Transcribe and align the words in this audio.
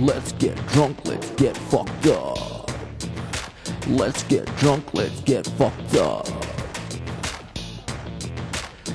Let's 0.00 0.32
get 0.32 0.56
drunk, 0.68 1.04
let's 1.04 1.28
get 1.32 1.54
fucked 1.54 2.06
up. 2.06 2.70
Let's 3.86 4.22
get 4.22 4.46
drunk, 4.56 4.94
let's 4.94 5.20
get 5.20 5.46
fucked 5.46 5.96
up. 5.96 6.26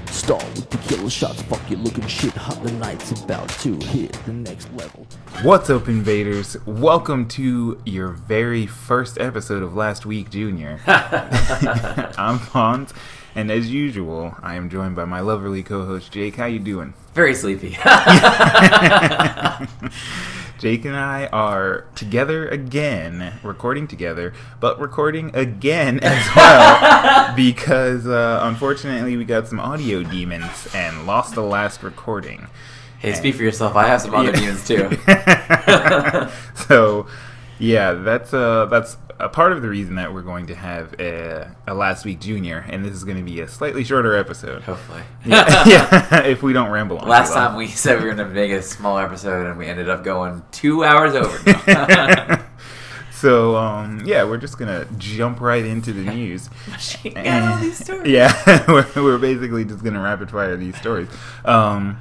Start 0.09 0.43
with 0.55 0.67
tequila 0.67 1.11
shots, 1.11 1.43
fuck 1.43 1.61
you 1.69 1.77
looking 1.77 2.07
shit 2.07 2.33
hot. 2.33 2.63
The 2.63 2.71
night's 2.71 3.11
about 3.21 3.49
to 3.49 3.75
hit 3.85 4.13
the 4.25 4.33
next 4.33 4.73
level. 4.73 5.05
What's 5.43 5.69
up, 5.69 5.87
invaders? 5.87 6.57
Welcome 6.65 7.27
to 7.27 7.79
your 7.85 8.09
very 8.09 8.65
first 8.65 9.19
episode 9.19 9.61
of 9.61 9.75
Last 9.75 10.07
Week 10.07 10.31
Junior. 10.31 10.79
I'm 10.87 12.39
Font, 12.39 12.93
and 13.35 13.51
as 13.51 13.71
usual, 13.71 14.35
I 14.41 14.55
am 14.55 14.71
joined 14.71 14.95
by 14.95 15.05
my 15.05 15.19
lovely 15.19 15.61
co-host 15.61 16.11
Jake. 16.11 16.37
How 16.37 16.47
you 16.47 16.57
doing? 16.57 16.95
Very 17.13 17.35
sleepy. 17.35 17.77
Jake 20.57 20.85
and 20.85 20.95
I 20.95 21.27
are 21.27 21.85
together 21.95 22.47
again, 22.47 23.33
recording 23.43 23.87
together, 23.87 24.33
but 24.59 24.79
recording 24.79 25.31
again 25.35 25.99
as 26.03 26.35
well 26.35 27.33
because 27.35 28.07
uh, 28.07 28.39
unfortunately 28.43 29.17
we 29.17 29.25
got 29.25 29.47
some 29.47 29.59
audio 29.59 30.01
demons 30.03 30.67
and 30.73 31.05
lost 31.05 31.35
the 31.35 31.41
last 31.43 31.83
recording. 31.83 32.47
hey, 32.99 33.13
speak 33.13 33.35
for 33.35 33.43
yourself. 33.43 33.75
I 33.75 33.87
have 33.87 34.01
some 34.01 34.15
other 34.15 34.31
Yeah. 34.31 34.39
demons 34.39 34.65
too. 34.67 34.97
so, 36.67 37.07
yeah, 37.59 37.93
that's 37.93 38.33
uh 38.33 38.65
that's 38.65 38.97
a 39.19 39.29
part 39.29 39.53
of 39.53 39.61
the 39.61 39.69
reason 39.69 39.95
that 39.95 40.13
we're 40.13 40.21
going 40.21 40.47
to 40.47 40.55
have 40.55 40.93
a, 40.99 41.55
a 41.67 41.73
last 41.73 42.05
week 42.05 42.19
junior, 42.19 42.65
and 42.69 42.83
this 42.83 42.93
is 42.93 43.03
going 43.03 43.17
to 43.17 43.23
be 43.23 43.39
a 43.39 43.47
slightly 43.47 43.83
shorter 43.83 44.15
episode. 44.15 44.63
Hopefully. 44.63 45.01
Yeah, 45.25 45.63
yeah, 45.67 46.23
if 46.23 46.43
we 46.43 46.53
don't 46.53 46.69
ramble 46.69 46.99
on. 46.99 47.07
Last 47.07 47.33
time 47.33 47.55
we 47.55 47.67
said 47.67 47.99
we 47.99 48.05
were 48.05 48.13
going 48.13 48.27
to 48.29 48.33
make 48.33 48.51
a 48.51 48.61
small 48.61 48.99
episode 48.99 49.47
and 49.47 49.57
we 49.57 49.65
ended 49.65 49.89
up 49.89 50.03
going 50.03 50.43
two 50.51 50.83
hours 50.83 51.15
over. 51.15 51.35
so 53.11 53.55
um, 53.55 54.03
yeah, 54.05 54.23
we're 54.23 54.37
just 54.37 54.59
gonna 54.59 54.85
jump 54.99 55.41
right 55.41 55.65
into 55.65 55.93
the 55.93 56.03
news. 56.03 56.49
She 56.79 57.09
got 57.09 57.53
all 57.53 57.59
these 57.59 57.83
stories. 57.83 58.07
Yeah, 58.07 58.65
we're, 58.67 58.87
we're 58.95 59.17
basically 59.17 59.65
just 59.65 59.83
gonna 59.83 59.99
rapid 60.01 60.29
fire 60.29 60.55
these 60.57 60.77
stories. 60.77 61.09
Um, 61.43 61.99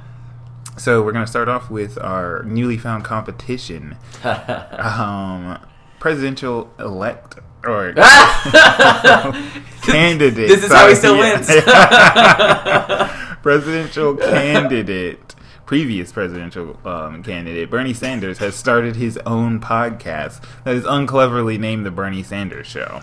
so 0.77 1.01
we're 1.01 1.13
gonna 1.13 1.25
start 1.25 1.49
off 1.49 1.71
with 1.71 1.97
our 1.97 2.43
newly 2.43 2.77
found 2.77 3.05
competition, 3.05 3.97
um, 4.23 5.57
presidential 6.05 6.71
elect 6.77 7.39
or 7.63 7.91
candidate. 9.81 10.47
This 10.49 10.63
is 10.63 10.71
how 10.71 10.87
he 10.87 10.93
still 10.93 11.17
wins. 11.17 11.47
presidential 13.41 14.15
candidate. 14.15 15.33
Previous 15.65 16.11
presidential 16.11 16.79
um, 16.85 17.23
candidate 17.23 17.71
Bernie 17.71 17.95
Sanders 17.95 18.37
has 18.37 18.53
started 18.53 18.95
his 18.95 19.17
own 19.25 19.59
podcast 19.59 20.45
that 20.63 20.75
is 20.75 20.85
uncleverly 20.85 21.57
named 21.57 21.87
the 21.87 21.91
Bernie 21.91 22.21
Sanders 22.21 22.67
Show. 22.67 23.01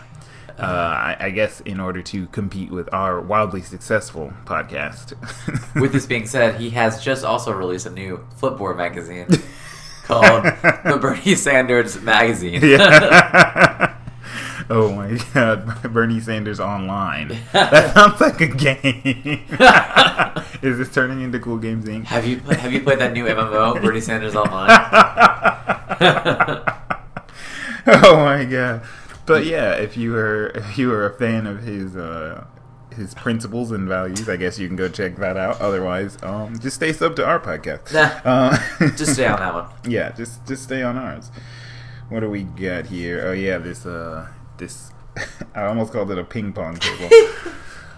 Uh, 0.57 0.63
I, 0.63 1.17
I 1.19 1.31
guess 1.31 1.61
in 1.63 1.81
order 1.81 2.03
to 2.03 2.29
compete 2.29 2.71
with 2.71 2.89
our 2.95 3.21
wildly 3.21 3.63
successful 3.63 4.33
podcast. 4.45 5.15
With 5.75 5.93
this 5.93 6.07
being 6.07 6.29
said, 6.29 6.61
he 6.61 6.71
has 6.71 7.03
just 7.03 7.25
also 7.25 7.51
released 7.53 7.87
a 7.87 7.91
new 7.91 8.25
Flipboard 8.39 8.77
magazine 8.77 9.27
called 10.05 10.45
the 10.85 10.99
Bernie 11.01 11.35
Sanders 11.35 12.01
Magazine. 12.01 12.61
yeah. 12.63 13.97
oh 14.71 14.93
my 14.95 15.19
god, 15.35 15.83
Bernie 15.93 16.21
Sanders 16.21 16.61
Online. 16.61 17.39
That 17.53 17.95
sounds 17.95 18.21
like 18.21 18.41
a 18.41 18.49
game. 18.49 19.45
Is 20.63 20.79
this 20.79 20.93
turning 20.93 21.23
into 21.23 21.39
Cool 21.39 21.59
Games 21.59 21.87
Inc? 21.87 22.05
Have 22.05 22.27
you 22.27 22.39
have 22.41 22.73
you 22.73 22.81
played 22.83 22.99
that 23.01 23.13
new 23.13 23.25
MMO, 23.25 23.81
Bernie 23.83 24.01
Sanders 24.01 24.35
Online? 24.37 24.71
oh 27.87 28.17
my 28.17 28.45
god. 28.45 28.83
But 29.25 29.47
yeah, 29.47 29.75
if 29.75 29.97
you 29.97 30.13
were 30.13 30.47
if 30.55 30.79
you 30.79 30.89
were 30.89 31.07
a 31.07 31.17
fan 31.17 31.47
of 31.47 31.63
his 31.63 31.97
uh 31.97 32.45
his 32.95 33.15
principles 33.15 33.71
and 33.73 33.89
values, 33.89 34.29
I 34.29 34.37
guess 34.37 34.59
you 34.59 34.67
can 34.69 34.77
go 34.77 34.89
check 34.89 35.17
that 35.17 35.37
out. 35.37 35.61
Otherwise, 35.61 36.17
um, 36.23 36.59
just 36.59 36.77
stay 36.77 36.93
sub 36.93 37.17
to 37.17 37.27
our 37.27 37.41
podcast. 37.41 37.93
Nah. 37.93 38.21
Uh, 38.25 38.57
Just 38.97 39.15
stay 39.15 39.27
on 39.27 39.39
that 39.39 39.55
one. 39.55 39.67
yeah, 39.91 40.11
just 40.13 40.47
just 40.47 40.63
stay 40.65 40.83
on 40.83 40.97
ours. 40.97 41.31
What 42.09 42.21
do 42.21 42.31
we 42.31 42.43
got 42.45 42.87
here? 42.87 43.27
Oh 43.27 43.33
yeah, 43.33 43.59
this 43.59 43.85
uh 43.87 44.29
this 44.59 44.91
I 45.55 45.65
almost 45.65 45.93
called 45.93 46.11
it 46.11 46.19
a 46.19 46.25
ping 46.25 46.53
pong 46.53 46.77
table. 46.77 47.09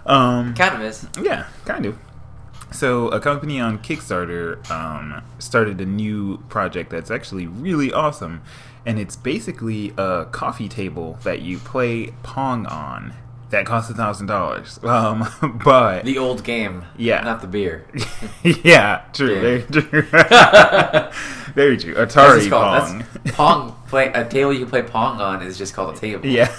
um 0.07 0.55
Kind 0.55 0.75
of 0.75 0.83
is. 0.83 1.07
yeah, 1.23 1.47
kind 1.65 1.87
of. 1.87 1.99
So 2.73 3.09
a 3.09 3.21
company 3.21 3.61
on 3.61 3.79
Kickstarter 3.79 4.69
um, 4.69 5.23
started 5.39 5.81
a 5.81 5.87
new 5.87 6.39
project 6.49 6.91
that's 6.91 7.09
actually 7.11 7.47
really 7.47 7.93
awesome, 7.93 8.43
and 8.85 8.99
it's 8.99 9.15
basically 9.15 9.93
a 9.97 10.25
coffee 10.33 10.69
table 10.69 11.19
that 11.23 11.41
you 11.43 11.59
play 11.59 12.09
Pong 12.25 12.67
on. 12.67 13.15
That 13.55 13.67
costs 13.67 13.89
a 13.89 13.95
thousand 13.95 14.27
dollars. 14.27 14.81
Um, 14.83 15.29
but 15.65 16.05
The 16.05 16.19
old 16.19 16.43
game. 16.43 16.87
Yeah. 16.97 17.21
Not 17.21 17.41
the 17.41 17.47
beer. 17.47 17.87
yeah, 18.43 19.05
true, 19.13 19.41
very 19.41 19.63
true, 19.63 20.03
very 21.55 21.77
true. 21.77 21.95
Atari 21.95 22.51
called- 22.51 22.83
Pong. 22.83 23.05
That's 23.23 23.37
Pong. 23.37 23.77
Play 23.87 24.09
a 24.09 24.25
table 24.25 24.53
you 24.53 24.59
can 24.61 24.71
play 24.71 24.83
Pong 24.83 25.21
on 25.21 25.41
is 25.41 25.57
just 25.57 25.73
called 25.73 25.95
a 25.95 25.99
table. 26.01 26.27
Yeah. 26.27 26.51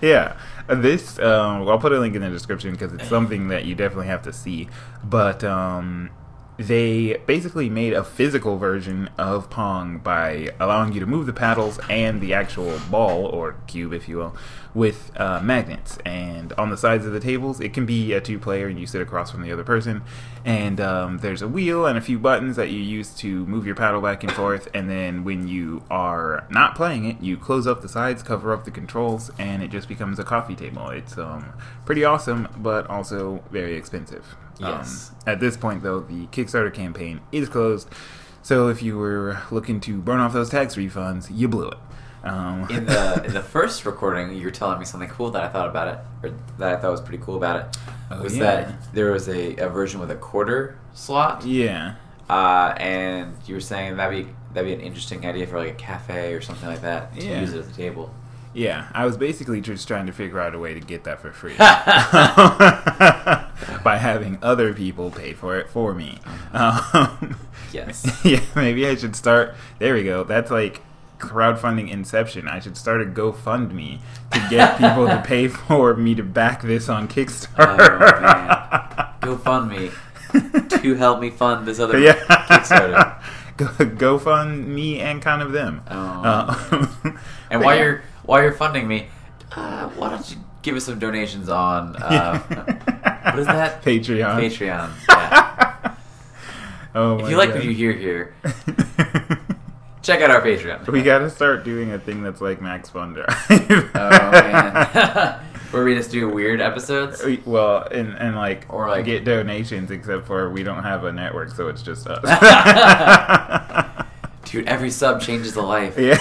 yeah. 0.00 0.36
This, 0.68 1.18
um, 1.18 1.68
I'll 1.68 1.80
put 1.80 1.90
a 1.90 1.98
link 1.98 2.14
in 2.14 2.22
the 2.22 2.30
description 2.30 2.70
because 2.70 2.92
it's 2.92 3.08
something 3.08 3.48
that 3.48 3.64
you 3.64 3.74
definitely 3.74 4.06
have 4.06 4.22
to 4.22 4.32
see. 4.32 4.68
But 5.02 5.42
um, 5.42 6.10
they 6.60 7.14
basically 7.24 7.70
made 7.70 7.94
a 7.94 8.04
physical 8.04 8.58
version 8.58 9.08
of 9.16 9.48
Pong 9.48 9.96
by 9.96 10.50
allowing 10.60 10.92
you 10.92 11.00
to 11.00 11.06
move 11.06 11.24
the 11.24 11.32
paddles 11.32 11.80
and 11.88 12.20
the 12.20 12.34
actual 12.34 12.78
ball, 12.90 13.24
or 13.24 13.56
cube, 13.66 13.94
if 13.94 14.10
you 14.10 14.18
will, 14.18 14.36
with 14.74 15.10
uh, 15.18 15.40
magnets. 15.40 15.96
And 16.04 16.52
on 16.54 16.68
the 16.68 16.76
sides 16.76 17.06
of 17.06 17.14
the 17.14 17.20
tables, 17.20 17.60
it 17.60 17.72
can 17.72 17.86
be 17.86 18.12
a 18.12 18.20
two 18.20 18.38
player 18.38 18.66
and 18.66 18.78
you 18.78 18.86
sit 18.86 19.00
across 19.00 19.30
from 19.30 19.40
the 19.40 19.50
other 19.50 19.64
person. 19.64 20.02
And 20.44 20.82
um, 20.82 21.18
there's 21.18 21.40
a 21.40 21.48
wheel 21.48 21.86
and 21.86 21.96
a 21.96 22.02
few 22.02 22.18
buttons 22.18 22.56
that 22.56 22.68
you 22.68 22.80
use 22.80 23.14
to 23.16 23.46
move 23.46 23.64
your 23.64 23.74
paddle 23.74 24.02
back 24.02 24.22
and 24.22 24.30
forth. 24.30 24.68
And 24.74 24.90
then 24.90 25.24
when 25.24 25.48
you 25.48 25.82
are 25.90 26.46
not 26.50 26.74
playing 26.74 27.06
it, 27.06 27.22
you 27.22 27.38
close 27.38 27.66
up 27.66 27.80
the 27.80 27.88
sides, 27.88 28.22
cover 28.22 28.52
up 28.52 28.64
the 28.64 28.70
controls, 28.70 29.30
and 29.38 29.62
it 29.62 29.70
just 29.70 29.88
becomes 29.88 30.18
a 30.18 30.24
coffee 30.24 30.56
table. 30.56 30.90
It's 30.90 31.16
um, 31.16 31.54
pretty 31.86 32.04
awesome, 32.04 32.48
but 32.58 32.86
also 32.90 33.42
very 33.50 33.76
expensive. 33.76 34.36
Yes. 34.60 35.10
Um, 35.10 35.16
at 35.26 35.40
this 35.40 35.56
point, 35.56 35.82
though, 35.82 36.00
the 36.00 36.26
Kickstarter 36.28 36.72
campaign 36.72 37.20
is 37.32 37.48
closed. 37.48 37.88
So 38.42 38.68
if 38.68 38.82
you 38.82 38.96
were 38.98 39.40
looking 39.50 39.80
to 39.80 39.98
burn 40.00 40.20
off 40.20 40.32
those 40.32 40.48
tax 40.50 40.74
refunds, 40.76 41.28
you 41.30 41.48
blew 41.48 41.68
it. 41.68 41.78
Um, 42.24 42.66
In 42.70 42.84
the 42.86 43.22
in 43.26 43.32
the 43.34 43.42
first 43.42 43.84
recording, 43.86 44.34
you 44.36 44.44
were 44.44 44.50
telling 44.50 44.78
me 44.78 44.84
something 44.84 45.08
cool 45.08 45.30
that 45.30 45.42
I 45.42 45.48
thought 45.48 45.68
about 45.68 45.88
it, 45.88 45.98
or 46.22 46.34
that 46.58 46.74
I 46.74 46.80
thought 46.80 46.90
was 46.90 47.00
pretty 47.00 47.22
cool 47.24 47.36
about 47.36 47.56
it. 47.60 47.76
Oh, 48.10 48.22
was 48.22 48.36
yeah. 48.36 48.42
that 48.44 48.92
there 48.92 49.12
was 49.12 49.28
a, 49.28 49.56
a 49.56 49.68
version 49.68 50.00
with 50.00 50.10
a 50.10 50.16
quarter 50.16 50.78
slot, 50.92 51.44
yeah. 51.46 51.94
uh, 52.28 52.74
and 52.76 53.34
you 53.46 53.54
were 53.54 53.60
saying 53.60 53.96
that'd 53.96 54.26
be 54.26 54.32
that'd 54.52 54.66
be 54.68 54.74
an 54.74 54.80
interesting 54.80 55.24
idea 55.24 55.46
for 55.46 55.58
like 55.58 55.70
a 55.70 55.74
cafe 55.74 56.34
or 56.34 56.40
something 56.42 56.68
like 56.68 56.82
that 56.82 57.14
to 57.14 57.24
Yeah. 57.24 57.40
use 57.40 57.52
it 57.54 57.60
as 57.60 57.68
a 57.68 57.72
table. 57.74 58.12
Yeah, 58.52 58.88
I 58.92 59.06
was 59.06 59.16
basically 59.16 59.60
just 59.60 59.86
trying 59.86 60.06
to 60.06 60.12
figure 60.12 60.40
out 60.40 60.54
a 60.56 60.58
way 60.58 60.74
to 60.74 60.80
get 60.80 61.04
that 61.04 61.20
for 61.20 61.30
free 61.30 61.54
by 63.84 63.98
having 63.98 64.38
other 64.42 64.72
people 64.74 65.10
pay 65.10 65.32
for 65.32 65.58
it 65.58 65.68
for 65.70 65.94
me. 65.94 66.18
Um, 66.52 67.36
Yes. 67.72 68.04
yeah, 68.24 68.40
maybe 68.56 68.86
I 68.86 68.96
should 68.96 69.14
start. 69.14 69.54
There 69.78 69.94
we 69.94 70.02
go. 70.02 70.24
That's 70.24 70.50
like 70.50 70.82
crowdfunding 71.18 71.90
inception. 71.90 72.48
I 72.48 72.58
should 72.58 72.76
start 72.76 73.00
a 73.00 73.04
GoFundMe 73.04 74.00
to 74.32 74.46
get 74.50 74.76
people 74.78 75.06
to 75.06 75.22
pay 75.24 75.48
for 75.48 75.94
me 75.94 76.14
to 76.16 76.22
back 76.24 76.62
this 76.62 76.88
on 76.88 77.06
Kickstarter. 77.06 78.00
Oh, 79.22 79.64
man. 79.64 79.90
Go 80.68 80.78
to 80.78 80.94
help 80.94 81.20
me 81.20 81.30
fund 81.30 81.66
this 81.66 81.78
other 81.78 81.98
yeah. 81.98 82.14
Kickstarter. 82.14 83.22
Go, 83.56 83.84
go 83.84 84.18
fund 84.18 84.66
me 84.66 84.98
and 85.00 85.20
kind 85.22 85.42
of 85.42 85.52
them. 85.52 85.82
Oh. 85.88 85.94
Uh, 85.94 87.12
And 87.50 87.62
while 87.62 87.74
yeah. 87.76 87.82
you're 87.82 88.02
while 88.24 88.42
you're 88.42 88.52
funding 88.52 88.86
me, 88.88 89.08
uh, 89.52 89.88
why 89.90 90.10
don't 90.10 90.30
you 90.30 90.36
give 90.62 90.76
us 90.76 90.84
some 90.84 90.98
donations 90.98 91.48
on 91.48 91.96
uh, 91.96 93.09
what 93.22 93.38
is 93.38 93.46
that? 93.46 93.82
Patreon. 93.84 94.38
Patreon. 94.40 94.90
Yeah. 95.08 95.94
Oh 96.94 97.18
If 97.20 97.30
you 97.30 97.36
like 97.36 97.50
God. 97.50 97.56
what 97.58 97.64
you 97.64 97.70
hear 97.72 97.92
here, 97.92 98.34
check 100.02 100.20
out 100.22 100.30
our 100.30 100.40
Patreon. 100.42 100.88
we 100.88 101.02
gotta 101.02 101.30
start 101.30 101.62
doing 101.64 101.92
a 101.92 101.98
thing 102.00 102.22
that's 102.22 102.40
like 102.40 102.60
Max 102.60 102.88
Fun 102.90 103.12
Drive. 103.14 103.28
Oh 103.94 104.30
man, 104.32 105.40
where 105.70 105.84
we 105.84 105.94
just 105.94 106.10
do 106.10 106.28
weird 106.28 106.60
episodes. 106.60 107.22
Well, 107.46 107.86
and 107.92 108.14
and 108.14 108.34
like 108.34 108.66
Or, 108.68 108.88
like- 108.88 109.04
get 109.04 109.24
donations, 109.24 109.92
except 109.92 110.26
for 110.26 110.50
we 110.50 110.64
don't 110.64 110.82
have 110.82 111.04
a 111.04 111.12
network, 111.12 111.50
so 111.50 111.68
it's 111.68 111.82
just 111.82 112.08
us. 112.08 112.20
Dude, 114.46 114.66
every 114.66 114.90
sub 114.90 115.20
changes 115.20 115.54
a 115.54 115.62
life. 115.62 115.96
yeah. 115.96 116.18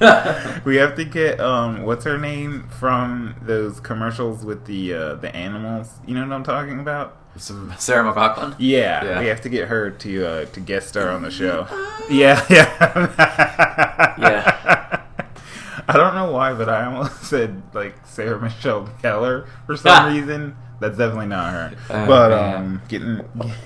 we 0.64 0.76
have 0.76 0.94
to 0.96 1.04
get 1.04 1.40
um, 1.40 1.82
what's 1.82 2.04
her 2.04 2.18
name 2.18 2.68
from 2.68 3.34
those 3.42 3.80
commercials 3.80 4.44
with 4.44 4.66
the 4.66 4.92
uh, 4.94 5.14
the 5.14 5.34
animals. 5.34 5.90
You 6.06 6.14
know 6.14 6.22
what 6.26 6.32
I'm 6.32 6.44
talking 6.44 6.80
about? 6.80 7.16
Some 7.36 7.72
Sarah 7.78 8.10
McLachlan. 8.12 8.54
Yeah, 8.58 9.04
Yeah. 9.04 9.20
we 9.20 9.26
have 9.26 9.40
to 9.42 9.48
get 9.48 9.68
her 9.68 9.90
to 9.90 10.26
uh, 10.26 10.44
to 10.46 10.60
guest 10.60 10.88
star 10.88 11.10
on 11.10 11.22
the 11.22 11.30
show. 11.30 11.66
Yeah, 12.08 12.40
yeah, 12.48 12.70
Yeah. 14.18 15.02
I 15.88 15.92
don't 15.96 16.14
know 16.14 16.30
why, 16.30 16.52
but 16.54 16.68
I 16.68 16.84
almost 16.86 17.24
said 17.24 17.62
like 17.74 17.94
Sarah 18.06 18.40
Michelle 18.40 18.88
Gellar 19.02 19.46
for 19.66 19.76
some 19.76 20.14
reason. 20.14 20.56
That's 20.78 20.96
definitely 20.98 21.26
not 21.26 21.52
her. 21.52 21.72
Oh, 21.90 22.06
but 22.06 22.30
man. 22.30 22.54
um, 22.54 22.82
getting 22.88 23.22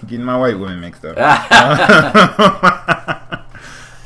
getting 0.06 0.24
my 0.24 0.36
white 0.38 0.58
women 0.58 0.80
mixed 0.80 1.04
up. 1.04 1.16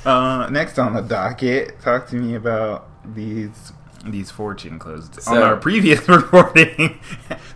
Uh, 0.05 0.49
next 0.51 0.79
on 0.79 0.95
the 0.95 1.03
docket, 1.03 1.81
talk 1.81 2.09
to 2.09 2.17
me 2.17 2.35
about 2.35 2.89
these 3.15 3.73
these 4.06 4.31
fortune 4.31 4.79
clothes. 4.79 5.09
on 5.27 5.39
our 5.39 5.56
previous 5.56 6.06
recording, 6.11 7.01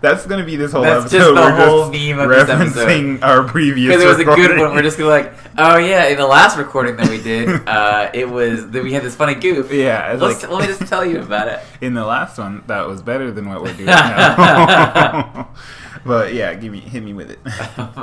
that's 0.00 0.24
going 0.24 0.40
to 0.40 0.46
be 0.46 0.56
this 0.56 0.72
whole 0.72 0.80
That's 0.80 1.04
just 1.04 1.14
episode. 1.16 1.34
the 1.34 1.40
We're 1.42 1.56
whole 1.66 1.78
just 1.80 1.92
theme 1.92 2.18
of 2.18 2.30
referencing 2.30 3.22
our 3.22 3.44
previous. 3.44 3.88
Because 3.94 4.02
it 4.02 4.06
was 4.08 4.18
a 4.18 4.24
good 4.24 4.58
one. 4.58 4.74
We're 4.74 4.80
just 4.80 4.98
like, 4.98 5.30
oh 5.58 5.76
yeah, 5.76 6.06
in 6.06 6.16
the 6.16 6.26
last 6.26 6.56
recording 6.56 6.96
that 6.96 7.10
we 7.10 7.20
did, 7.22 7.50
uh, 7.68 8.10
it 8.14 8.30
was 8.30 8.70
that 8.70 8.82
we 8.82 8.94
had 8.94 9.02
this 9.02 9.14
funny 9.14 9.34
goof. 9.34 9.70
Yeah, 9.70 10.14
like- 10.18 10.48
let 10.48 10.60
me 10.62 10.66
just 10.68 10.86
tell 10.88 11.04
you 11.04 11.20
about 11.20 11.48
it. 11.48 11.60
in 11.82 11.92
the 11.92 12.06
last 12.06 12.38
one 12.38 12.64
that 12.66 12.86
was 12.86 13.02
better 13.02 13.30
than 13.30 13.46
what 13.50 13.62
we're 13.62 13.74
doing 13.74 13.86
now. 13.86 15.50
but 16.06 16.32
yeah, 16.32 16.54
give 16.54 16.72
me 16.72 16.80
hit 16.80 17.02
me 17.02 17.12
with 17.12 17.30
it. 17.30 17.40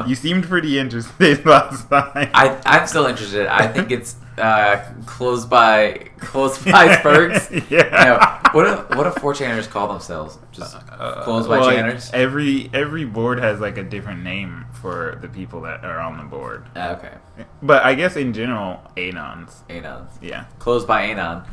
you 0.08 0.14
seemed 0.14 0.44
pretty 0.44 0.78
interested 0.78 1.44
last 1.48 1.90
time. 1.90 2.30
I 2.34 2.62
I'm 2.66 2.86
still 2.86 3.08
interested. 3.08 3.48
I 3.48 3.68
think 3.68 3.90
it's 3.92 4.18
uh, 4.38 4.84
closed 5.06 5.50
by 5.50 6.10
closed 6.18 6.64
by 6.66 6.96
Spurgs. 6.98 7.70
yeah. 7.70 7.90
No, 7.90 8.50
what 8.60 8.68
if 8.68 8.90
what 8.98 9.08
if 9.08 9.16
four 9.16 9.34
channers 9.34 9.68
call 9.68 9.88
themselves? 9.88 10.38
Just 10.52 10.76
Uh, 10.76 11.24
closed 11.24 11.48
by 11.50 11.60
well, 11.60 11.70
channers. 11.72 12.10
Every 12.14 12.70
every 12.74 13.06
board 13.06 13.40
has 13.40 13.60
like 13.60 13.78
a 13.78 13.84
different 13.84 14.24
name 14.24 14.66
for 14.82 15.18
the 15.22 15.28
people 15.28 15.62
that 15.62 15.84
are 15.86 16.00
on 16.00 16.18
the 16.18 16.24
board. 16.24 16.66
Ah, 16.76 16.92
okay, 16.98 17.14
But 17.62 17.84
I 17.84 17.96
guess 17.96 18.16
in 18.16 18.34
general, 18.34 18.82
anons. 18.98 19.52
anons. 19.70 20.10
Yeah. 20.22 20.46
Closed 20.60 20.88
by 20.88 21.04
anon. 21.04 21.44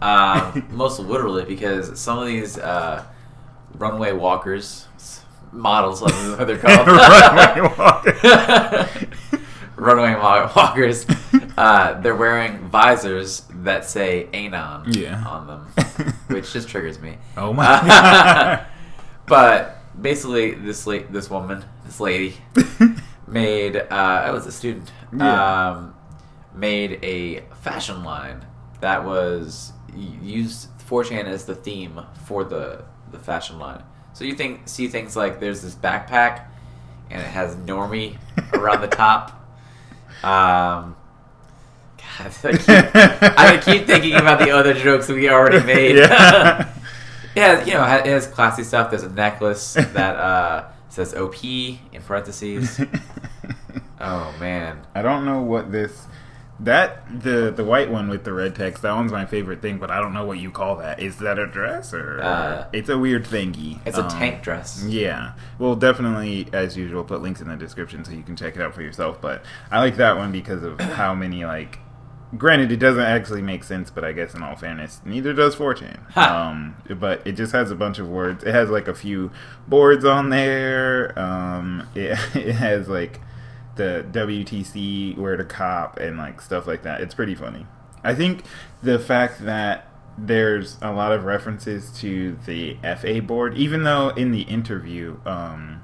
Um, 0.00 0.66
most 0.70 0.98
literally 1.00 1.44
because 1.44 1.98
some 1.98 2.18
of 2.18 2.26
these 2.26 2.58
uh, 2.58 3.04
runway 3.78 4.12
walkers, 4.12 4.86
models, 5.52 6.02
like 6.02 6.12
what 6.38 6.46
they're 6.46 6.58
called. 6.64 6.86
Runway 6.88 7.74
walkers. 7.78 8.20
runway 9.76 10.14
walkers. 10.14 11.06
Uh, 11.56 12.00
they're 12.00 12.14
wearing 12.16 12.68
visors 12.68 13.42
that 13.50 13.84
say 13.84 14.28
anon 14.32 14.84
Yeah. 14.92 15.22
on 15.26 15.46
them, 15.46 15.66
which 16.28 16.52
just 16.52 16.68
triggers 16.68 16.98
me. 17.00 17.18
Oh 17.36 17.52
my 17.52 17.64
god. 17.64 18.66
but 19.26 19.78
basically, 20.00 20.52
this 20.54 20.86
la- 20.86 21.06
this 21.10 21.28
woman, 21.30 21.64
this 21.84 22.00
lady, 22.00 22.36
made. 23.26 23.76
Uh, 23.76 23.84
I 23.90 24.30
was 24.30 24.46
a 24.46 24.52
student. 24.52 24.90
Yeah. 25.14 25.70
Um, 25.70 25.94
made 26.54 26.98
a 27.02 27.40
fashion 27.62 28.04
line 28.04 28.44
that 28.80 29.04
was 29.04 29.72
used 29.96 30.68
4chan 30.88 31.24
as 31.24 31.44
the 31.46 31.54
theme 31.54 32.00
for 32.26 32.44
the 32.44 32.84
the 33.10 33.18
fashion 33.18 33.58
line. 33.58 33.82
So 34.14 34.24
you 34.24 34.34
think 34.34 34.68
see 34.68 34.88
things 34.88 35.16
like 35.16 35.38
there's 35.40 35.62
this 35.62 35.74
backpack 35.74 36.46
and 37.10 37.20
it 37.20 37.26
has 37.28 37.56
normie 37.56 38.16
around 38.54 38.80
the 38.82 38.88
top. 38.88 39.38
Um, 40.22 40.96
God, 42.18 42.32
I 42.44 42.52
keep, 42.56 42.68
I 43.38 43.60
keep 43.62 43.86
thinking 43.86 44.14
about 44.14 44.38
the 44.38 44.50
other 44.50 44.74
jokes 44.74 45.08
we 45.08 45.28
already 45.28 45.64
made. 45.66 45.96
Yeah. 45.96 46.68
Yeah, 47.34 47.64
you 47.64 47.72
know, 47.72 47.82
it 47.84 48.04
has 48.04 48.26
classy 48.26 48.62
stuff. 48.62 48.90
There's 48.90 49.04
a 49.04 49.08
necklace 49.08 49.72
that 49.72 50.16
uh, 50.16 50.64
says 50.90 51.14
OP 51.14 51.42
in 51.44 52.02
parentheses. 52.06 52.78
Oh 54.04 54.34
man, 54.40 54.80
I 54.96 55.02
don't 55.02 55.24
know 55.24 55.40
what 55.42 55.70
this 55.70 56.06
that 56.60 57.04
the 57.22 57.52
the 57.54 57.64
white 57.64 57.88
one 57.90 58.08
with 58.08 58.24
the 58.24 58.32
red 58.32 58.54
text. 58.56 58.82
That 58.82 58.92
one's 58.94 59.12
my 59.12 59.24
favorite 59.26 59.62
thing, 59.62 59.78
but 59.78 59.90
I 59.92 60.00
don't 60.00 60.12
know 60.12 60.24
what 60.26 60.38
you 60.40 60.50
call 60.50 60.76
that. 60.76 61.00
Is 61.00 61.18
that 61.18 61.38
a 61.38 61.46
dress 61.46 61.94
or 61.94 62.20
Uh, 62.20 62.66
it's 62.72 62.88
a 62.88 62.98
weird 62.98 63.24
thingy? 63.24 63.78
it's 63.86 63.96
a 63.96 64.02
Um, 64.04 64.10
tank 64.10 64.42
dress. 64.42 64.84
Yeah, 64.86 65.32
we'll 65.58 65.76
definitely, 65.76 66.48
as 66.52 66.76
usual, 66.76 67.04
put 67.04 67.22
links 67.22 67.40
in 67.40 67.48
the 67.48 67.54
description 67.56 68.04
so 68.04 68.10
you 68.12 68.24
can 68.24 68.34
check 68.36 68.56
it 68.56 68.60
out 68.62 68.74
for 68.74 68.82
yourself. 68.82 69.20
But 69.20 69.44
I 69.70 69.78
like 69.78 69.96
that 69.96 70.16
one 70.16 70.32
because 70.32 70.62
of 70.64 70.80
how 70.80 71.14
many 71.14 71.44
like. 71.44 71.78
Granted, 72.36 72.72
it 72.72 72.78
doesn't 72.78 73.02
actually 73.02 73.42
make 73.42 73.62
sense, 73.62 73.90
but 73.90 74.04
I 74.04 74.12
guess 74.12 74.34
in 74.34 74.42
all 74.42 74.56
fairness, 74.56 75.02
neither 75.04 75.32
does 75.32 75.54
4chan. 75.56 76.16
Um, 76.16 76.76
but 76.88 77.26
it 77.26 77.32
just 77.32 77.52
has 77.52 77.70
a 77.70 77.74
bunch 77.74 77.98
of 77.98 78.08
words. 78.08 78.42
It 78.44 78.54
has 78.54 78.70
like 78.70 78.88
a 78.88 78.94
few 78.94 79.30
boards 79.68 80.04
on 80.04 80.30
there. 80.30 81.18
Um, 81.18 81.88
it, 81.94 82.18
it 82.34 82.52
has 82.52 82.88
like 82.88 83.20
the 83.76 84.06
WTC, 84.10 85.16
where 85.18 85.36
to 85.36 85.44
cop, 85.44 85.98
and 85.98 86.16
like 86.16 86.40
stuff 86.40 86.66
like 86.66 86.82
that. 86.82 87.00
It's 87.00 87.14
pretty 87.14 87.34
funny. 87.34 87.66
I 88.04 88.14
think 88.14 88.44
the 88.82 88.98
fact 88.98 89.44
that 89.44 89.88
there's 90.18 90.78
a 90.82 90.92
lot 90.92 91.12
of 91.12 91.24
references 91.24 91.90
to 92.00 92.38
the 92.46 92.76
FA 92.98 93.22
board, 93.22 93.56
even 93.56 93.84
though 93.84 94.10
in 94.10 94.30
the 94.30 94.42
interview, 94.42 95.18
um, 95.24 95.82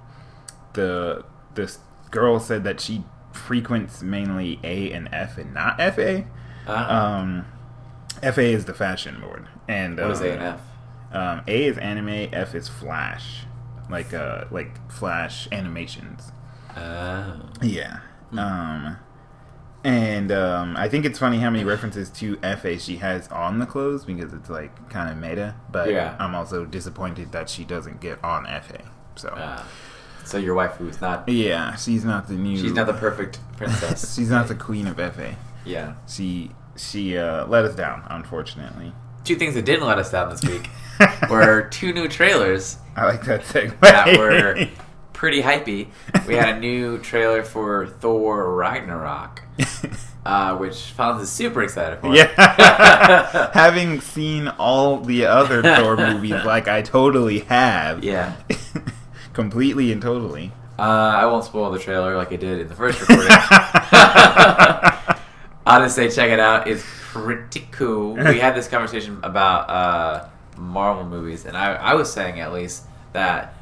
the 0.75 1.25
this 1.55 1.79
girl 2.11 2.39
said 2.41 2.65
that 2.65 2.81
she 2.81 3.05
frequents 3.39 4.03
mainly 4.03 4.59
A 4.65 4.93
and 4.93 5.09
F 5.13 5.39
and 5.39 5.55
not 5.55 5.79
FA. 5.95 6.25
Uh, 6.67 6.73
Um, 6.73 7.47
FA 8.23 8.43
is 8.43 8.65
the 8.67 8.75
fashion 8.75 9.21
board, 9.21 9.47
and 9.69 9.99
what 9.99 10.11
is 10.11 10.21
um, 10.21 10.27
A 10.27 10.31
and 10.33 10.43
F? 10.43 10.61
Um, 11.13 11.43
A 11.47 11.65
is 11.65 11.79
anime, 11.79 12.29
F 12.33 12.55
is 12.55 12.69
Flash, 12.69 13.45
like 13.89 14.13
uh, 14.13 14.45
like 14.51 14.91
Flash 14.93 15.49
animations. 15.53 16.33
Oh. 16.77 17.41
Yeah. 17.63 18.01
Hmm. 18.31 18.39
Um, 18.39 18.97
and 19.85 20.33
um, 20.33 20.77
I 20.77 20.89
think 20.89 21.05
it's 21.05 21.19
funny 21.19 21.39
how 21.39 21.49
many 21.51 21.65
references 21.65 22.11
to 22.11 22.37
FA 22.61 22.79
she 22.79 22.97
has 22.97 23.29
on 23.29 23.59
the 23.61 23.65
clothes 23.67 24.05
because 24.05 24.33
it's 24.35 24.51
like 24.51 24.91
kind 24.91 25.09
of 25.11 25.17
meta. 25.17 25.55
But 25.71 25.91
Yeah. 25.91 26.17
I'm 26.19 26.35
also 26.35 26.65
disappointed 26.65 27.33
that 27.33 27.49
she 27.49 27.65
doesn't 27.65 28.01
get 28.01 28.23
on 28.23 28.45
FA. 28.45 28.83
So 29.15 29.29
Uh, 29.29 29.63
so 30.29 30.37
your 30.39 30.55
wife 30.55 30.73
who's 30.73 31.01
not 31.01 31.29
yeah, 31.29 31.75
she's 31.77 32.05
not 32.05 32.29
the 32.29 32.35
new. 32.35 32.57
she's 32.59 32.73
not 32.73 32.87
the 32.87 32.93
perfect 32.93 33.41
princess. 33.57 34.15
she's 34.17 34.31
not 34.31 34.47
the 34.49 34.55
queen 34.55 34.87
of 34.87 34.97
FA. 34.97 35.37
yeah. 35.65 35.95
She 36.09 36.51
she 36.77 37.17
uh, 37.19 37.47
let 37.47 37.65
us 37.65 37.75
down, 37.75 38.05
unfortunately. 38.11 38.93
Two 39.25 39.35
things 39.37 39.55
that 39.55 39.65
didn't 39.65 39.87
let 39.87 39.99
us 39.99 40.11
down 40.13 40.31
this 40.31 40.45
week 40.45 40.69
were 41.31 41.69
two 41.71 41.93
new 41.93 42.09
trailers 42.09 42.79
I 42.97 43.07
like 43.07 43.25
that 43.25 43.45
segment. 43.47 43.81
that 43.81 44.17
were 44.19 44.69
pretty 45.13 45.43
hypey. 45.43 45.89
We 46.27 46.35
had 46.35 46.57
a 46.57 46.61
new 46.69 46.99
trailer 46.99 47.43
for 47.43 47.87
Thor 47.87 48.55
Ragnarok, 48.55 49.43
uh, 50.25 50.57
which 50.57 50.75
Fonz 50.97 51.21
is 51.23 51.31
super 51.31 51.63
excited 51.63 51.99
for. 52.01 52.15
Yeah. 52.15 53.51
Having 53.55 54.01
seen 54.03 54.49
all 54.49 55.01
the 55.01 55.27
other 55.27 55.63
Thor 55.63 55.97
movies, 55.97 56.45
like 56.45 56.69
I 56.69 56.83
totally 56.83 57.41
have. 57.41 58.05
Yeah. 58.05 58.37
Completely 59.39 59.93
and 59.93 60.03
totally. 60.03 60.51
Uh, 60.77 60.83
I 60.83 61.25
won't 61.27 61.45
spoil 61.45 61.71
the 61.71 61.79
trailer 61.79 62.17
like 62.17 62.33
I 62.33 62.37
did 62.37 62.59
in 62.59 62.67
the 62.67 62.75
first 62.75 62.99
recording. 63.01 63.31
Say 65.91 66.11
check 66.11 66.31
it 66.33 66.41
out. 66.41 66.67
It's 66.67 66.85
pretty 67.13 67.69
cool. 67.71 68.15
We 68.15 68.41
had 68.41 68.57
this 68.57 68.67
conversation 68.67 69.21
about 69.23 69.71
uh, 69.71 70.29
Marvel 70.57 71.05
movies, 71.07 71.47
and 71.47 71.57
I, 71.57 71.75
I 71.75 71.95
was 71.95 72.13
saying 72.13 72.41
at 72.41 72.53
least 72.53 72.83
that 73.13 73.55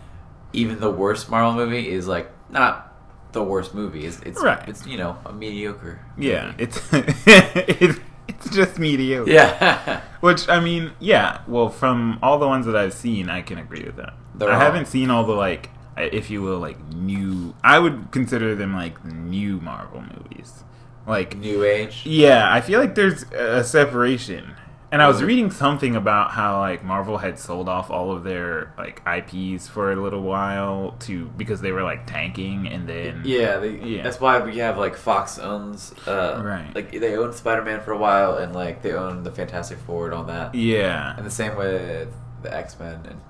even 0.55 0.81
the 0.81 0.91
worst 0.91 1.29
Marvel 1.29 1.53
movie 1.53 1.91
is 1.91 2.09
like 2.09 2.31
not 2.49 2.95
the 3.33 3.43
worst 3.43 3.75
movie. 3.75 4.07
It's 4.07 4.19
it's, 4.21 4.43
Right. 4.43 4.67
it's 4.67 4.87
you 4.87 4.97
know 4.97 5.19
a 5.27 5.33
mediocre. 5.35 6.01
Yeah, 6.17 6.53
movie. 6.53 6.63
it's 6.63 6.81
it's 6.93 8.01
it's 8.45 8.55
just 8.55 8.79
mediocre. 8.79 9.31
yeah. 9.31 10.01
Which 10.21 10.49
I 10.49 10.61
mean, 10.61 10.93
yeah. 11.01 11.41
Well, 11.47 11.69
from 11.69 12.19
all 12.23 12.39
the 12.39 12.47
ones 12.49 12.67
that 12.67 12.77
I've 12.77 12.95
seen, 12.95 13.29
I 13.31 13.43
can 13.43 13.59
agree 13.59 13.83
with 13.85 13.97
that. 13.97 14.15
They're 14.35 14.51
I 14.51 14.55
all- 14.55 14.61
haven't 14.61 14.87
seen 14.87 15.11
all 15.11 15.25
the 15.25 15.33
like, 15.35 15.71
if 15.97 16.31
you 16.31 16.43
will, 16.43 16.59
like 16.59 16.79
new. 16.93 17.55
I 17.63 17.79
would 17.79 18.11
consider 18.13 18.55
them 18.55 18.75
like 18.75 19.05
new 19.05 19.61
Marvel 19.61 20.03
movies. 20.03 20.65
Like, 21.07 21.37
New 21.37 21.63
Age. 21.63 22.03
yeah, 22.05 22.53
I 22.53 22.61
feel 22.61 22.81
like 22.81 22.97
there's 22.97 23.23
a 23.33 23.63
separation. 23.63 24.55
And 24.97 25.03
I 25.03 25.09
was 25.09 25.23
reading 25.23 25.51
something 25.51 25.95
about 25.95 26.31
how 26.31 26.59
like 26.59 26.83
Marvel 26.83 27.19
had 27.19 27.39
sold 27.39 27.69
off 27.69 27.91
all 27.91 28.13
of 28.13 28.25
their 28.25 28.73
like 28.79 29.03
IPs 29.07 29.69
for 29.69 29.93
a 29.93 29.97
little 29.97 30.23
while 30.23 30.97
to 31.01 31.27
because 31.37 31.61
they 31.61 31.71
were 31.71 31.83
like 31.83 32.07
tanking, 32.07 32.67
and 32.67 32.89
then 32.89 33.21
Yeah, 33.23 33.59
they, 33.59 33.73
Yeah. 33.77 34.03
that's 34.03 34.21
why 34.21 34.41
we 34.41 34.57
have 34.57 34.79
like 34.79 34.97
Fox 34.97 35.39
owns, 35.39 35.93
uh, 36.09 36.41
Right. 36.43 36.75
Like 36.75 36.93
they 36.99 37.15
owned 37.15 37.35
Spider 37.35 37.61
Man 37.61 37.83
for 37.83 37.93
a 37.93 37.99
while, 37.99 38.39
and 38.39 38.55
like 38.55 38.81
they 38.81 38.95
own 38.95 39.23
the 39.23 39.31
Fantastic 39.31 39.77
Four 39.81 40.07
and 40.07 40.15
all 40.15 40.25
that. 40.25 40.55
yeah, 40.55 41.15
And 41.19 41.27
the 41.27 41.31
same 41.31 41.57
with 41.57 42.09
the 42.41 42.55
X 42.57 42.81
Men 42.81 43.01
and 43.07 43.21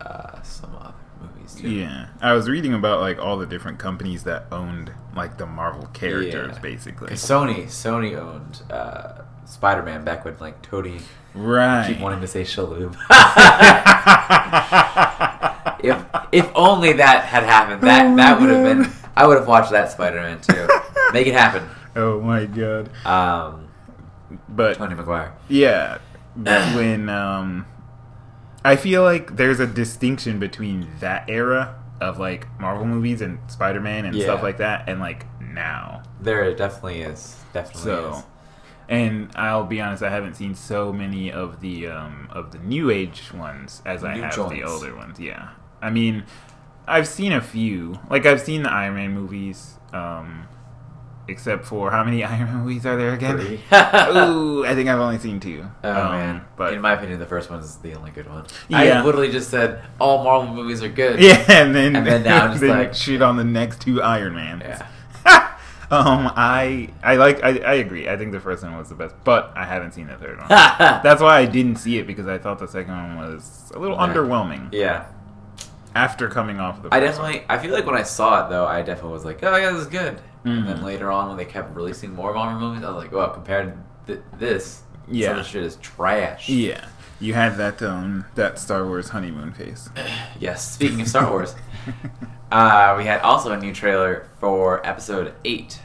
uh, 0.00 0.40
some 0.42 0.76
other 0.76 0.94
movies. 1.20 1.56
too. 1.56 1.68
Yeah, 1.68 2.06
I 2.20 2.34
was 2.34 2.48
reading 2.48 2.72
about 2.72 3.00
like 3.00 3.18
all 3.18 3.36
the 3.36 3.46
different 3.46 3.80
companies 3.80 4.22
that 4.22 4.46
owned 4.52 4.92
like 5.16 5.38
the 5.38 5.46
Marvel 5.46 5.88
characters, 5.92 6.52
Yeah. 6.54 6.60
basically. 6.60 7.14
Sony, 7.14 7.64
Sony 7.64 8.16
owned 8.16 8.62
uh, 8.70 9.22
Spider-Man 9.46 10.04
back 10.04 10.24
when 10.24 10.36
like 10.38 10.60
Tony 10.62 11.00
Right. 11.34 11.86
keep 11.86 12.00
wanting 12.00 12.20
to 12.22 12.26
say 12.26 12.42
Shalhoub. 12.42 12.96
if 15.80 16.04
if 16.32 16.50
only 16.54 16.92
that 16.94 17.24
had 17.24 17.44
happened, 17.44 17.82
that 17.82 18.06
Oh 18.06 18.16
that 18.16 18.40
would 18.40 18.50
have 18.50 18.64
been. 18.64 18.92
I 19.16 19.26
would 19.26 19.38
have 19.38 19.48
watched 19.48 19.70
that 19.72 19.90
Spider-Man 19.90 20.40
too. 20.40 20.68
Make 21.12 21.26
it 21.26 21.34
happen, 21.34 21.68
oh 21.94 22.20
my 22.20 22.44
god! 22.46 22.90
um, 23.06 23.68
But 24.48 24.76
Tony 24.76 24.94
Maguire. 24.94 25.34
yeah, 25.48 25.98
when 26.36 27.08
um, 27.08 27.66
I 28.64 28.76
feel 28.76 29.02
like 29.02 29.36
there's 29.36 29.60
a 29.60 29.66
distinction 29.66 30.38
between 30.38 30.88
that 31.00 31.28
era 31.30 31.76
of 32.00 32.18
like 32.18 32.46
Marvel 32.60 32.84
movies 32.86 33.20
and 33.20 33.38
Spider 33.50 33.80
Man 33.80 34.04
and 34.06 34.20
stuff 34.20 34.42
like 34.42 34.58
that, 34.58 34.88
and 34.88 35.00
like 35.00 35.26
now. 35.40 36.02
There 36.20 36.52
definitely 36.54 37.02
is. 37.02 37.36
Definitely 37.52 37.82
So, 37.82 38.10
is. 38.16 38.22
And 38.88 39.30
I'll 39.34 39.64
be 39.64 39.80
honest, 39.80 40.02
I 40.02 40.10
haven't 40.10 40.34
seen 40.34 40.54
so 40.54 40.92
many 40.92 41.30
of 41.32 41.60
the 41.60 41.88
um, 41.88 42.28
of 42.32 42.52
the 42.52 42.58
new 42.58 42.90
age 42.90 43.32
ones 43.32 43.82
as 43.84 44.04
I 44.04 44.16
have 44.18 44.34
joints. 44.34 44.54
the 44.54 44.62
older 44.64 44.94
ones. 44.96 45.18
Yeah, 45.20 45.50
I 45.82 45.90
mean, 45.90 46.24
I've 46.86 47.08
seen 47.08 47.32
a 47.32 47.40
few. 47.40 47.98
Like 48.10 48.26
I've 48.26 48.40
seen 48.40 48.62
the 48.62 48.70
Iron 48.72 48.94
Man 48.94 49.12
movies, 49.12 49.74
um, 49.92 50.46
except 51.28 51.64
for 51.64 51.90
how 51.90 52.04
many 52.04 52.22
Iron 52.32 52.44
Man 52.44 52.56
movies 52.64 52.86
are 52.86 52.96
there 52.96 53.12
again? 53.14 53.38
Three. 53.38 53.56
Ooh, 53.72 54.64
I 54.64 54.74
think 54.74 54.88
I've 54.88 55.00
only 55.00 55.18
seen 55.18 55.40
two. 55.40 55.66
Oh 55.82 55.90
Um, 55.90 56.10
man! 56.12 56.44
but 56.56 56.72
in 56.72 56.80
my 56.80 56.92
opinion, 56.92 57.18
the 57.18 57.26
first 57.26 57.50
one 57.50 57.58
is 57.60 57.76
the 57.78 57.94
only 57.94 58.12
good 58.12 58.28
one. 58.28 58.46
Yeah. 58.68 58.78
I 59.00 59.02
literally 59.04 59.32
just 59.32 59.50
said 59.50 59.82
all 60.00 60.22
Marvel 60.22 60.54
movies 60.54 60.82
are 60.82 60.88
good. 60.88 61.20
yeah, 61.20 61.44
and 61.48 61.74
then 61.74 61.96
And 61.96 62.06
then 62.06 62.22
now 62.22 62.44
I'm 62.46 62.52
just 62.52 62.62
like- 62.62 62.94
shit 62.94 63.20
on 63.22 63.36
the 63.36 63.44
next 63.44 63.80
two 63.80 64.00
Iron 64.02 64.34
Man. 64.36 64.60
Yeah. 64.60 64.86
Um, 65.90 66.32
I 66.36 66.88
I 67.02 67.16
like 67.16 67.42
I, 67.44 67.58
I 67.58 67.74
agree. 67.74 68.08
I 68.08 68.16
think 68.16 68.32
the 68.32 68.40
first 68.40 68.62
one 68.62 68.76
was 68.76 68.88
the 68.88 68.94
best, 68.94 69.14
but 69.24 69.52
I 69.54 69.64
haven't 69.64 69.92
seen 69.92 70.06
the 70.08 70.16
third 70.16 70.38
one. 70.38 70.48
That's 70.48 71.20
why 71.22 71.38
I 71.38 71.46
didn't 71.46 71.76
see 71.76 71.98
it 71.98 72.06
because 72.06 72.26
I 72.26 72.38
thought 72.38 72.58
the 72.58 72.68
second 72.68 72.92
one 72.94 73.16
was 73.16 73.70
a 73.74 73.78
little 73.78 73.96
underwhelming 73.96 74.68
yeah. 74.72 75.06
after 75.94 76.28
coming 76.28 76.58
off 76.60 76.82
the. 76.82 76.88
I 76.92 77.00
first 77.00 77.18
definitely. 77.18 77.46
I 77.48 77.58
feel 77.58 77.72
like 77.72 77.86
when 77.86 77.96
I 77.96 78.02
saw 78.02 78.46
it 78.46 78.50
though, 78.50 78.66
I 78.66 78.82
definitely 78.82 79.12
was 79.12 79.24
like, 79.24 79.42
oh 79.42 79.56
yeah, 79.56 79.70
this 79.72 79.82
is 79.82 79.86
good. 79.88 80.20
And 80.44 80.62
Mhm. 80.62 80.66
then 80.66 80.82
later 80.84 81.10
on, 81.10 81.28
when 81.28 81.36
they 81.36 81.44
kept 81.44 81.74
releasing 81.74 82.14
more 82.14 82.32
Marvel 82.32 82.68
movies, 82.68 82.84
I 82.84 82.88
was 82.90 83.02
like, 83.02 83.12
well, 83.12 83.30
compared 83.30 83.72
to 84.06 84.12
th- 84.14 84.24
this, 84.38 84.82
Yeah. 85.08 85.32
this 85.34 85.48
shit 85.48 85.64
is 85.64 85.76
trash. 85.76 86.48
One. 86.48 86.58
Yeah, 86.58 86.84
you 87.20 87.34
had 87.34 87.56
that 87.56 87.82
um 87.82 88.26
that 88.36 88.58
Star 88.58 88.86
Wars 88.86 89.08
honeymoon 89.10 89.52
face. 89.52 89.88
Yes. 90.38 90.70
Speaking 90.72 91.00
of 91.00 91.08
Star 91.08 91.30
Wars, 91.30 91.54
uh, 92.52 92.94
we 92.98 93.04
had 93.04 93.20
also 93.20 93.52
a 93.52 93.56
new 93.56 93.72
trailer 93.72 94.28
for 94.40 94.86
Episode 94.86 95.34
Eight, 95.44 95.80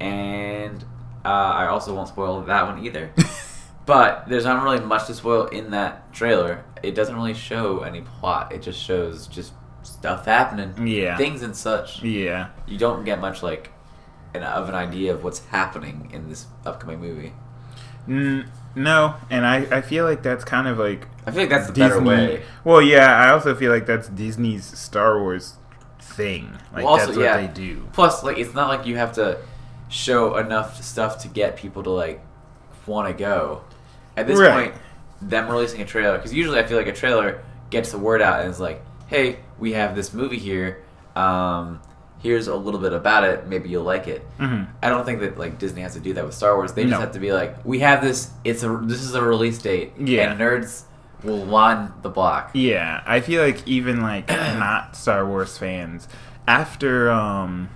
and 0.00 0.82
uh, 1.24 1.28
I 1.28 1.66
also 1.66 1.94
won't 1.94 2.08
spoil 2.08 2.42
that 2.42 2.66
one 2.66 2.84
either. 2.84 3.12
But 3.86 4.28
there's 4.30 4.44
not 4.46 4.62
really 4.64 4.80
much 4.82 5.08
to 5.08 5.14
spoil 5.14 5.44
in 5.48 5.72
that 5.72 6.10
trailer. 6.10 6.64
It 6.82 6.94
doesn't 6.94 7.14
really 7.14 7.34
show 7.34 7.80
any 7.80 8.00
plot. 8.00 8.50
It 8.50 8.62
just 8.62 8.82
shows 8.82 9.26
just 9.26 9.52
stuff 9.82 10.24
happening, 10.24 10.86
Yeah. 10.88 11.18
things 11.18 11.42
and 11.42 11.54
such. 11.54 12.02
Yeah. 12.02 12.48
You 12.66 12.78
don't 12.78 13.04
get 13.04 13.20
much 13.20 13.42
like 13.42 13.72
an, 14.32 14.42
of 14.42 14.70
an 14.70 14.74
idea 14.74 15.12
of 15.12 15.22
what's 15.22 15.40
happening 15.48 16.08
in 16.14 16.30
this 16.30 16.46
upcoming 16.64 16.98
movie. 16.98 17.34
N- 18.08 18.50
no, 18.74 19.14
and 19.30 19.46
I 19.46 19.56
I 19.78 19.80
feel 19.80 20.04
like 20.04 20.22
that's 20.22 20.44
kind 20.44 20.66
of 20.68 20.78
like 20.78 21.06
I 21.26 21.30
feel 21.30 21.40
like 21.40 21.50
that's 21.50 21.66
the 21.68 21.72
Disney. 21.72 21.88
better 21.90 22.02
way. 22.02 22.42
Well, 22.64 22.82
yeah, 22.82 23.16
I 23.16 23.30
also 23.30 23.54
feel 23.54 23.72
like 23.72 23.86
that's 23.86 24.08
Disney's 24.08 24.64
Star 24.78 25.18
Wars 25.20 25.54
thing. 26.00 26.52
Like 26.72 26.84
Well, 26.84 26.88
also, 26.94 27.06
that's 27.06 27.16
what 27.18 27.24
yeah. 27.24 27.46
they 27.46 27.52
do. 27.52 27.86
Plus, 27.92 28.22
like 28.22 28.38
it's 28.38 28.54
not 28.54 28.68
like 28.68 28.86
you 28.86 28.96
have 28.96 29.12
to 29.14 29.38
show 29.88 30.36
enough 30.36 30.82
stuff 30.82 31.18
to 31.22 31.28
get 31.28 31.56
people 31.56 31.82
to 31.84 31.90
like 31.90 32.20
want 32.86 33.08
to 33.08 33.14
go. 33.14 33.62
At 34.16 34.26
this 34.26 34.38
Right. 34.38 34.52
point, 34.70 34.74
them 35.22 35.48
releasing 35.48 35.80
a 35.80 35.84
trailer 35.84 36.16
because 36.18 36.32
usually 36.34 36.58
I 36.58 36.64
feel 36.64 36.76
like 36.76 36.86
a 36.86 36.92
trailer 36.92 37.42
gets 37.70 37.90
the 37.90 37.98
word 37.98 38.20
out 38.22 38.40
and 38.40 38.50
it's 38.50 38.60
like, 38.60 38.82
hey, 39.06 39.38
we 39.58 39.72
have 39.72 39.94
this 39.96 40.12
movie 40.12 40.38
here. 40.38 40.82
Um, 41.16 41.80
here's 42.24 42.48
a 42.48 42.56
little 42.56 42.80
bit 42.80 42.92
about 42.92 43.22
it. 43.22 43.46
Maybe 43.46 43.68
you'll 43.68 43.84
like 43.84 44.08
it. 44.08 44.26
Mhm. 44.40 44.66
I 44.82 44.88
don't 44.88 45.04
think 45.04 45.20
that 45.20 45.38
like 45.38 45.58
Disney 45.58 45.82
has 45.82 45.92
to 45.94 46.00
do 46.00 46.12
that 46.14 46.24
with 46.24 46.34
Star 46.34 46.56
Wars. 46.56 46.72
They 46.72 46.82
just 46.82 46.92
No. 46.92 46.98
have 47.00 47.12
to 47.12 47.20
be 47.20 47.32
like, 47.32 47.54
we 47.64 47.78
have 47.80 48.02
this. 48.02 48.30
It's 48.44 48.62
a 48.64 48.80
this 48.82 49.02
is 49.02 49.14
a 49.14 49.22
release 49.22 49.58
date. 49.58 49.92
Yeah. 49.98 50.30
and 50.32 50.40
nerds 50.40 50.82
will 51.22 51.44
want 51.44 52.02
the 52.02 52.08
block. 52.10 52.50
Yeah, 52.54 53.02
I 53.06 53.20
feel 53.20 53.42
like 53.42 53.66
even 53.68 54.00
like 54.02 54.28
not 54.58 54.96
Star 54.96 55.24
Wars 55.24 55.56
fans 55.58 56.08
after 56.48 57.10
um 57.10 57.68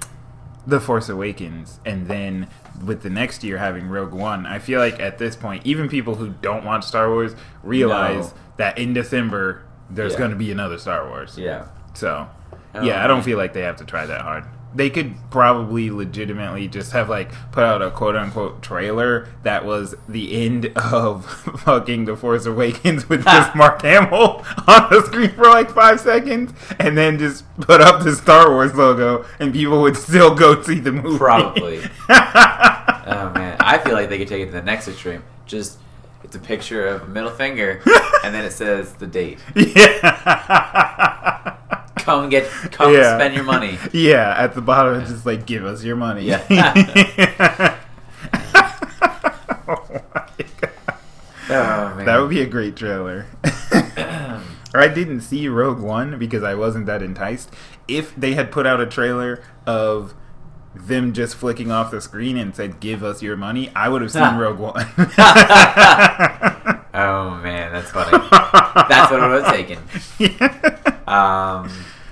The 0.67 0.81
Force 0.81 1.09
Awakens 1.09 1.81
and 1.87 2.09
then 2.09 2.49
with 2.85 3.03
the 3.03 3.11
next 3.11 3.43
year 3.45 3.59
having 3.59 3.89
Rogue 3.89 4.13
One, 4.13 4.47
I 4.47 4.59
feel 4.59 4.81
like 4.81 5.01
at 5.01 5.19
this 5.19 5.35
point 5.37 5.63
even 5.67 5.89
people 5.89 6.15
who 6.17 6.29
don't 6.43 6.65
watch 6.65 6.85
Star 6.85 7.09
Wars 7.11 7.35
realize 7.63 8.29
No. 8.29 8.39
that 8.59 8.79
in 8.79 8.93
December 8.95 9.63
there's 9.91 10.13
Yeah. 10.13 10.19
going 10.19 10.31
to 10.31 10.37
be 10.37 10.51
another 10.53 10.77
Star 10.79 11.07
Wars. 11.09 11.37
Yeah. 11.39 11.65
So, 11.95 12.29
Oh, 12.75 12.83
yeah, 12.83 13.03
I 13.03 13.07
don't 13.07 13.23
feel 13.23 13.39
like 13.39 13.53
they 13.53 13.63
have 13.63 13.77
to 13.77 13.85
try 13.85 14.07
that 14.07 14.21
hard. 14.23 14.45
They 14.75 14.91
could 14.91 15.15
probably 15.31 15.91
legitimately 15.91 16.69
just 16.69 16.93
have 16.93 17.09
like 17.09 17.31
put 17.53 17.65
out 17.65 17.81
a 17.81 17.91
quote 17.91 18.15
unquote 18.15 18.63
trailer 18.63 19.27
that 19.43 19.65
was 19.65 19.95
the 20.07 20.45
end 20.45 20.67
of 20.77 21.25
fucking 21.65 22.05
The 22.05 22.15
Force 22.17 22.45
Awakens 22.45 23.09
with 23.09 23.25
just 23.25 23.57
Mark 23.57 23.81
Hamill 23.81 24.45
on 24.69 24.91
the 24.91 25.03
screen 25.07 25.31
for 25.31 25.45
like 25.45 25.71
five 25.71 25.99
seconds, 26.01 26.53
and 26.79 26.99
then 26.99 27.19
just 27.19 27.45
put 27.61 27.81
up 27.81 28.05
the 28.05 28.15
Star 28.15 28.51
Wars 28.51 28.75
logo, 28.75 29.25
and 29.41 29.55
people 29.55 29.81
would 29.81 29.97
still 29.97 30.35
go 30.35 30.61
see 30.63 30.79
the 30.81 30.93
movie. 30.93 31.19
Probably. 31.19 31.81
Oh 32.11 33.33
man, 33.35 33.57
I 33.61 33.79
feel 33.83 33.95
like 33.95 34.11
they 34.11 34.19
could 34.19 34.29
take 34.29 34.43
it 34.43 34.47
to 34.47 34.53
the 34.53 34.63
next 34.63 34.87
extreme. 34.87 35.25
Just 35.47 35.79
it's 36.23 36.37
a 36.37 36.41
picture 36.41 36.87
of 36.87 37.03
a 37.03 37.07
middle 37.07 37.31
finger, 37.31 37.81
and 38.23 38.35
then 38.35 38.45
it 38.45 38.53
says 38.53 38.93
the 38.95 39.07
date. 39.07 39.39
yeah. 39.57 41.28
Come 42.09 42.23
and 42.23 42.31
get, 42.31 42.47
come 42.73 42.95
Yeah. 42.95 43.19
spend 43.19 43.35
your 43.35 43.45
money. 43.45 43.79
Yeah, 43.93 44.35
at 44.35 44.55
the 44.55 44.63
bottom 44.63 44.99
it's 44.99 45.11
just 45.11 45.27
like 45.27 45.45
give 45.45 45.63
us 45.67 45.85
your 45.85 45.95
money. 45.95 46.25
Yeah. 46.25 46.43
oh 49.69 49.79
my 49.91 50.07
god. 50.61 50.71
Oh 51.51 51.95
man, 51.97 52.07
That 52.07 52.19
would 52.21 52.31
be 52.31 52.41
a 52.41 52.47
great 52.47 52.77
trailer. 52.77 53.27
Or 54.75 54.81
I 54.83 54.89
didn't 54.89 55.21
see 55.23 55.49
Rogue 55.49 55.81
One 55.81 56.19
because 56.19 56.43
I 56.43 56.55
wasn't 56.55 56.85
that 56.87 57.03
enticed. 57.03 57.51
If 57.89 58.15
they 58.17 58.35
had 58.35 58.51
put 58.53 58.67
out 58.67 58.81
a 58.83 58.87
trailer 58.87 59.43
of 59.67 60.13
them 60.75 61.15
just 61.15 61.35
flicking 61.37 61.71
off 61.71 61.91
the 61.91 62.01
screen 62.03 62.37
and 62.37 62.55
said 62.55 62.79
"Give 62.79 63.03
us 63.03 63.23
your 63.23 63.35
money," 63.37 63.71
I 63.75 63.89
would 63.89 64.03
have 64.03 64.13
seen 64.13 64.37
Rogue 64.37 64.59
One. 64.59 64.75
oh 66.95 67.41
man, 67.43 67.73
that's 67.73 67.91
funny. 67.91 68.11
That's 68.91 69.11
what 69.11 69.23
it 69.23 69.29
would 69.29 69.43
have 69.45 69.55
taken. 69.55 69.79
Um, 71.09 71.71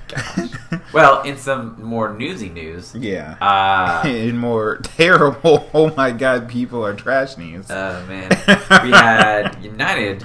gosh. 0.08 0.80
Well, 0.92 1.22
in 1.22 1.36
some 1.36 1.82
more 1.82 2.12
newsy 2.12 2.48
news, 2.48 2.94
yeah. 2.94 3.36
uh, 3.40 4.06
In 4.08 4.38
more 4.38 4.78
terrible, 4.78 5.68
oh 5.74 5.94
my 5.94 6.10
god, 6.12 6.48
people 6.48 6.84
are 6.84 6.94
trash 6.94 7.36
news. 7.36 7.66
Oh 7.70 8.04
man, 8.06 8.30
we 8.82 8.90
had 8.90 9.58
United 9.62 10.24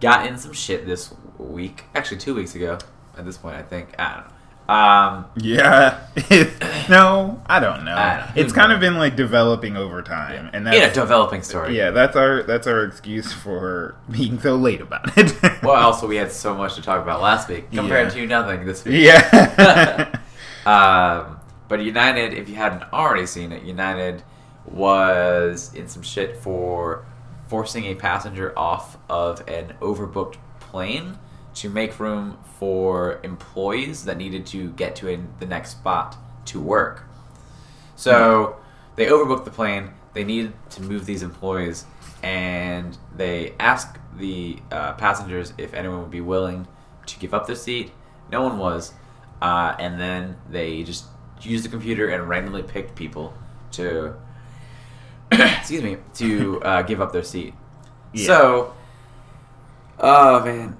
got 0.00 0.26
in 0.26 0.38
some 0.38 0.52
shit 0.52 0.86
this 0.86 1.14
week. 1.38 1.84
Actually, 1.94 2.18
two 2.18 2.34
weeks 2.34 2.54
ago. 2.54 2.78
At 3.16 3.24
this 3.24 3.36
point, 3.36 3.56
I 3.56 3.62
think 3.62 3.98
I 3.98 4.14
don't 4.14 4.28
know. 4.28 4.34
Um, 4.68 5.24
Yeah. 5.36 6.00
no, 6.90 7.42
I 7.46 7.58
don't 7.58 7.84
know. 7.86 7.94
I 7.96 8.18
don't. 8.34 8.36
It's 8.36 8.52
kind 8.52 8.70
of 8.72 8.80
been 8.80 8.96
like 8.98 9.16
developing 9.16 9.76
over 9.76 10.02
time, 10.02 10.50
and 10.52 10.66
in 10.68 10.82
a 10.82 10.92
developing 10.92 11.42
story. 11.42 11.76
yeah, 11.76 11.90
that's 11.90 12.16
our 12.16 12.42
that's 12.42 12.66
our 12.66 12.84
excuse 12.84 13.32
for 13.32 13.94
being 14.10 14.38
so 14.40 14.56
late 14.56 14.80
about 14.82 15.16
it. 15.16 15.34
Well, 15.62 15.72
also 15.76 16.06
we 16.06 16.16
had 16.16 16.30
so 16.32 16.54
much 16.54 16.74
to 16.74 16.82
talk 16.82 17.02
about 17.02 17.22
last 17.22 17.48
week 17.48 17.70
compared 17.72 18.08
Yeah. 18.08 18.20
to 18.22 18.26
nothing 18.26 18.66
this 18.66 18.84
week. 18.84 19.04
yeah. 19.04 20.18
Um, 20.66 21.38
but 21.68 21.80
United, 21.82 22.34
if 22.34 22.48
you 22.48 22.54
hadn't 22.56 22.84
already 22.92 23.26
seen 23.26 23.52
it, 23.52 23.62
United 23.62 24.22
was 24.66 25.72
in 25.74 25.88
some 25.88 26.02
shit 26.02 26.36
for 26.36 27.04
forcing 27.48 27.84
a 27.86 27.94
passenger 27.94 28.52
off 28.58 28.98
of 29.08 29.46
an 29.48 29.74
overbooked 29.80 30.36
plane 30.60 31.18
to 31.58 31.68
make 31.68 31.98
room 31.98 32.38
for 32.58 33.18
employees 33.24 34.04
that 34.04 34.16
needed 34.16 34.46
to 34.46 34.70
get 34.70 34.94
to 34.94 35.08
a, 35.08 35.18
the 35.40 35.46
next 35.46 35.72
spot 35.72 36.16
to 36.44 36.60
work. 36.60 37.04
So 37.96 38.56
they 38.94 39.06
overbooked 39.06 39.44
the 39.44 39.50
plane. 39.50 39.90
They 40.14 40.22
needed 40.22 40.52
to 40.70 40.82
move 40.82 41.04
these 41.04 41.22
employees, 41.22 41.84
and 42.22 42.96
they 43.14 43.54
asked 43.58 43.98
the 44.16 44.58
uh, 44.70 44.92
passengers 44.94 45.52
if 45.58 45.74
anyone 45.74 46.00
would 46.00 46.10
be 46.12 46.20
willing 46.20 46.68
to 47.06 47.18
give 47.18 47.34
up 47.34 47.48
their 47.48 47.56
seat. 47.56 47.90
No 48.30 48.42
one 48.42 48.58
was, 48.58 48.92
uh, 49.42 49.74
and 49.80 50.00
then 50.00 50.36
they 50.48 50.84
just 50.84 51.06
used 51.42 51.64
the 51.64 51.68
computer 51.68 52.08
and 52.08 52.28
randomly 52.28 52.62
picked 52.62 52.94
people 52.94 53.34
to, 53.72 54.14
excuse 55.32 55.82
me, 55.82 55.96
to 56.14 56.62
uh, 56.62 56.82
give 56.82 57.00
up 57.00 57.12
their 57.12 57.24
seat. 57.24 57.54
Yeah. 58.12 58.26
So, 58.26 58.74
oh 59.98 60.44
man, 60.44 60.76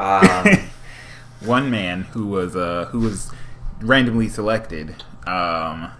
um, 0.00 0.70
one 1.48 1.70
man 1.70 2.02
who 2.02 2.26
was 2.26 2.56
uh, 2.56 2.86
who 2.90 3.00
was 3.00 3.30
randomly 3.80 4.28
selected 4.28 5.02
um, 5.26 5.90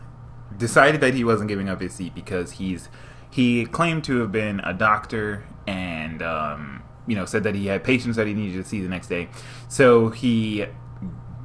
decided 0.57 1.01
that 1.01 1.15
he 1.15 1.25
wasn't 1.25 1.49
giving 1.49 1.69
up 1.69 1.81
his 1.81 1.95
seat 1.95 2.15
because 2.15 2.53
he's 2.53 2.89
he 3.31 3.65
claimed 3.67 4.05
to 4.05 4.21
have 4.21 4.33
been 4.33 4.61
a 4.61 4.75
doctor 4.75 5.45
and 5.67 6.23
um, 6.23 6.83
you 7.07 7.15
know 7.15 7.25
said 7.25 7.43
that 7.45 7.55
he 7.55 7.67
had 7.67 7.85
patients 7.85 8.17
that 8.17 8.27
he 8.27 8.35
needed 8.35 8.63
to 8.63 8.69
see 8.69 8.81
the 8.81 8.89
next 8.89 9.09
day. 9.09 9.29
So 9.69 10.11
he 10.11 10.67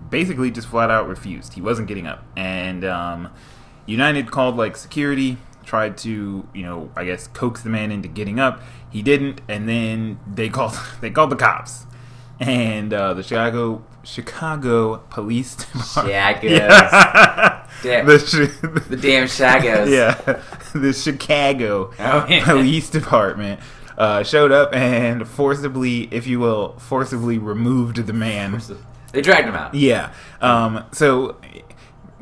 basically 0.10 0.52
just 0.52 0.68
flat 0.68 0.90
out 0.90 1.08
refused. 1.08 1.54
He 1.54 1.62
wasn't 1.62 1.88
getting 1.88 2.08
up, 2.08 2.24
and 2.36 2.84
um, 2.84 3.30
United 3.86 4.32
called 4.32 4.56
like 4.58 4.78
security, 4.78 5.38
tried 5.64 5.98
to 6.00 6.48
you 6.54 6.64
know 6.64 6.92
I 6.96 7.06
guess 7.06 7.28
coax 7.28 7.62
the 7.62 7.70
man 7.70 7.92
into 7.92 8.08
getting 8.08 8.40
up. 8.40 8.62
He 8.90 9.02
didn't, 9.02 9.42
and 9.48 9.68
then 9.68 10.20
they 10.32 10.50
called 10.50 10.78
they 11.02 11.10
called 11.10 11.30
the 11.30 11.36
cops, 11.36 11.86
and 12.40 12.94
uh, 12.94 13.14
the 13.14 13.24
Chicago 13.24 13.84
Chicago 14.04 14.98
Police 15.10 15.56
Department. 15.74 16.08
Shagos. 16.16 16.50
Yeah. 16.50 17.68
Damn. 17.84 18.06
the, 18.06 18.18
Chi- 18.20 18.80
The 18.90 18.98
damn 18.98 19.26
Shagos. 19.28 19.90
yeah, 19.90 20.42
the 20.80 20.94
Chicago 20.94 21.92
Oh, 22.00 22.26
yeah. 22.30 22.46
Police 22.46 22.90
Department 22.90 23.60
uh, 23.98 24.24
showed 24.24 24.52
up 24.52 24.74
and 24.74 25.28
forcibly, 25.28 26.04
if 26.14 26.26
you 26.28 26.40
will, 26.40 26.78
forcibly 26.80 27.38
removed 27.38 27.98
the 27.98 28.14
man. 28.14 28.62
They 29.12 29.22
dragged 29.22 29.48
him 29.48 29.56
out. 29.56 29.74
Yeah. 29.74 30.14
Um, 30.42 30.86
so, 30.92 31.38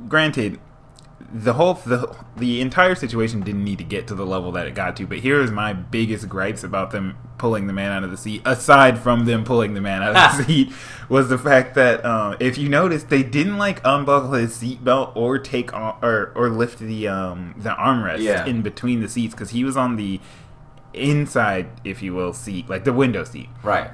granted, 0.07 0.59
the 1.35 1.53
whole 1.53 1.73
the 1.73 2.15
the 2.37 2.61
entire 2.61 2.93
situation 2.93 3.41
didn't 3.41 3.63
need 3.63 3.79
to 3.79 3.83
get 3.83 4.05
to 4.07 4.13
the 4.15 4.25
level 4.25 4.51
that 4.51 4.67
it 4.67 4.75
got 4.75 4.95
to. 4.97 5.07
But 5.07 5.19
here 5.19 5.41
is 5.41 5.49
my 5.49 5.73
biggest 5.73 6.29
gripes 6.29 6.63
about 6.63 6.91
them 6.91 7.17
pulling 7.39 7.65
the 7.65 7.73
man 7.73 7.91
out 7.91 8.03
of 8.03 8.11
the 8.11 8.17
seat. 8.17 8.43
Aside 8.45 8.99
from 8.99 9.25
them 9.25 9.43
pulling 9.43 9.73
the 9.73 9.81
man 9.81 10.03
out 10.03 10.15
of 10.15 10.37
the 10.37 10.43
seat, 10.47 10.71
was 11.09 11.29
the 11.29 11.37
fact 11.39 11.73
that 11.73 12.05
um, 12.05 12.37
if 12.39 12.57
you 12.59 12.69
notice, 12.69 13.01
they 13.03 13.23
didn't 13.23 13.57
like 13.57 13.81
unbuckle 13.83 14.33
his 14.33 14.55
seatbelt 14.55 15.15
or 15.15 15.39
take 15.39 15.73
on, 15.73 15.97
or 16.03 16.31
or 16.35 16.49
lift 16.49 16.77
the 16.79 17.07
um, 17.07 17.55
the 17.57 17.71
armrest 17.71 18.19
Yeah. 18.19 18.45
in 18.45 18.61
between 18.61 19.01
the 19.01 19.09
seats 19.09 19.33
because 19.33 19.49
he 19.49 19.63
was 19.63 19.75
on 19.75 19.95
the 19.95 20.19
inside, 20.93 21.67
if 21.83 22.01
you 22.03 22.13
will, 22.13 22.33
seat 22.33 22.69
like 22.69 22.83
the 22.83 22.93
window 22.93 23.23
seat 23.23 23.49
Right. 23.63 23.89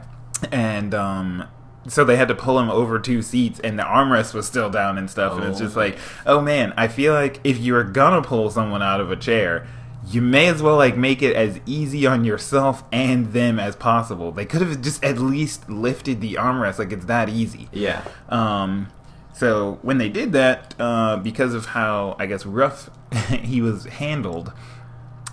and 0.51 0.93
um 0.93 1.45
so 1.87 2.03
they 2.03 2.17
had 2.17 2.27
to 2.27 2.35
pull 2.35 2.59
him 2.59 2.69
over 2.69 2.99
two 2.99 3.21
seats 3.21 3.59
and 3.61 3.79
the 3.79 3.83
armrest 3.83 4.33
was 4.33 4.45
still 4.45 4.69
down 4.69 4.97
and 4.97 5.09
stuff 5.09 5.33
and 5.37 5.45
it's 5.45 5.59
Oh. 5.61 5.63
just 5.63 5.75
like 5.77 5.97
oh 6.25 6.41
man 6.41 6.73
i 6.77 6.87
feel 6.87 7.13
like 7.13 7.39
if 7.43 7.57
you're 7.57 7.83
gonna 7.85 8.21
pull 8.21 8.49
someone 8.49 8.81
out 8.83 8.99
of 8.99 9.11
a 9.11 9.15
chair 9.15 9.65
you 10.07 10.21
may 10.21 10.47
as 10.47 10.61
well 10.61 10.75
like 10.75 10.97
make 10.97 11.21
it 11.21 11.35
as 11.35 11.59
easy 11.65 12.05
on 12.05 12.23
yourself 12.25 12.83
and 12.91 13.31
them 13.33 13.59
as 13.59 13.75
possible 13.75 14.31
they 14.31 14.45
could 14.45 14.61
have 14.61 14.81
just 14.81 15.03
at 15.03 15.17
least 15.19 15.69
lifted 15.69 16.19
the 16.21 16.33
armrest 16.35 16.79
like 16.79 16.91
it's 16.91 17.05
that 17.05 17.29
easy 17.29 17.69
Yeah. 17.71 18.01
um, 18.27 18.87
so 19.33 19.79
when 19.83 19.99
they 19.99 20.09
did 20.09 20.33
that, 20.33 20.75
uh, 20.79 21.15
because 21.15 21.53
of 21.53 21.67
how 21.67 22.17
I 22.19 22.25
guess 22.25 22.45
rough 22.45 22.89
he 23.29 23.61
was 23.61 23.85
handled, 23.85 24.51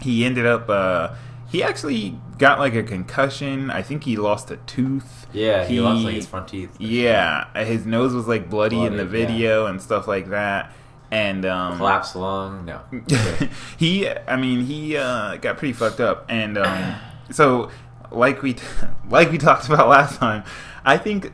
he 0.01 0.25
ended 0.25 0.47
up. 0.47 0.71
Uh, 0.71 1.09
he 1.49 1.63
actually 1.63 2.19
got 2.39 2.59
like 2.59 2.75
a 2.75 2.83
concussion. 2.83 3.71
I 3.71 3.83
think 3.83 4.05
he 4.05 4.17
lost 4.17 4.51
a 4.51 4.57
tooth. 4.59 5.27
Yeah. 5.33 5.65
He, 5.65 5.81
lost 5.81 6.05
like 6.05 6.15
his 6.15 6.27
front 6.27 6.49
teeth. 6.49 6.75
Yeah, 6.79 7.47
his 7.65 7.87
nose 7.87 8.15
was 8.15 8.27
like 8.27 8.51
bloody, 8.51 8.81
in 8.81 8.97
the 8.97 9.05
Bloody, 9.05 9.21
yeah. 9.21 9.27
video 9.27 9.67
and 9.67 9.81
stuff 9.81 10.09
like 10.09 10.31
that. 10.31 10.73
And 11.11 11.45
um, 11.45 11.77
Collapsed 11.77 12.17
lung. 12.17 12.65
No. 12.65 12.81
he 13.79 14.09
i 14.09 14.37
mean 14.37 14.65
he 14.65 14.97
uh, 14.97 15.37
got 15.37 15.57
pretty 15.57 15.73
fucked 15.73 16.01
up 16.01 16.27
and 16.29 16.59
um, 16.59 16.97
so 17.31 17.71
like 18.11 18.43
we 18.43 18.57
like 19.09 19.31
we 19.31 19.39
talked 19.39 19.69
about 19.69 19.89
last 19.89 20.19
time 20.19 20.43
i 20.85 20.97
think 20.97 21.33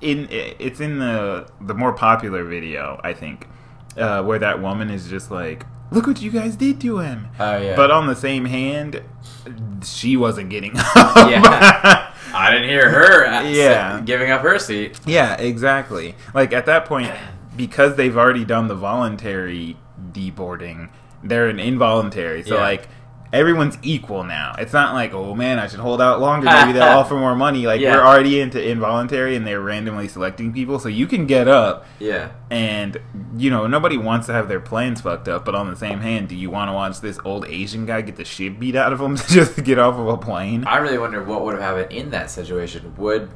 in 0.00 0.28
it's 0.30 0.80
in 0.80 0.98
the 0.98 1.48
the 1.60 1.74
more 1.74 1.92
popular 1.92 2.44
video 2.44 3.00
i 3.02 3.12
think 3.12 3.48
uh, 3.96 4.22
where 4.22 4.38
that 4.38 4.62
woman 4.62 4.90
is 4.90 5.08
just 5.08 5.30
like 5.30 5.66
look 5.90 6.06
what 6.06 6.20
you 6.20 6.30
guys 6.30 6.54
did 6.56 6.80
to 6.80 6.98
him 6.98 7.28
Oh 7.40 7.56
yeah. 7.58 7.74
but 7.76 7.90
on 7.90 8.06
the 8.06 8.14
same 8.16 8.44
hand 8.46 9.02
she 9.84 10.16
wasn't 10.16 10.50
getting 10.50 10.72
up 10.76 11.30
Yeah. 11.30 12.04
I 12.34 12.50
didn't 12.50 12.68
hear 12.68 12.90
her. 12.90 13.42
Yeah. 13.50 14.02
Giving 14.04 14.30
up 14.30 14.42
her 14.42 14.58
seat. 14.58 15.00
Yeah, 15.06 15.34
exactly. 15.36 16.14
Like 16.34 16.52
at 16.52 16.66
that 16.66 16.84
point, 16.84 17.10
because 17.56 17.96
they've 17.96 18.16
already 18.16 18.44
done 18.44 18.68
the 18.68 18.74
voluntary 18.74 19.78
deboarding, 20.12 20.90
they're 21.24 21.48
an 21.48 21.58
involuntary. 21.58 22.42
So 22.42 22.56
Yeah. 22.56 22.60
like 22.60 22.88
everyone's 23.32 23.76
equal 23.82 24.24
now. 24.24 24.54
It's 24.58 24.72
not 24.72 24.94
like, 24.94 25.12
oh 25.12 25.34
man, 25.34 25.58
I 25.58 25.66
should 25.66 25.80
hold 25.80 26.00
out 26.00 26.20
longer. 26.20 26.46
Maybe 26.46 26.72
they'll 26.72 26.82
offer 26.98 27.14
more 27.14 27.36
money. 27.36 27.66
Like 27.66 27.80
Yeah. 27.80 27.96
we're 27.96 28.02
already 28.04 28.40
into 28.40 28.62
involuntary, 28.62 29.36
and 29.36 29.46
they're 29.46 29.60
randomly 29.60 30.08
selecting 30.08 30.52
people, 30.52 30.78
so 30.78 30.88
you 30.88 31.06
can 31.06 31.26
get 31.26 31.48
up. 31.48 31.86
Yeah. 31.98 32.30
And 32.50 32.98
you 33.36 33.50
know 33.50 33.66
nobody 33.66 33.96
wants 33.98 34.26
to 34.28 34.32
have 34.32 34.48
their 34.48 34.60
plans 34.60 35.00
fucked 35.02 35.28
up, 35.28 35.44
but 35.44 35.54
on 35.54 35.68
the 35.70 35.76
same 35.76 36.00
hand, 36.00 36.28
do 36.28 36.34
you 36.36 36.50
want 36.50 36.68
to 36.68 36.72
watch 36.72 37.00
this 37.00 37.18
old 37.24 37.46
Asian 37.46 37.84
guy 37.86 38.00
get 38.00 38.16
the 38.16 38.24
shit 38.24 38.58
beat 38.58 38.74
out 38.76 38.92
of 38.92 39.00
him 39.00 39.16
to 39.16 39.26
just 39.28 39.62
get 39.64 39.78
off 39.78 39.96
of 39.96 40.06
a 40.08 40.16
plane? 40.16 40.64
I 40.64 40.78
really 40.78 40.98
wonder 40.98 41.22
what 41.22 41.44
would 41.44 41.54
have 41.54 41.62
happened 41.62 41.92
in 41.92 42.10
that 42.10 42.30
situation. 42.30 42.94
Would 42.96 43.30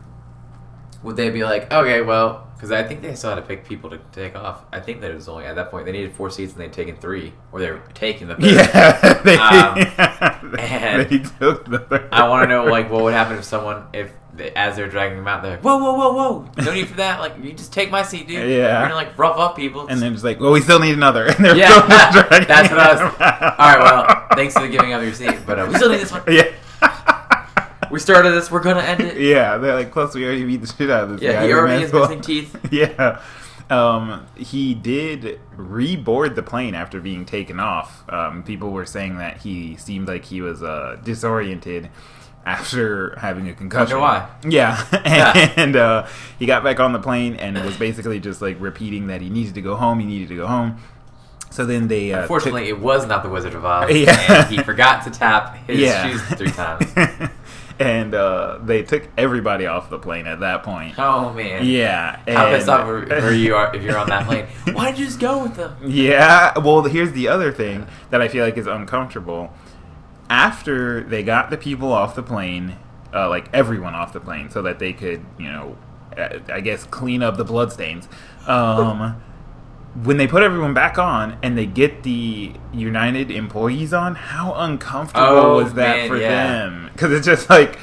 would 1.03 1.17
they 1.17 1.31
be 1.31 1.43
like, 1.45 1.73
okay, 1.73 2.01
well, 2.01 2.47
because 2.63 2.71
I 2.71 2.85
think 2.85 3.03
they 3.03 3.13
still 3.17 3.31
had 3.31 3.37
to 3.37 3.43
pick 3.43 3.67
people 3.67 3.91
to 3.91 3.99
take 4.13 4.37
off. 4.37 4.63
I 4.73 4.79
think 4.79 5.01
that 5.01 5.11
it 5.11 5.15
was 5.15 5.29
only 5.29 5.47
at 5.47 5.57
that 5.57 5.69
point 5.73 5.85
they 5.85 5.91
needed 5.91 6.13
four 6.13 6.31
seats 6.31 6.53
and 6.53 6.61
they'd 6.61 6.73
taken 6.73 6.95
three, 6.95 7.33
or 7.51 7.59
they 7.59 7.69
were 7.73 7.83
taking 7.93 8.29
the 8.29 8.37
third. 8.37 8.45
Yeah, 8.53 9.23
they, 9.25 9.37
Um, 9.37 10.57
and 10.61 11.11
they 11.11 11.19
took 11.19 11.65
the 11.69 11.81
third. 11.81 12.09
I 12.13 12.29
want 12.29 12.45
to 12.45 12.49
know 12.49 12.65
like 12.67 12.89
what 12.89 13.03
would 13.03 13.15
happen 13.15 13.37
if 13.37 13.43
someone 13.45 13.87
if 13.93 14.13
they, 14.35 14.53
as 14.53 14.77
they're 14.77 14.87
dragging 14.89 15.19
them 15.19 15.27
out, 15.27 15.43
they're 15.43 15.53
like, 15.57 15.65
whoa, 15.65 15.77
whoa, 15.79 15.95
whoa, 15.95 16.13
whoa, 16.13 16.51
no 16.65 16.73
need 16.73 16.87
for 16.87 16.95
that. 16.99 17.19
Like 17.19 17.35
you 17.43 17.53
just 17.53 17.73
take 17.73 17.91
my 17.91 18.05
seat, 18.05 18.29
dude. 18.29 18.49
Yeah. 18.49 18.81
We're 18.81 18.85
gonna 18.91 18.95
like 18.95 19.19
rough 19.19 19.37
up 19.39 19.57
people. 19.57 19.89
And 19.89 20.01
then 20.01 20.15
it's 20.15 20.23
like, 20.23 20.39
well, 20.39 20.53
we 20.53 20.61
still 20.61 20.79
need 20.79 20.95
another. 20.95 21.27
And 21.27 21.45
they're 21.45 21.57
Yeah, 21.57 21.69
still 22.11 22.23
dragging 22.23 22.47
that's 22.49 22.71
what 22.71 22.79
I 22.79 22.93
was- 22.93 23.01
all 23.03 23.09
right, 23.59 23.79
well, 23.81 24.27
thanks 24.37 24.55
for 24.55 24.69
giving 24.69 24.93
up 24.93 25.03
your 25.03 25.13
seat, 25.15 25.35
but 25.45 25.59
uh, 25.59 25.67
we 25.69 25.75
still 25.75 25.91
need 25.91 26.01
this 26.01 26.13
one. 26.13 26.23
Yeah. 26.29 26.45
We 27.93 27.99
started 28.01 28.31
this. 28.31 28.51
We're 28.51 28.63
gonna 28.63 28.81
end 28.81 29.01
it. 29.03 29.21
yeah, 29.21 29.59
they're 29.59 29.75
like, 29.75 29.93
plus 29.93 30.15
we 30.15 30.25
already 30.25 30.45
beat 30.45 30.63
the 30.63 30.67
shit 30.67 30.91
out 30.91 31.05
of 31.05 31.11
this 31.11 31.21
Yeah, 31.21 31.33
guy. 31.35 31.43
he 31.43 31.49
we 31.49 31.55
already 31.55 31.83
has 31.83 31.93
well- 31.93 32.03
missing 32.09 32.23
teeth. 32.23 32.57
Yeah. 32.73 33.21
Um, 33.71 34.27
he 34.37 34.75
did 34.75 35.41
reboard 35.57 36.35
the 36.35 36.43
plane 36.43 36.75
after 36.75 37.01
being 37.01 37.25
taken 37.25 37.59
off. 37.61 38.03
Um, 38.13 38.43
people 38.43 38.71
were 38.71 38.85
saying 38.85 39.17
that 39.19 39.39
he 39.39 39.77
seemed 39.77 40.09
like 40.09 40.25
he 40.27 40.43
was 40.43 40.63
uh, 40.63 40.99
disoriented 41.05 41.89
after 42.45 43.15
having 43.19 43.49
a 43.49 43.55
concussion. 43.55 43.99
why. 44.01 44.29
Yeah, 44.49 45.53
and 45.57 45.75
uh, 45.77 46.07
he 46.39 46.45
got 46.47 46.65
back 46.65 46.81
on 46.81 46.93
the 46.93 46.99
plane 46.99 47.37
and 47.37 47.63
was 47.65 47.77
basically 47.79 48.21
just 48.21 48.43
like 48.43 48.57
repeating 48.61 49.07
that 49.07 49.21
he 49.23 49.31
needed 49.31 49.55
to 49.55 49.63
go 49.63 49.77
home. 49.77 50.01
He 50.01 50.07
needed 50.07 50.29
to 50.29 50.37
go 50.37 50.47
home. 50.47 50.77
So 51.51 51.65
then 51.65 51.89
they 51.89 52.13
uh, 52.13 52.17
took- 52.17 52.23
Unfortunately, 52.25 52.69
it 52.69 52.81
was 52.81 53.07
not 53.07 53.23
the 53.23 53.29
Wizard 53.31 53.55
of 53.55 53.65
Oz, 53.65 53.91
Yeah. 53.95 54.43
and 54.43 54.51
he 54.55 54.63
forgot 54.63 55.05
to 55.05 55.11
tap 55.11 55.57
his 55.67 55.81
yeah. 55.81 56.09
shoes 56.11 56.23
three 56.39 56.51
times. 56.51 56.85
And 57.79 58.15
uh, 58.15 58.59
they 58.63 58.83
took 58.83 59.09
everybody 59.17 59.67
off 59.67 59.91
the 59.91 59.99
plane 59.99 60.27
at 60.27 60.41
that 60.41 60.63
point. 60.63 60.99
Oh 60.99 61.33
man, 61.33 61.65
Yeah. 61.65 62.21
How 62.29 62.51
pissed 62.51 62.69
off 62.69 62.87
were, 62.87 63.33
you 63.33 63.55
are, 63.55 63.75
if 63.75 63.83
you're 63.83 63.99
on 63.99 64.09
that 64.09 64.27
plane? 64.27 64.47
Why 64.73 64.91
did 64.91 65.01
you 65.01 65.07
just 65.07 65.21
go 65.21 65.43
with 65.43 65.57
them? 65.57 65.77
Yeah. 65.85 66.59
Well, 66.59 66.83
here's 66.83 67.13
the 67.13 67.29
other 67.29 67.53
thing 67.53 67.87
that 68.11 68.21
I 68.21 68.29
feel 68.29 68.45
like 68.45 68.57
is 68.57 68.67
uncomfortable. 68.67 69.53
After 70.29 71.03
they 71.03 71.23
got 71.23 71.51
the 71.51 71.59
people 71.59 71.93
off 71.93 72.15
the 72.15 72.23
plane, 72.23 72.77
uh, 73.13 73.29
like 73.29 73.49
everyone 73.53 73.95
off 73.95 74.13
the 74.13 74.21
plane, 74.21 74.51
so 74.51 74.63
that 74.63 74.79
they 74.79 74.93
could, 74.93 75.25
you 75.39 75.51
know, 75.51 75.77
uh, 76.17 76.39
I 76.49 76.61
guess 76.61 76.85
clean 76.85 77.23
up 77.23 77.37
the 77.37 77.45
bloodstains. 77.45 78.09
Um, 78.47 79.23
when 80.05 80.17
they 80.17 80.27
put 80.27 80.43
everyone 80.43 80.73
back 80.75 80.99
on 80.99 81.37
and 81.43 81.57
they 81.57 81.67
get 81.67 82.03
the 82.03 82.53
United 82.73 83.31
employees 83.31 83.93
on, 83.93 84.15
how 84.15 84.55
uncomfortable 84.55 85.27
Oh, 85.27 85.55
was 85.63 85.75
that 85.75 85.97
man, 85.97 86.09
for 86.09 86.17
yeah. 86.17 86.29
them? 86.29 86.91
Because 86.93 87.13
it's 87.13 87.27
just 87.27 87.49
like. 87.51 87.79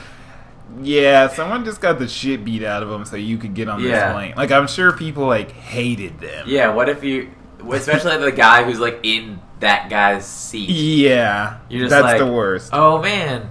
Yeah, 0.81 1.27
someone 1.29 1.65
just 1.65 1.81
got 1.81 1.97
the 1.97 2.07
shit 2.07 2.45
beat 2.45 2.63
out 2.63 2.83
of 2.83 2.89
them 2.89 3.03
so 3.03 3.15
you 3.15 3.37
could 3.39 3.55
get 3.55 3.67
on 3.67 3.81
Yeah. 3.81 3.89
this 4.07 4.13
plane. 4.13 4.33
Like 4.37 4.51
I'm 4.51 4.67
sure 4.67 4.91
people 4.93 5.25
like 5.25 5.51
hated 5.51 6.19
them. 6.19 6.45
Yeah, 6.47 6.69
what 6.73 6.87
if 6.87 7.03
you, 7.03 7.31
especially 7.71 8.15
the 8.17 8.31
guy 8.31 8.63
who's 8.63 8.79
like 8.79 8.99
in 9.01 9.41
that 9.61 9.89
guy's 9.89 10.25
seat? 10.27 10.69
Yeah, 10.69 11.57
You're 11.69 11.81
just 11.81 11.89
that's 11.89 12.03
like, 12.03 12.17
the 12.19 12.31
worst. 12.31 12.69
Oh 12.71 13.01
man, 13.01 13.49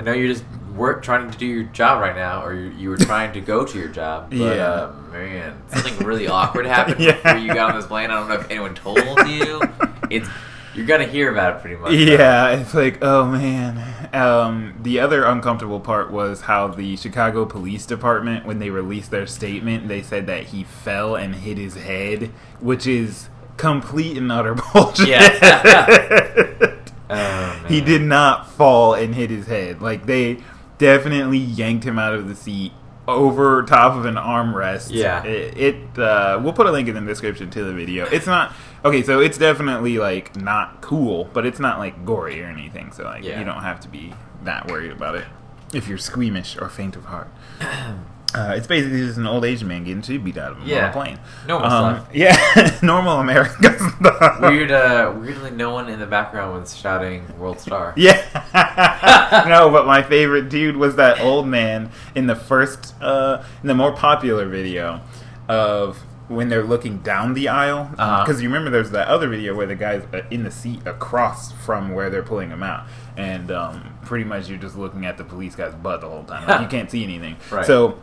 I 0.00 0.04
know 0.04 0.12
you're 0.14 0.28
just 0.32 0.44
work 0.74 1.02
trying 1.02 1.30
to 1.30 1.38
do 1.38 1.46
your 1.46 1.62
job 1.64 2.00
right 2.00 2.14
now, 2.16 2.44
or 2.44 2.54
you, 2.54 2.70
you 2.70 2.88
were 2.90 2.96
trying 2.96 3.32
to 3.32 3.40
go 3.40 3.64
to 3.64 3.78
your 3.78 3.88
job. 3.88 4.30
But, 4.30 4.36
Yeah. 4.36 4.66
uh, 4.66 4.92
man, 5.12 5.62
something 5.68 5.98
really 6.06 6.26
awkward 6.28 6.66
happened 6.66 7.00
Yeah. 7.00 7.12
before 7.12 7.36
you 7.38 7.54
got 7.54 7.70
on 7.70 7.76
this 7.76 7.86
plane. 7.86 8.10
I 8.10 8.14
don't 8.14 8.28
know 8.28 8.34
if 8.34 8.50
anyone 8.50 8.74
told 8.74 8.98
you. 9.28 9.62
It's 10.10 10.28
you're 10.74 10.86
gonna 10.86 11.06
hear 11.06 11.30
about 11.30 11.56
it 11.56 11.60
pretty 11.60 11.76
much. 11.76 11.92
yeah, 11.92 12.50
it's 12.50 12.74
like, 12.74 12.98
oh 13.02 13.24
man. 13.26 14.08
Um, 14.12 14.74
the 14.82 14.98
other 15.00 15.24
uncomfortable 15.24 15.78
part 15.80 16.10
was 16.10 16.42
how 16.42 16.66
the 16.68 16.96
Chicago 16.96 17.44
Police 17.44 17.86
Department, 17.86 18.44
when 18.44 18.58
they 18.58 18.70
released 18.70 19.10
their 19.12 19.26
statement, 19.26 19.86
they 19.88 20.02
said 20.02 20.26
that 20.26 20.46
he 20.46 20.64
fell 20.64 21.14
and 21.14 21.36
hit 21.36 21.58
his 21.58 21.74
head, 21.76 22.30
which 22.60 22.86
is 22.88 23.28
complete 23.56 24.16
and 24.16 24.32
utter 24.32 24.54
bullshit. 24.72 25.08
Yeah. 25.08 26.70
Oh, 27.10 27.64
he 27.68 27.82
did 27.82 28.00
not 28.00 28.48
fall 28.50 28.94
and 28.94 29.14
hit 29.14 29.28
his 29.28 29.46
head. 29.46 29.82
Like 29.82 30.06
they 30.06 30.38
definitely 30.84 31.38
yanked 31.38 31.84
him 31.84 31.98
out 31.98 32.14
of 32.14 32.28
the 32.28 32.34
seat 32.34 32.72
over 33.08 33.62
top 33.62 33.96
of 33.96 34.04
an 34.04 34.16
armrest. 34.16 34.90
Yeah. 34.92 35.24
it. 35.24 35.56
it 35.56 35.98
uh, 35.98 36.38
we'll 36.42 36.52
put 36.52 36.66
a 36.66 36.70
link 36.70 36.88
in 36.88 36.94
the 36.94 37.00
description 37.00 37.48
to 37.50 37.64
the 37.64 37.72
video. 37.72 38.04
It's 38.06 38.26
not 38.26 38.52
okay, 38.84 39.02
so 39.02 39.20
it's 39.20 39.38
definitely 39.38 39.98
like 39.98 40.36
not 40.36 40.82
cool, 40.82 41.28
but 41.32 41.46
it's 41.46 41.58
not 41.58 41.78
like 41.78 42.04
gory 42.04 42.42
or 42.42 42.46
anything. 42.46 42.92
So 42.92 43.04
like 43.04 43.24
Yeah. 43.24 43.38
you 43.38 43.44
don't 43.44 43.62
have 43.62 43.80
to 43.80 43.88
be 43.88 44.12
that 44.42 44.68
worried 44.68 44.92
about 44.92 45.14
it 45.14 45.24
if 45.72 45.88
you're 45.88 45.98
squeamish 45.98 46.56
or 46.60 46.68
faint 46.68 46.96
of 46.96 47.06
heart. 47.06 47.28
Uh, 48.34 48.54
it's 48.56 48.66
basically 48.66 48.98
just 48.98 49.16
an 49.16 49.26
old 49.26 49.44
Asian 49.44 49.68
man 49.68 49.84
getting 49.84 50.02
shit 50.02 50.24
beat 50.24 50.36
out 50.36 50.52
of 50.52 50.58
him 50.58 50.64
on 50.78 50.90
a 50.90 50.92
plane. 50.92 51.18
Normal 51.46 51.70
Um, 51.70 51.94
stuff. 51.96 52.08
Yeah, 52.14 52.78
normal 52.82 53.20
American 53.20 53.78
stuff. 53.78 54.40
Weird, 54.40 54.70
uh, 54.72 55.14
weirdly, 55.16 55.50
no 55.52 55.70
one 55.70 55.88
in 55.88 56.00
the 56.00 56.06
background 56.06 56.58
was 56.60 56.76
shouting 56.76 57.24
"World 57.38 57.60
Star." 57.60 57.92
Yeah. 57.96 59.44
no, 59.48 59.70
but 59.70 59.86
my 59.86 60.02
favorite 60.02 60.48
dude 60.48 60.76
was 60.76 60.96
that 60.96 61.20
old 61.20 61.46
man 61.46 61.90
in 62.14 62.26
the 62.26 62.34
first, 62.36 62.94
uh, 63.00 63.42
in 63.62 63.68
the 63.68 63.74
more 63.74 63.92
popular 63.92 64.48
video 64.48 65.00
of 65.48 65.98
when 66.28 66.48
they're 66.48 66.64
looking 66.64 66.98
down 66.98 67.34
the 67.34 67.48
aisle. 67.48 67.90
Uh-huh. 67.98 68.24
Because 68.24 68.42
you 68.42 68.48
remember 68.48 68.70
there's 68.70 68.90
that 68.92 69.08
other 69.08 69.28
video 69.28 69.54
where 69.54 69.66
the 69.66 69.74
guy's 69.74 70.02
uh, 70.12 70.22
in 70.30 70.42
the 70.42 70.50
seat 70.50 70.80
across 70.86 71.52
from 71.52 71.92
where 71.94 72.10
they're 72.10 72.22
pulling 72.22 72.50
him 72.50 72.62
out. 72.62 72.86
And 73.16 73.50
um, 73.52 73.96
pretty 74.04 74.24
much 74.24 74.48
you're 74.48 74.58
just 74.58 74.76
looking 74.76 75.04
at 75.06 75.18
the 75.18 75.24
police 75.24 75.54
guy's 75.54 75.74
butt 75.74 76.00
the 76.00 76.08
whole 76.08 76.24
time. 76.24 76.48
Like, 76.48 76.62
you 76.62 76.66
can't 76.68 76.90
see 76.90 77.04
anything. 77.04 77.36
Right. 77.50 77.66
So 77.66 77.98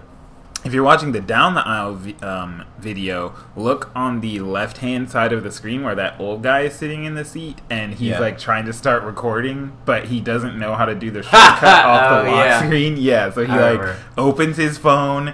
if 0.64 0.74
you're 0.74 0.84
watching 0.84 1.12
the 1.12 1.20
down 1.22 1.56
the 1.56 1.68
aisle 1.68 2.00
um, 2.22 2.64
video, 2.80 3.34
look 3.56 3.90
on 3.96 4.22
the 4.22 4.40
left 4.40 4.78
hand 4.78 5.10
side 5.10 5.34
of 5.34 5.44
the 5.44 5.52
screen 5.52 5.84
where 5.84 5.96
that 5.96 6.20
old 6.20 6.44
guy 6.44 6.62
is 6.62 6.74
sitting 6.76 7.04
in 7.06 7.16
the 7.16 7.26
seat 7.26 7.60
and 7.70 7.94
he's 7.96 8.10
Yeah. 8.10 8.20
like 8.20 8.38
trying 8.38 8.66
to 8.66 8.74
start 8.74 9.04
recording, 9.04 9.72
but 9.86 10.06
he 10.06 10.20
doesn't 10.22 10.58
know 10.60 10.76
how 10.76 10.86
to 10.86 10.94
do 10.96 11.10
the 11.12 11.24
shortcut 11.24 11.64
off 11.86 12.10
the 12.26 12.30
Oh, 12.30 12.36
lock 12.36 12.46
yeah. 12.46 12.66
screen. 12.66 12.98
Yeah, 12.98 13.32
so 13.32 13.46
he 13.46 13.52
I 13.52 13.56
like 13.72 13.80
remember. 13.80 13.98
opens 14.18 14.58
his 14.58 14.78
phone. 14.78 15.34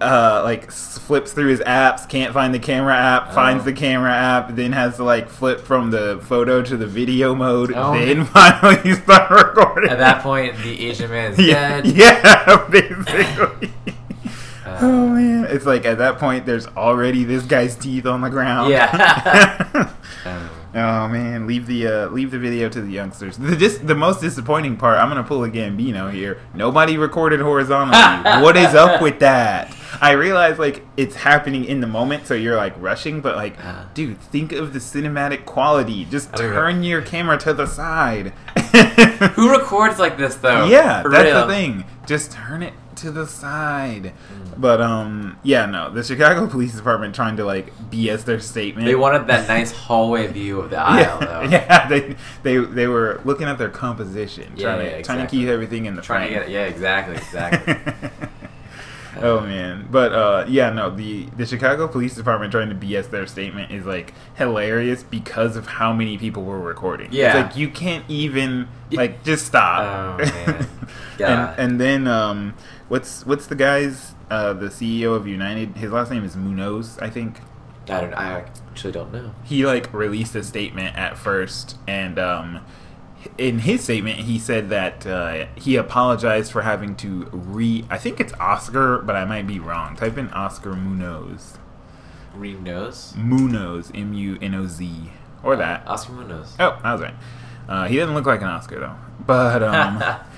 Uh, 0.00 0.40
like 0.42 0.68
flips 0.72 1.32
through 1.32 1.46
his 1.46 1.60
apps, 1.60 2.08
can't 2.08 2.34
find 2.34 2.52
the 2.52 2.58
camera 2.58 2.92
app, 2.96 3.32
finds 3.32 3.62
Oh. 3.62 3.66
the 3.66 3.72
camera 3.72 4.10
app, 4.12 4.56
then 4.56 4.72
has 4.72 4.96
to 4.96 5.04
like 5.04 5.28
flip 5.28 5.60
from 5.60 5.92
the 5.92 6.18
photo 6.24 6.60
to 6.60 6.76
the 6.76 6.88
video 6.88 7.36
mode, 7.36 7.72
Oh. 7.76 7.92
then 7.92 8.24
finally 8.24 8.94
start 9.04 9.30
recording. 9.30 9.90
At 9.90 9.98
that 9.98 10.20
point, 10.24 10.56
the 10.64 10.88
Asian 10.88 11.08
man 11.08 11.34
is 11.34 11.38
yeah, 11.38 11.82
dead. 11.82 11.86
yeah, 11.86 12.66
basically. 12.68 13.70
Oh 14.82 15.08
man, 15.08 15.44
it's 15.48 15.64
like 15.64 15.84
at 15.84 15.98
that 15.98 16.18
point 16.18 16.44
there's 16.44 16.66
already 16.66 17.24
this 17.24 17.44
guy's 17.44 17.76
teeth 17.76 18.04
on 18.06 18.20
the 18.20 18.30
ground. 18.30 18.70
Yeah. 18.70 19.92
Oh 20.74 21.06
man, 21.06 21.46
leave 21.46 21.66
the 21.66 21.86
uh, 21.86 22.06
leave 22.08 22.30
the 22.30 22.38
video 22.38 22.66
to 22.70 22.80
the 22.80 22.90
youngsters. 22.90 23.36
The 23.36 23.54
dis- 23.54 23.76
the 23.76 23.94
most 23.94 24.22
disappointing 24.22 24.78
part, 24.78 24.98
I'm 24.98 25.10
gonna 25.10 25.22
pull 25.22 25.44
a 25.44 25.50
Gambino 25.50 26.10
here. 26.10 26.40
Nobody 26.54 26.96
recorded 26.96 27.40
horizontally. 27.40 27.98
what 28.42 28.56
is 28.56 28.74
up 28.74 29.02
with 29.02 29.18
that? 29.18 29.76
I 30.00 30.12
realize 30.12 30.58
like 30.58 30.82
it's 30.96 31.14
happening 31.14 31.66
in 31.66 31.82
the 31.82 31.86
moment, 31.86 32.26
so 32.26 32.32
you're 32.32 32.56
like 32.56 32.72
rushing, 32.80 33.20
but 33.20 33.36
like, 33.36 33.62
Uh. 33.62 33.84
dude, 33.92 34.18
think 34.18 34.52
of 34.52 34.72
the 34.72 34.78
cinematic 34.78 35.44
quality. 35.44 36.06
Just 36.06 36.32
I 36.32 36.36
don't 36.38 36.48
know. 36.48 36.56
turn 36.56 36.82
your 36.82 37.02
camera 37.02 37.36
to 37.40 37.52
the 37.52 37.66
side. 37.66 38.32
Who 39.34 39.50
records 39.50 39.98
like 39.98 40.16
this 40.16 40.36
though? 40.36 40.64
Yeah, 40.64 41.02
For 41.02 41.10
that's 41.10 41.24
real. 41.24 41.46
the 41.46 41.52
thing. 41.52 41.84
Just 42.06 42.32
turn 42.32 42.62
it 42.62 42.72
to 43.02 43.10
the 43.10 43.26
side. 43.26 44.12
But 44.56 44.80
um, 44.80 45.38
yeah, 45.42 45.66
no, 45.66 45.90
the 45.90 46.02
Chicago 46.02 46.46
Police 46.50 46.74
Department 46.74 47.14
trying 47.14 47.36
to 47.36 47.44
like 47.44 47.72
BS 47.90 48.24
their 48.24 48.40
statement. 48.40 48.86
They 48.86 48.94
wanted 48.94 49.26
that 49.26 49.46
nice 49.48 49.70
hallway 49.72 50.26
view 50.28 50.60
of 50.60 50.70
the 50.70 50.78
aisle 50.80 51.18
yeah, 51.20 51.26
though. 51.26 51.42
yeah, 51.50 51.88
they 51.88 52.16
they 52.42 52.56
they 52.58 52.86
were 52.86 53.20
looking 53.24 53.46
at 53.48 53.58
their 53.58 53.68
composition, 53.70 54.52
Yeah, 54.56 54.74
trying 54.74 54.78
to 54.90 54.96
yeah, 54.96 55.02
trying 55.02 55.18
to 55.26 55.30
keep 55.30 55.48
everything 55.48 55.86
in 55.86 55.94
the 55.96 56.02
Trying 56.02 56.28
to 56.28 56.34
frame. 56.34 56.48
get 56.48 56.50
it. 56.50 56.52
Yeah, 56.52 56.64
exactly, 56.66 57.16
exactly. 57.16 57.76
oh 59.20 59.40
man, 59.40 59.86
but 59.90 60.12
uh, 60.12 60.44
yeah, 60.48 60.70
no, 60.70 60.90
the 60.90 61.26
the 61.36 61.44
Chicago 61.46 61.86
Police 61.88 62.14
Department 62.14 62.50
trying 62.52 62.68
to 62.70 62.74
BS 62.74 63.10
their 63.10 63.26
statement 63.26 63.70
is 63.70 63.84
like 63.84 64.14
hilarious 64.34 65.02
because 65.02 65.56
of 65.56 65.66
how 65.66 65.92
many 65.92 66.16
people 66.18 66.44
were 66.44 66.60
recording. 66.60 67.08
Yeah. 67.12 67.26
it's 67.38 67.48
like 67.48 67.56
you 67.56 67.68
can't 67.68 68.04
even 68.08 68.68
like 68.90 69.22
just 69.24 69.46
stop. 69.46 70.20
Oh, 70.20 70.66
and 71.18 71.58
and 71.58 71.80
then 71.80 72.06
um, 72.06 72.54
what's 72.92 73.24
what's 73.24 73.46
the 73.46 73.54
guy's 73.54 74.14
uh, 74.30 74.52
the 74.52 74.66
CEO 74.66 75.16
of 75.16 75.26
United? 75.26 75.78
His 75.78 75.90
last 75.90 76.10
name 76.10 76.24
is 76.24 76.36
Munoz, 76.36 76.98
I 76.98 77.08
think. 77.08 77.38
I 77.88 78.02
don't. 78.02 78.12
I 78.12 78.44
actually 78.70 78.92
don't 78.92 79.10
know. 79.10 79.34
He 79.44 79.64
like 79.64 79.92
released 79.94 80.36
a 80.36 80.42
statement 80.42 80.94
at 80.94 81.16
first, 81.16 81.78
and 81.88 82.18
um, 82.18 82.62
in 83.38 83.60
his 83.60 83.82
statement 83.82 84.18
he 84.20 84.38
said 84.38 84.68
that 84.68 85.06
uh, 85.06 85.46
he 85.56 85.76
apologized 85.76 86.52
for 86.52 86.62
having 86.62 86.94
to 86.96 87.30
re. 87.32 87.86
I 87.88 87.96
think 87.96 88.20
it's 88.20 88.34
Oscar, 88.34 88.98
but 88.98 89.16
I 89.16 89.24
might 89.24 89.46
be 89.46 89.58
wrong. 89.58 89.96
Type 89.96 90.18
in 90.18 90.28
Oscar 90.28 90.74
Munoz. 90.74 91.56
Munoz. 92.36 93.14
Munoz, 93.16 93.90
M 93.94 94.12
U 94.12 94.38
N 94.42 94.54
O 94.54 94.66
Z, 94.66 95.10
or 95.42 95.56
that. 95.56 95.86
Oscar 95.86 96.12
Munoz. 96.12 96.54
Oh, 96.60 96.78
I 96.84 96.92
was 96.92 97.00
right. 97.00 97.14
Uh, 97.66 97.86
he 97.86 97.94
didn't 97.94 98.14
look 98.14 98.26
like 98.26 98.42
an 98.42 98.48
Oscar 98.48 98.80
though. 98.80 98.96
But 99.26 99.62
um, 99.62 100.02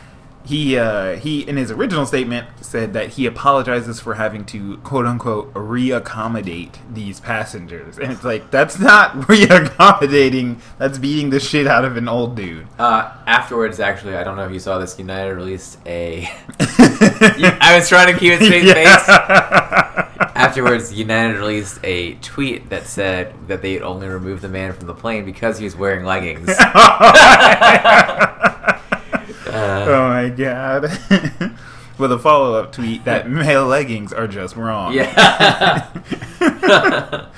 he 0.44 0.76
uh, 0.76 1.16
he 1.16 1.40
in 1.48 1.56
his 1.56 1.70
original 1.70 2.04
statement 2.04 2.46
said 2.60 2.92
that 2.92 3.10
he 3.10 3.24
apologizes 3.26 3.98
for 3.98 4.14
having 4.14 4.44
to 4.46 4.76
quote 4.78 5.06
unquote 5.06 5.52
reaccommodate 5.54 6.74
these 6.92 7.18
passengers, 7.18 7.98
and 7.98 8.12
it's 8.12 8.24
like 8.24 8.50
that's 8.50 8.78
not 8.78 9.12
reaccommodating. 9.22 10.60
That's 10.78 10.98
beating 10.98 11.30
the 11.30 11.40
shit 11.40 11.66
out 11.66 11.84
of 11.84 11.96
an 11.96 12.08
old 12.08 12.36
dude. 12.36 12.66
Uh, 12.78 13.10
afterwards, 13.26 13.80
actually, 13.80 14.16
I 14.16 14.24
don't 14.24 14.36
know 14.36 14.44
if 14.44 14.52
you 14.52 14.60
saw 14.60 14.78
this. 14.78 14.98
United 14.98 15.34
released 15.34 15.78
a. 15.86 16.28
I 16.60 17.76
was 17.78 17.88
trying 17.88 18.12
to 18.12 18.20
keep 18.20 18.32
it 18.34 18.44
straight 18.44 18.64
face. 18.74 19.08
Afterwards, 20.36 20.92
United 20.92 21.38
released 21.38 21.78
a 21.84 22.14
tweet 22.16 22.68
that 22.68 22.86
said 22.86 23.32
that 23.48 23.62
they'd 23.62 23.82
only 23.82 24.08
removed 24.08 24.42
the 24.42 24.48
man 24.48 24.74
from 24.74 24.86
the 24.86 24.94
plane 24.94 25.24
because 25.24 25.58
he 25.58 25.64
was 25.64 25.74
wearing 25.74 26.04
leggings. 26.04 26.48
My 30.24 30.30
god. 30.30 30.82
With 31.98 32.10
a 32.10 32.18
follow 32.18 32.54
up 32.58 32.72
tweet 32.72 33.04
that 33.04 33.28
male 33.30 33.66
leggings 33.66 34.12
are 34.12 34.26
just 34.26 34.56
wrong. 34.56 34.92
yeah. 34.94 35.90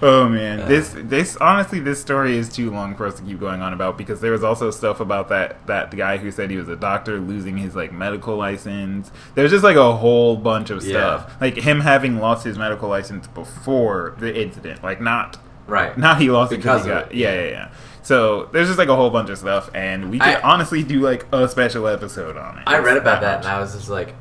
Oh 0.00 0.28
man, 0.28 0.60
Uh. 0.60 0.68
this 0.68 0.94
this 0.96 1.36
honestly 1.38 1.80
this 1.80 2.00
story 2.00 2.36
is 2.36 2.48
too 2.48 2.70
long 2.70 2.94
for 2.94 3.04
us 3.04 3.16
to 3.16 3.22
keep 3.24 3.40
going 3.40 3.60
on 3.62 3.72
about 3.72 3.98
because 3.98 4.20
there 4.20 4.30
was 4.30 4.44
also 4.44 4.70
stuff 4.70 5.00
about 5.00 5.28
that 5.30 5.66
that 5.66 5.90
guy 5.96 6.18
who 6.18 6.30
said 6.30 6.50
he 6.52 6.56
was 6.56 6.68
a 6.68 6.76
doctor 6.76 7.18
losing 7.18 7.56
his 7.56 7.74
like 7.74 7.90
medical 7.92 8.36
license. 8.36 9.10
There's 9.34 9.50
just 9.50 9.64
like 9.64 9.74
a 9.76 9.96
whole 9.96 10.36
bunch 10.36 10.70
of 10.70 10.84
Yeah. 10.84 10.92
stuff, 10.92 11.36
like 11.40 11.56
him 11.56 11.80
having 11.80 12.20
lost 12.20 12.44
his 12.44 12.56
medical 12.56 12.88
license 12.88 13.26
before 13.26 14.14
the 14.18 14.40
incident, 14.40 14.84
like 14.84 15.00
not 15.00 15.36
right. 15.66 15.98
not 15.98 16.20
he 16.20 16.30
lost 16.30 16.50
Because 16.52 16.82
it 16.82 16.84
because 16.84 16.84
he 16.84 16.90
of 16.92 17.02
got 17.02 17.10
it, 17.12 17.16
yeah 17.18 17.34
yeah. 17.34 17.40
yeah 17.40 17.50
yeah. 17.50 17.68
So 18.02 18.46
there's 18.52 18.66
just 18.68 18.78
like 18.78 18.88
a 18.88 18.96
whole 18.96 19.10
bunch 19.10 19.28
of 19.30 19.38
stuff, 19.38 19.70
and 19.74 20.10
we 20.10 20.18
could 20.18 20.28
I- 20.36 20.40
honestly 20.40 20.82
do 20.82 21.00
like 21.00 21.26
a 21.32 21.48
special 21.48 21.86
episode 21.88 22.36
on 22.36 22.58
it. 22.58 22.64
I 22.66 22.78
read 22.78 22.96
about 22.96 23.20
that 23.22 23.38
much. 23.38 23.46
and 23.46 23.54
I 23.54 23.60
was 23.60 23.74
just 23.74 23.88
like, 23.90 24.14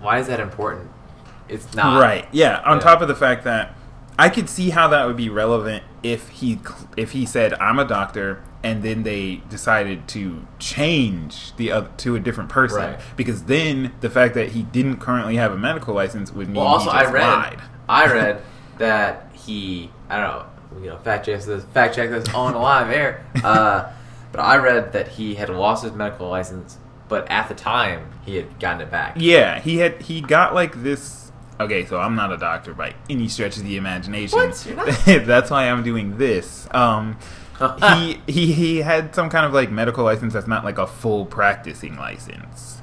why 0.00 0.18
is 0.18 0.26
that 0.28 0.40
important? 0.40 0.90
It's 1.48 1.74
not. 1.74 2.00
Right. 2.00 2.26
Yeah. 2.32 2.60
On 2.64 2.76
Yeah. 2.76 2.82
top 2.82 3.00
of 3.02 3.08
the 3.08 3.14
fact 3.14 3.44
that 3.44 3.74
I 4.18 4.28
could 4.28 4.48
see 4.48 4.70
how 4.70 4.88
that 4.88 5.06
would 5.06 5.16
be 5.16 5.28
relevant 5.28 5.82
if 6.02 6.28
he 6.28 6.60
if 6.96 7.10
he 7.12 7.26
said 7.26 7.52
I'm 7.54 7.78
a 7.78 7.84
doctor 7.84 8.42
and 8.62 8.82
then 8.82 9.02
they 9.02 9.42
decided 9.50 10.06
to 10.08 10.46
change 10.58 11.54
the 11.56 11.70
other 11.72 11.88
to 11.98 12.14
a 12.16 12.20
different 12.20 12.48
person 12.50 12.78
Right. 12.78 13.00
because 13.16 13.44
then 13.44 13.92
the 14.00 14.08
fact 14.08 14.34
that 14.34 14.50
he 14.50 14.62
didn't 14.62 14.96
currently 14.98 15.36
have 15.36 15.52
a 15.52 15.56
medical 15.58 15.94
license 15.94 16.32
would 16.32 16.46
mean 16.48 16.56
Well, 16.56 16.66
also, 16.66 16.90
he 16.90 16.96
I 16.98 17.10
read, 17.10 17.26
lied. 17.26 17.58
I 17.88 18.06
read 18.12 18.42
that 18.78 19.28
he, 19.32 19.90
I 20.08 20.18
don't 20.20 20.28
know, 20.30 20.46
you 20.80 20.88
know, 20.88 20.98
fact 20.98 21.26
check 21.26 21.40
this, 21.42 21.64
fact 21.64 21.94
check 21.94 22.10
this 22.10 22.28
on 22.34 22.54
live 22.54 22.90
air. 22.90 23.24
Uh, 23.44 23.90
but 24.32 24.40
I 24.40 24.56
read 24.56 24.92
that 24.94 25.06
he 25.08 25.36
had 25.36 25.48
lost 25.48 25.84
his 25.84 25.92
medical 25.92 26.28
license, 26.28 26.78
but 27.08 27.30
at 27.30 27.48
the 27.48 27.54
time 27.54 28.10
he 28.26 28.34
had 28.36 28.58
gotten 28.58 28.80
it 28.80 28.90
back. 28.90 29.14
Yeah, 29.16 29.60
he 29.60 29.76
had 29.78 30.02
he 30.02 30.20
got 30.20 30.54
like 30.54 30.82
this. 30.82 31.30
Okay, 31.60 31.84
so 31.86 32.00
I'm 32.00 32.16
not 32.16 32.32
a 32.32 32.36
doctor 32.36 32.74
by 32.74 32.94
any 33.08 33.28
stretch 33.28 33.56
of 33.58 33.62
the 33.62 33.76
imagination. 33.76 34.36
What? 34.38 34.66
You're 34.66 34.74
not? 34.76 35.04
that's 35.26 35.50
why 35.50 35.68
I'm 35.68 35.84
doing 35.84 36.18
this. 36.18 36.66
Um, 36.72 37.16
he 37.96 38.20
he 38.26 38.52
he 38.52 38.76
had 38.78 39.14
some 39.14 39.30
kind 39.30 39.46
of 39.46 39.52
like 39.52 39.70
medical 39.70 40.02
license 40.04 40.32
that's 40.32 40.48
not 40.48 40.64
like 40.64 40.78
a 40.78 40.86
full 40.86 41.26
practicing 41.26 41.96
license. 41.96 42.78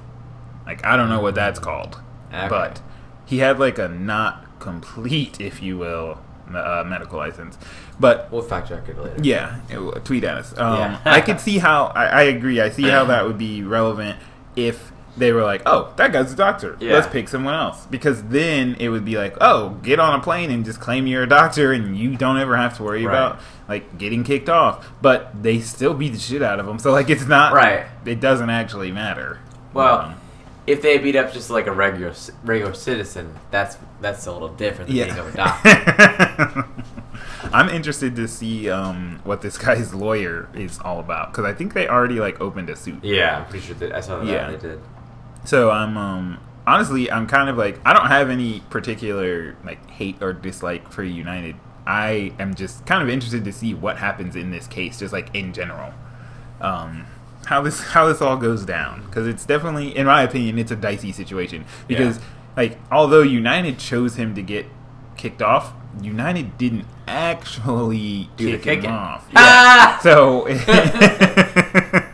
Like 0.66 0.86
I 0.86 0.96
don't 0.96 1.10
know 1.10 1.20
what 1.22 1.36
that's 1.36 1.60
called, 1.60 2.00
Okay. 2.34 2.48
but 2.48 2.82
he 3.26 3.40
had 3.40 3.60
like 3.60 3.78
a 3.78 3.90
not 3.90 4.60
complete, 4.60 5.42
if 5.42 5.62
you 5.62 5.78
will, 5.78 6.20
uh, 6.56 6.84
medical 6.86 7.18
license. 7.18 7.58
But 8.00 8.30
We'll 8.32 8.42
fact 8.42 8.70
check 8.70 8.88
it 8.90 8.98
later. 8.98 9.18
yeah, 9.22 9.60
it 9.70 10.06
tweet 10.06 10.24
at 10.24 10.38
us. 10.38 10.58
Um, 10.58 10.78
Yeah. 10.78 11.00
I 11.06 11.22
could 11.22 11.40
see 11.40 11.58
how. 11.60 11.86
I, 11.96 12.06
I 12.06 12.22
agree. 12.24 12.60
I 12.62 12.70
see 12.70 12.84
how 12.84 13.06
that 13.06 13.26
would 13.26 13.38
be 13.38 13.64
relevant 13.64 14.18
if 14.56 14.92
they 15.18 15.32
were 15.34 15.44
like, 15.44 15.62
"Oh, 15.66 15.94
that 15.98 16.14
guy's 16.14 16.32
a 16.32 16.36
doctor. 16.36 16.78
Yeah. 16.80 16.94
Let's 16.94 17.08
pick 17.08 17.28
someone 17.28 17.54
else." 17.54 17.86
Because 17.88 18.24
then 18.24 18.76
it 18.80 18.90
would 18.90 19.04
be 19.06 19.18
like, 19.18 19.36
"Oh, 19.42 19.72
get 19.84 20.00
on 20.00 20.18
a 20.20 20.24
plane 20.24 20.50
and 20.50 20.64
just 20.66 20.80
claim 20.80 21.06
you're 21.06 21.24
a 21.24 21.30
doctor, 21.30 21.74
and 21.74 21.98
you 21.98 22.16
don't 22.16 22.38
ever 22.38 22.56
have 22.56 22.78
to 22.78 22.84
worry 22.84 23.06
Right. 23.06 23.12
about 23.14 23.40
like 23.68 23.98
getting 23.98 24.24
kicked 24.24 24.50
off." 24.50 24.90
But 25.02 25.44
they 25.44 25.60
still 25.60 25.94
beat 25.94 26.14
the 26.14 26.20
shit 26.20 26.42
out 26.42 26.60
of 26.60 26.66
them, 26.66 26.80
So 26.80 26.92
like, 26.92 27.10
it's 27.10 27.28
not 27.28 27.54
Right. 27.54 27.86
It 28.06 28.20
doesn't 28.22 28.50
actually 28.50 28.92
matter. 28.92 29.40
Well, 29.74 30.00
Um, 30.00 30.14
if 30.68 30.82
they 30.82 30.98
beat 30.98 31.16
up 31.16 31.34
just 31.34 31.50
like 31.50 31.68
a 31.68 31.72
regular 31.72 32.14
regular 32.44 32.74
citizen, 32.74 33.36
that's 33.50 33.78
that's 34.00 34.26
a 34.28 34.32
little 34.32 34.50
different 34.50 34.90
than 34.90 34.98
being 35.08 35.18
of 35.18 35.34
a 35.34 35.38
doctor. 35.38 36.66
I'm 37.54 37.70
interested 37.70 38.16
to 38.16 38.28
see 38.28 38.70
um, 38.70 39.20
what 39.24 39.42
this 39.42 39.58
guy's 39.58 39.94
lawyer 39.94 40.48
is 40.54 40.80
all 40.80 41.00
about 41.00 41.32
because 41.32 41.46
I 41.46 41.54
think 41.54 41.74
they 41.74 41.88
already 41.88 42.20
like 42.20 42.40
opened 42.40 42.70
a 42.70 42.76
suit. 42.76 43.04
yeah, 43.04 43.40
I'm 43.40 43.46
pretty 43.50 43.66
sure 43.66 43.76
that 43.76 43.92
I 43.94 44.00
saw 44.02 44.20
that 44.20 44.28
Yeah. 44.28 44.52
they 44.52 44.58
did. 44.58 44.80
So 45.46 45.72
I'm 45.72 45.98
um 45.98 46.38
honestly 46.68 47.12
I'm 47.12 47.26
kind 47.28 47.50
of 47.50 47.58
like 47.58 47.80
I 47.84 47.94
don't 47.94 48.08
have 48.08 48.30
any 48.30 48.60
particular 48.70 49.56
like 49.66 49.90
hate 49.90 50.22
or 50.22 50.34
dislike 50.34 50.92
for 50.92 51.04
United. 51.04 51.56
I 51.88 52.32
am 52.38 52.54
just 52.54 52.86
kind 52.86 53.02
of 53.02 53.10
interested 53.10 53.44
to 53.46 53.52
see 53.52 53.74
what 53.74 53.98
happens 53.98 54.36
in 54.36 54.52
this 54.52 54.68
case, 54.68 55.00
just 55.00 55.12
like 55.12 55.34
in 55.36 55.52
general. 55.52 55.94
Um, 56.62 57.08
how 57.52 57.62
this 57.62 57.82
how 57.82 58.08
this 58.08 58.22
all 58.22 58.38
goes 58.38 58.64
down 58.66 59.04
because 59.08 59.28
it's 59.28 59.46
definitely, 59.46 59.94
in 59.96 60.06
my 60.06 60.24
opinion, 60.24 60.58
it's 60.58 60.72
a 60.72 60.76
dicey 60.76 61.12
situation 61.12 61.66
because 61.86 62.18
Yeah. 62.18 62.24
like 62.56 62.80
although 62.90 63.22
United 63.24 63.78
chose 63.78 64.16
him 64.16 64.34
to 64.36 64.42
get 64.42 64.66
kicked 65.18 65.42
off, 65.42 65.74
United 66.02 66.58
didn't 66.58 66.86
actually 67.10 68.30
Do 68.38 68.54
the 68.54 68.58
kick 68.58 68.84
him 68.84 68.94
off. 68.94 69.28
Ah! 69.36 70.00
So 70.02 70.48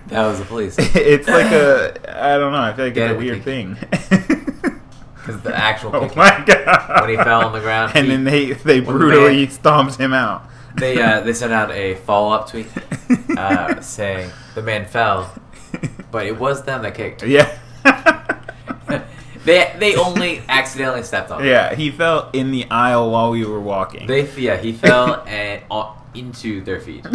That 0.08 0.26
was 0.26 0.40
the 0.40 0.46
police. 0.46 0.76
it's 0.96 1.28
like 1.28 1.52
a 1.52 1.94
I 2.24 2.38
don't 2.38 2.52
know. 2.52 2.60
I 2.60 2.74
feel 2.74 2.86
like 2.86 2.94
Get 2.96 3.12
it's 3.12 3.16
a 3.16 3.18
weird 3.20 3.44
kicking. 3.44 3.76
thing. 3.76 4.24
Because 5.28 5.42
the 5.42 5.54
actual 5.54 5.94
oh 5.94 6.10
my 6.16 6.42
god! 6.48 7.02
when 7.02 7.10
he 7.10 7.18
fell 7.18 7.44
on 7.48 7.52
the 7.52 7.60
ground, 7.60 7.92
and 7.96 8.06
he- 8.06 8.12
then 8.14 8.24
they 8.24 8.46
they 8.54 8.80
the 8.80 8.86
brutally 8.86 9.42
man- 9.44 9.50
stomped 9.52 9.98
him 9.98 10.14
out. 10.14 10.50
They 10.78 11.02
uh, 11.02 11.22
they 11.22 11.34
sent 11.34 11.54
out 11.54 11.72
a 11.72 11.96
follow 11.96 12.34
up 12.34 12.50
tweet 12.50 12.68
uh, 13.38 13.82
saying 13.82 14.32
the 14.56 14.62
man 14.62 14.86
fell, 14.86 15.34
but 16.12 16.26
it 16.26 16.38
was 16.38 16.64
them 16.64 16.82
that 16.84 16.96
kicked. 16.96 17.24
yeah. 17.24 17.58
They 19.46 19.74
they 19.80 19.96
only 19.96 20.42
accidentally 20.50 21.04
stepped 21.04 21.32
on. 21.32 21.40
him. 21.40 21.48
yeah, 21.48 21.74
he 21.74 21.90
fell 21.90 22.30
in 22.34 22.52
the 22.52 22.66
aisle 22.70 23.10
while 23.12 23.32
we 23.32 23.46
were 23.46 23.62
walking. 23.62 24.06
They 24.06 24.30
yeah 24.36 24.58
he 24.58 24.74
fell 24.74 25.24
and 25.26 25.64
on, 25.72 25.96
into 26.14 26.62
their 26.62 26.82
feet 26.82 27.06
and 27.06 27.14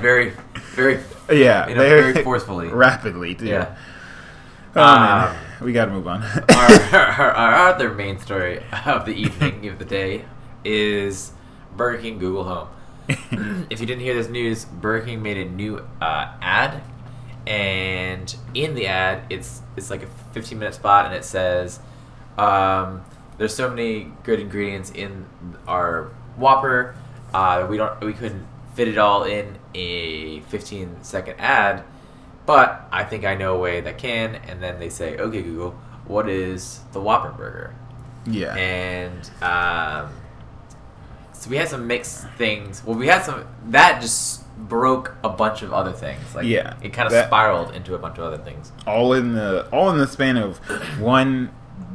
very 0.00 0.32
very 0.74 0.98
yeah, 1.30 1.68
you 1.68 1.76
know, 1.76 1.82
very 1.82 2.24
forcefully. 2.24 2.66
rapidly 2.68 3.36
too. 3.36 3.46
yeah. 3.46 3.76
Oh, 4.74 4.80
man. 4.96 5.28
Um, 5.28 5.64
we 5.64 5.72
gotta 5.72 5.92
move 5.92 6.08
on. 6.08 6.24
our, 6.24 6.70
our, 6.92 7.30
our 7.30 7.54
other 7.68 7.94
main 7.94 8.18
story 8.18 8.60
of 8.86 9.04
the 9.06 9.14
evening 9.14 9.68
of 9.68 9.78
the 9.78 9.84
day 9.84 10.24
is 10.64 11.30
Burger 11.76 12.02
King 12.02 12.18
Google 12.18 12.44
Home. 12.44 12.68
if 13.70 13.80
you 13.80 13.86
didn't 13.86 14.00
hear 14.00 14.14
this 14.14 14.28
news, 14.28 14.64
Burger 14.64 15.06
King 15.06 15.22
made 15.22 15.36
a 15.36 15.44
new 15.44 15.78
uh, 16.00 16.32
ad, 16.40 16.82
and 17.46 18.34
in 18.54 18.74
the 18.74 18.86
ad, 18.86 19.22
it's 19.30 19.60
it's 19.76 19.90
like 19.90 20.02
a 20.02 20.06
15 20.32 20.58
minute 20.58 20.74
spot, 20.74 21.06
and 21.06 21.14
it 21.14 21.24
says, 21.24 21.80
um, 22.38 23.04
"There's 23.36 23.54
so 23.54 23.68
many 23.68 24.12
good 24.22 24.40
ingredients 24.40 24.90
in 24.90 25.26
our 25.68 26.10
Whopper, 26.36 26.96
uh, 27.32 27.66
we 27.68 27.76
don't 27.76 28.00
we 28.00 28.12
couldn't 28.12 28.46
fit 28.74 28.88
it 28.88 28.98
all 28.98 29.24
in 29.24 29.58
a 29.74 30.40
15 30.40 31.02
second 31.02 31.38
ad." 31.38 31.84
But 32.46 32.88
I 32.92 33.04
think 33.04 33.24
I 33.24 33.34
know 33.34 33.56
a 33.56 33.58
way 33.58 33.80
that 33.80 33.98
can, 33.98 34.34
and 34.34 34.62
then 34.62 34.78
they 34.80 34.88
say, 34.88 35.16
"Okay, 35.18 35.42
Google, 35.42 35.72
what 36.06 36.28
is 36.28 36.80
the 36.92 37.00
Whopper 37.00 37.30
burger?" 37.30 37.74
yeah. 38.26 38.54
And 38.54 39.30
um, 39.42 40.12
so 41.44 41.50
we 41.50 41.56
had 41.56 41.68
some 41.68 41.86
mixed 41.86 42.26
things. 42.38 42.82
Well, 42.84 42.96
we 42.96 43.06
had 43.06 43.22
some 43.24 43.44
that 43.66 44.00
just 44.00 44.42
broke 44.56 45.14
a 45.22 45.28
bunch 45.28 45.62
of 45.62 45.72
other 45.72 45.92
things. 45.92 46.34
Like, 46.34 46.46
Yeah, 46.46 46.74
it 46.82 46.92
kind 46.92 47.12
of 47.12 47.26
spiraled 47.26 47.74
into 47.74 47.94
a 47.94 47.98
bunch 47.98 48.18
of 48.18 48.24
other 48.24 48.38
things. 48.38 48.72
all 48.86 49.12
in 49.12 49.34
the 49.34 49.68
all 49.72 49.90
in 49.90 49.98
the 49.98 50.06
span 50.06 50.36
of 50.36 50.58
one 50.98 51.50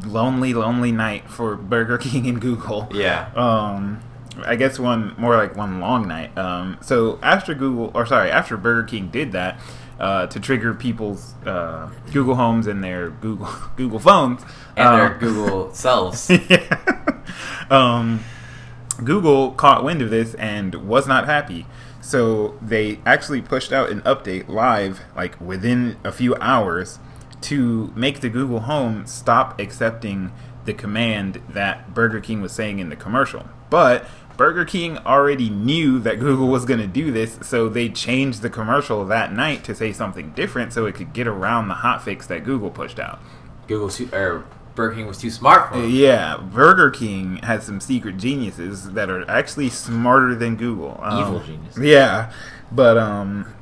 lonely, 0.06 0.54
lonely 0.54 0.92
night 0.92 1.30
for 1.30 1.56
Burger 1.56 1.98
King 2.10 2.28
and 2.28 2.40
Google. 2.40 2.88
Yeah. 2.94 3.30
um 3.36 4.00
i 4.46 4.56
guess 4.56 4.80
one 4.80 5.14
more 5.18 5.36
like 5.36 5.54
one 5.58 5.82
long 5.82 6.08
night 6.08 6.32
um 6.38 6.78
so 6.82 7.20
after 7.22 7.54
google 7.54 7.92
or 7.94 8.06
sorry 8.06 8.32
after 8.32 8.56
burger 8.56 8.84
king 8.84 9.10
did 9.10 9.34
that 9.34 9.60
uh, 10.00 10.28
to 10.28 10.40
trigger 10.40 10.74
people's 10.74 11.34
uh, 11.46 11.90
google 12.14 12.36
homes 12.36 12.66
and 12.66 12.82
their 12.82 13.10
google 13.10 13.48
google 13.76 14.00
phones 14.00 14.42
And 14.78 14.88
their 14.98 15.12
um, 15.14 15.20
Google 15.26 15.74
selves. 15.74 16.30
yeah. 16.30 16.78
um, 17.70 18.22
Google 19.04 19.52
caught 19.52 19.84
wind 19.84 20.02
of 20.02 20.10
this 20.10 20.34
and 20.36 20.76
was 20.88 21.08
not 21.08 21.26
happy. 21.26 21.66
So 22.02 22.58
they 22.62 23.00
actually 23.06 23.42
pushed 23.42 23.72
out 23.72 23.90
an 23.90 24.02
update 24.02 24.48
live, 24.48 25.02
like 25.16 25.40
within 25.40 25.98
a 26.04 26.12
few 26.12 26.36
hours, 26.36 27.00
to 27.42 27.92
make 27.96 28.22
the 28.22 28.30
Google 28.30 28.62
Home 28.62 29.06
stop 29.06 29.60
accepting 29.60 30.32
the 30.66 30.74
command 30.74 31.42
that 31.50 31.94
Burger 31.94 32.20
King 32.20 32.42
was 32.42 32.52
saying 32.52 32.80
in 32.80 32.90
the 32.90 32.96
commercial. 32.96 33.48
But 33.70 34.06
Burger 34.38 34.66
King 34.66 34.98
already 35.00 35.50
knew 35.50 36.00
that 36.00 36.20
Google 36.20 36.48
was 36.48 36.66
going 36.66 36.80
to 36.80 36.88
do 36.88 37.12
this, 37.12 37.40
so 37.42 37.68
they 37.70 37.90
changed 37.90 38.42
the 38.42 38.50
commercial 38.50 39.06
that 39.06 39.34
night 39.34 39.64
to 39.66 39.76
say 39.76 39.92
something 39.92 40.32
different 40.32 40.74
so 40.74 40.86
it 40.86 40.96
could 40.96 41.14
get 41.14 41.28
around 41.28 41.68
the 41.68 41.76
hotfix 41.76 42.28
that 42.28 42.44
Google 42.44 42.70
pushed 42.70 43.00
out. 43.00 43.20
Google 43.68 43.92
or 44.14 44.46
Burger 44.80 44.96
King 44.96 45.08
was 45.08 45.18
too 45.18 45.30
smart 45.30 45.74
for 45.74 45.82
them. 45.82 45.90
Yeah, 45.90 46.38
Burger 46.38 46.90
King 46.90 47.36
has 47.44 47.66
some 47.66 47.82
secret 47.82 48.16
geniuses 48.16 48.92
that 48.94 49.10
are 49.10 49.30
actually 49.30 49.68
smarter 49.68 50.34
than 50.36 50.56
Google. 50.56 50.98
Um, 51.04 51.20
Evil 51.20 51.40
geniuses. 51.42 51.84
Yeah, 51.84 52.32
but 52.72 52.98
um, 52.98 53.54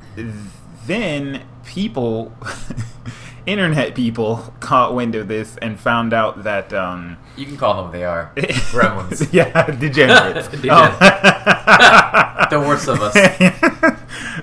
then 0.86 1.42
people, 1.64 2.32
internet 3.46 3.96
people, 3.96 4.54
caught 4.60 4.94
wind 4.94 5.16
of 5.16 5.26
this 5.26 5.56
and 5.56 5.80
found 5.80 6.12
out 6.12 6.44
that 6.44 6.72
um, 6.72 7.16
You 7.36 7.46
can 7.46 7.56
call 7.56 7.82
them 7.82 7.90
they 7.90 8.04
are. 8.04 8.30
Gremlins. 8.36 9.28
yeah, 9.32 9.66
degenerates. 9.72 10.46
Degenerate. 10.46 10.98
Oh. 11.00 12.46
The 12.48 12.60
worst 12.60 12.86
of 12.86 13.02
us. 13.02 13.14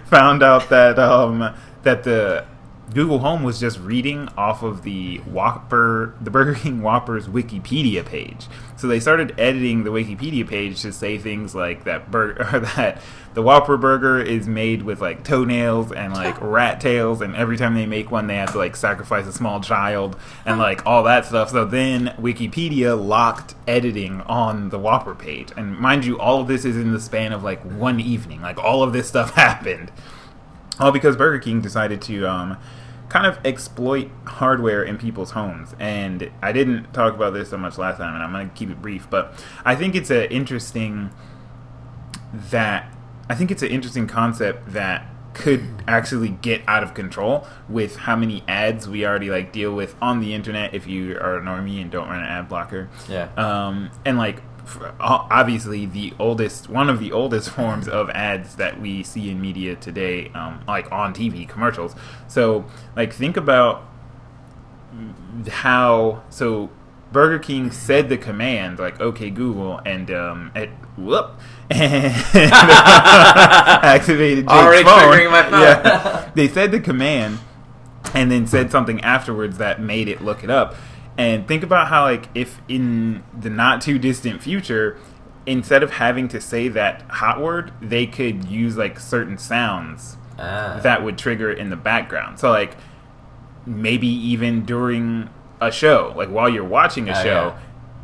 found 0.10 0.44
out 0.44 0.68
that 0.68 1.00
um, 1.00 1.56
that 1.84 2.04
the 2.04 2.46
Google 2.96 3.20
Home 3.20 3.44
was 3.44 3.60
just 3.60 3.78
reading 3.80 4.30
off 4.38 4.64
of 4.64 4.84
the 4.84 5.18
Whopper, 5.18 6.16
the 6.22 6.32
Burger 6.32 6.56
King 6.56 6.82
Whopper's 6.82 7.28
Wikipedia 7.28 8.06
page. 8.06 8.48
So 8.78 8.88
they 8.88 9.02
started 9.02 9.38
editing 9.38 9.84
the 9.84 9.90
Wikipedia 9.90 10.48
page 10.48 10.82
to 10.84 10.94
say 10.94 11.18
things 11.18 11.54
like 11.54 11.84
that 11.84 12.10
burger, 12.10 12.50
or 12.54 12.62
that 12.62 13.02
the 13.34 13.42
Whopper 13.42 13.76
burger 13.76 14.22
is 14.22 14.48
made 14.48 14.84
with 14.84 15.02
like 15.02 15.26
toenails 15.26 15.92
and 15.92 16.14
like 16.14 16.40
rat 16.40 16.80
tails, 16.80 17.20
and 17.20 17.36
every 17.36 17.58
time 17.58 17.76
they 17.76 17.86
make 17.86 18.12
one, 18.12 18.28
they 18.28 18.38
have 18.38 18.54
to 18.54 18.58
like 18.58 18.78
sacrifice 18.78 19.28
a 19.28 19.34
small 19.34 19.60
child 19.60 20.16
and 20.46 20.58
like 20.58 20.86
all 20.86 21.04
that 21.04 21.26
stuff. 21.26 21.50
So 21.50 21.66
then 21.66 22.16
Wikipedia 22.18 22.98
locked 22.98 23.56
editing 23.68 24.22
on 24.22 24.70
the 24.70 24.80
Whopper 24.80 25.16
page, 25.16 25.50
and 25.58 25.78
mind 25.78 26.06
you, 26.06 26.18
all 26.18 26.40
of 26.40 26.48
this 26.48 26.64
is 26.64 26.78
in 26.78 26.94
the 26.94 27.02
span 27.02 27.34
of 27.34 27.44
like 27.44 27.62
one 27.64 28.00
evening. 28.00 28.42
Like 28.42 28.58
all 28.58 28.84
of 28.84 28.94
this 28.94 29.10
stuff 29.10 29.32
happened. 29.36 29.92
All 30.80 30.94
because 30.94 31.18
Burger 31.18 31.40
King 31.40 31.60
decided 31.60 32.02
to 32.04 32.26
um, 32.26 32.58
kind 33.10 33.26
of 33.28 33.38
exploit 33.46 34.10
hardware 34.26 34.82
in 34.84 34.98
people's 34.98 35.32
homes. 35.32 35.76
And 35.80 36.32
I 36.42 36.52
didn't 36.52 36.92
talk 36.94 37.14
about 37.14 37.34
this 37.34 37.50
so 37.50 37.58
much 37.58 37.78
last 37.78 37.98
time, 37.98 38.16
and 38.16 38.24
I'm 38.24 38.32
going 38.32 38.50
to 38.50 38.56
keep 38.56 38.70
it 38.70 38.82
brief. 38.82 39.08
But 39.10 39.34
I 39.64 39.76
think 39.76 39.96
it's 39.96 40.10
an 40.10 40.24
interesting 40.26 41.12
that 42.52 42.92
I 43.30 43.36
think 43.36 43.52
it's 43.52 43.62
an 43.62 43.70
interesting 43.70 44.08
concept 44.08 44.74
that 44.74 45.08
could 45.34 45.66
actually 45.88 46.30
get 46.30 46.62
out 46.68 46.82
of 46.84 46.94
control 46.94 47.46
with 47.68 47.98
how 47.98 48.16
many 48.16 48.42
ads 48.48 48.88
we 48.88 49.06
already 49.06 49.30
like 49.30 49.52
deal 49.52 49.74
with 49.76 49.94
on 50.02 50.22
the 50.22 50.34
internet 50.34 50.74
if 50.74 50.88
you 50.88 51.18
are 51.18 51.38
a 51.38 51.42
normie 51.42 51.82
and 51.82 51.92
don't 51.92 52.08
run 52.08 52.20
an 52.20 52.26
ad 52.26 52.48
blocker 52.48 52.88
Yeah. 53.10 53.28
um, 53.36 53.90
and 54.06 54.18
like 54.18 54.42
obviously 55.00 55.86
the 55.86 56.14
oldest 56.20 56.70
one 56.70 56.90
of 56.90 57.00
the 57.00 57.12
oldest 57.12 57.50
forms 57.56 57.88
of 57.88 58.10
ads 58.12 58.56
that 58.56 58.80
we 58.82 59.04
see 59.04 59.30
in 59.30 59.40
media 59.40 59.76
today 59.76 60.30
um, 60.34 60.64
like 60.68 60.92
on 60.92 61.14
tv 61.14 61.48
commercials 61.48 61.96
so 62.28 62.66
like 62.96 63.14
think 63.14 63.38
about 63.38 63.84
how 65.50 66.24
so 66.30 66.70
burger 67.12 67.38
king 67.40 67.70
said 67.72 68.10
the 68.10 68.18
command 68.18 68.80
like 68.80 69.00
okay 69.00 69.30
google 69.30 69.80
and 69.86 70.10
um 70.12 70.52
it 70.56 70.70
whoop 70.98 71.40
and 71.70 72.14
activated 73.84 74.46
Jake's 74.46 74.54
Already 74.54 74.84
phone. 74.84 75.00
triggering 75.00 75.32
my 75.32 75.44
phone. 75.44 75.62
yeah 75.62 76.32
they 76.36 76.48
said 76.48 76.72
the 76.72 76.80
command 76.80 77.40
and 78.14 78.32
then 78.32 78.48
said 78.48 78.72
something 78.72 79.02
afterwards 79.02 79.58
that 79.58 79.82
made 79.82 80.08
it 80.08 80.22
look 80.22 80.44
it 80.44 80.50
up. 80.50 80.76
And 81.18 81.48
think 81.48 81.64
about 81.64 81.88
how, 81.88 82.04
like, 82.04 82.28
if 82.36 82.60
in 82.68 83.24
the 83.38 83.50
not 83.50 83.82
too 83.82 83.98
distant 83.98 84.42
future, 84.44 84.98
instead 85.46 85.82
of 85.84 85.92
having 85.92 86.28
to 86.30 86.42
say 86.42 86.68
that 86.70 87.04
hot 87.10 87.40
word, 87.40 87.72
they 87.82 88.06
could 88.06 88.46
use 88.46 88.76
like 88.78 89.00
certain 89.00 89.38
sounds 89.38 90.18
Ah. 90.38 90.80
that 90.84 91.04
would 91.04 91.18
trigger 91.18 91.52
in 91.52 91.70
the 91.70 91.76
background. 91.78 92.40
So, 92.40 92.50
like, 92.50 92.76
maybe 93.66 94.08
even 94.08 94.66
during 94.66 95.30
a 95.62 95.72
show, 95.72 96.14
like 96.18 96.30
while 96.30 96.50
you're 96.50 96.64
watching 96.64 97.08
a 97.10 97.14
Oh, 97.18 97.24
show, 97.24 97.56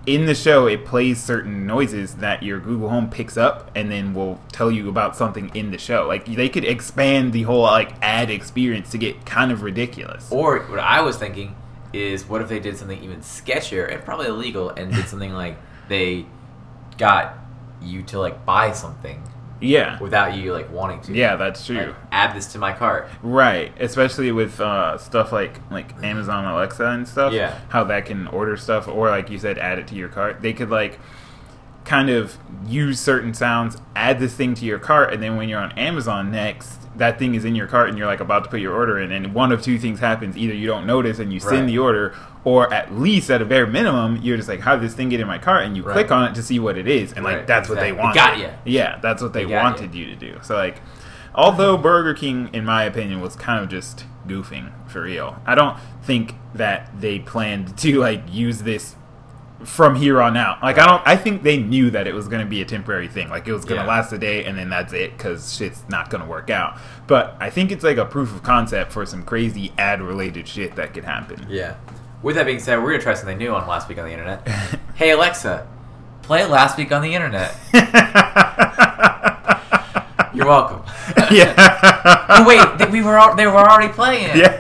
in 0.08 0.26
the 0.26 0.34
show 0.34 0.65
it 0.65 0.86
plays 0.86 1.21
certain 1.21 1.67
noises 1.67 2.15
that 2.15 2.41
your 2.41 2.60
Google 2.60 2.89
Home 2.89 3.10
picks 3.10 3.38
up 3.38 3.69
and 3.76 3.91
then 3.91 4.13
will 4.15 4.39
tell 4.52 4.71
you 4.71 4.89
about 4.89 5.15
something 5.15 5.52
in 5.54 5.69
the 5.71 5.78
show. 5.78 6.08
Like 6.08 6.26
they 6.26 6.50
could 6.50 6.65
expand 6.65 7.34
the 7.34 7.43
whole 7.43 7.62
like 7.63 7.91
ad 8.02 8.32
experience 8.32 8.89
to 8.91 8.97
get 8.97 9.26
kind 9.26 9.52
of 9.52 9.62
ridiculous. 9.62 10.28
Or 10.32 10.60
what 10.62 10.80
I 10.80 11.02
was 11.02 11.17
thinking 11.17 11.56
is, 11.93 12.25
what 12.27 12.41
if 12.41 12.49
they 12.49 12.60
did 12.60 12.77
something 12.77 13.01
even 13.04 13.19
sketchier 13.19 13.91
and 13.91 14.04
probably 14.04 14.27
illegal, 14.27 14.69
and 14.69 14.93
did 14.93 15.08
something 15.10 15.34
like 15.34 15.58
they 15.89 16.25
got 16.97 17.38
you 17.82 18.04
to 18.04 18.19
like 18.19 18.45
buy 18.45 18.71
something 18.71 19.21
Yeah. 19.60 19.99
without 19.99 20.36
you 20.36 20.54
like 20.54 20.71
wanting 20.71 21.01
to. 21.01 21.13
Yeah, 21.13 21.36
that's 21.36 21.65
true. 21.65 21.77
Like, 21.77 21.95
add 22.12 22.36
this 22.36 22.51
to 22.54 22.60
my 22.60 22.73
cart. 22.73 23.10
Right, 23.23 23.73
especially 23.80 24.32
with 24.32 24.60
uh, 24.62 24.97
stuff 24.97 25.32
like 25.32 25.60
like 25.71 25.93
Amazon 26.04 26.45
Alexa 26.45 26.86
and 26.86 27.08
stuff. 27.08 27.34
Yeah. 27.34 27.60
how 27.69 27.84
that 27.86 28.06
can 28.06 28.27
order 28.27 28.56
stuff, 28.58 28.88
or 28.88 29.10
like 29.10 29.30
you 29.30 29.38
said, 29.39 29.58
add 29.58 29.80
it 29.80 29.88
to 29.88 29.95
your 29.95 30.10
cart. 30.10 30.41
They 30.41 30.54
could 30.54 30.69
like 30.69 30.99
kind 31.84 32.10
of 32.12 32.38
use 32.67 32.99
certain 32.99 33.34
sounds, 33.34 33.77
add 33.95 34.19
this 34.19 34.36
thing 34.36 34.54
to 34.56 34.65
your 34.65 34.77
cart, 34.80 35.12
and 35.13 35.21
then 35.23 35.36
when 35.36 35.49
you're 35.49 35.60
on 35.60 35.71
Amazon 35.73 36.30
next, 36.32 36.81
that 36.97 37.17
thing 37.19 37.36
is 37.36 37.45
in 37.45 37.56
your 37.56 37.67
cart, 37.67 37.89
and 37.89 37.97
you're 37.97 38.08
like 38.08 38.19
about 38.19 38.43
to 38.43 38.49
put 38.49 38.60
your 38.60 38.73
order 38.75 38.99
in, 38.99 39.12
and 39.12 39.34
one 39.34 39.51
of 39.51 39.62
two 39.62 39.77
things 39.80 39.99
happens: 39.99 40.38
either 40.38 40.54
you 40.54 40.67
don't 40.67 40.86
notice 40.86 41.19
and 41.19 41.32
you 41.32 41.39
Right. 41.39 41.49
send 41.49 41.69
the 41.69 41.77
order, 41.77 42.13
or 42.43 42.71
at 42.73 42.93
least 42.93 43.30
at 43.30 43.41
a 43.41 43.45
bare 43.45 43.65
minimum, 43.67 44.19
you're 44.21 44.38
just 44.38 44.49
like, 44.49 44.62
"How 44.62 44.75
did 44.75 44.84
this 44.84 44.93
thing 44.93 45.10
get 45.10 45.19
in 45.19 45.27
my 45.27 45.38
cart?" 45.38 45.63
and 45.65 45.75
you 45.77 45.84
Right. 45.84 45.93
click 45.93 46.12
on 46.12 46.25
it 46.30 46.36
to 46.36 46.43
see 46.43 46.60
what 46.60 46.77
it 46.77 46.88
is, 46.88 47.13
and 47.13 47.23
like 47.23 47.38
Right, 47.38 47.47
that's 47.47 47.69
what 47.69 47.80
they 47.80 47.91
exactly. 47.91 48.04
want. 48.04 48.15
Got 48.15 48.39
you. 48.39 48.49
Yeah, 48.65 48.97
that's 49.01 49.21
what 49.21 49.34
they 49.34 49.45
They 49.45 49.56
wanted 49.56 49.93
you 49.95 50.06
to 50.08 50.15
do. 50.15 50.38
So 50.41 50.56
like, 50.56 50.82
although 51.34 51.77
Burger 51.77 52.13
King, 52.13 52.49
in 52.54 52.65
my 52.65 52.84
opinion, 52.84 53.21
was 53.21 53.36
kind 53.36 53.63
of 53.63 53.69
just 53.69 54.06
goofing 54.27 54.69
for 54.88 55.01
real. 55.04 55.38
I 55.45 55.56
don't 55.56 55.77
think 56.04 56.36
that 56.54 56.89
they 56.99 57.19
planned 57.19 57.77
to 57.77 57.99
like 57.99 58.23
use 58.30 58.63
this 58.63 58.95
from 59.65 59.95
here 59.95 60.21
on 60.21 60.36
out. 60.38 60.62
Like 60.62 60.78
I 60.78 60.86
don't. 60.86 61.02
I 61.06 61.15
think 61.15 61.43
they 61.43 61.58
knew 61.58 61.89
that 61.91 62.08
it 62.08 62.13
was 62.13 62.28
going 62.28 62.41
to 62.43 62.50
be 62.50 62.62
a 62.62 62.65
temporary 62.65 63.08
thing. 63.08 63.30
Like 63.30 63.47
it 63.47 63.54
was 63.54 63.65
going 63.65 63.80
to 63.80 63.86
Yeah. 63.86 63.89
last 63.91 64.12
a 64.13 64.17
day 64.17 64.45
and 64.45 64.58
then 64.58 64.69
that's 64.69 64.93
it 64.93 65.15
because 65.17 65.56
shit's 65.56 65.84
not 65.89 66.10
going 66.10 66.21
to 66.24 66.30
work 66.30 66.50
out. 66.50 66.78
But 67.08 67.36
I 67.39 67.50
think 67.50 67.71
it's 67.71 67.84
like 67.84 67.97
a 67.97 68.06
proof 68.06 68.34
of 68.36 68.43
concept 68.43 68.91
for 68.91 69.06
some 69.06 69.24
crazy 69.24 69.74
ad 69.78 70.02
related 70.02 70.47
shit 70.47 70.76
that 70.76 70.93
could 70.93 71.04
happen. 71.06 71.45
Yeah. 71.50 71.76
With 72.21 72.36
that 72.36 72.45
being 72.45 72.60
said, 72.60 72.78
we're 72.84 72.91
gonna 72.91 73.02
try 73.02 73.15
something 73.15 73.38
new 73.39 73.54
on 73.54 73.67
Last 73.67 73.89
Week 73.89 73.97
on 73.97 74.06
the 74.06 74.12
Internet. 74.12 74.47
hey 74.95 75.10
Alexa, 75.12 75.67
play 76.21 76.45
Last 76.45 76.78
Week 76.78 76.91
on 76.91 77.02
the 77.02 77.13
Internet. 77.15 77.56
You're 80.34 80.45
welcome. 80.45 80.84
yeah. 81.32 81.54
oh 82.30 82.45
wait, 82.47 82.78
they, 82.78 82.86
we 82.86 83.02
were 83.02 83.17
al- 83.17 83.36
they 83.36 83.45
were 83.47 83.58
already 83.58 83.91
playing. 83.91 84.38
Yeah. 84.38 84.60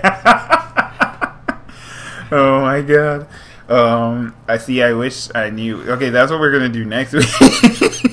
oh 2.31 2.61
my 2.61 2.81
god. 2.81 3.27
Um, 3.71 4.35
I 4.47 4.57
see. 4.57 4.81
I 4.83 4.93
wish 4.93 5.29
I 5.33 5.49
knew. 5.49 5.81
Okay, 5.93 6.09
that's 6.09 6.29
what 6.31 6.39
we're 6.39 6.51
gonna 6.51 6.69
do 6.69 6.83
next 6.85 7.13
week. 7.13 8.11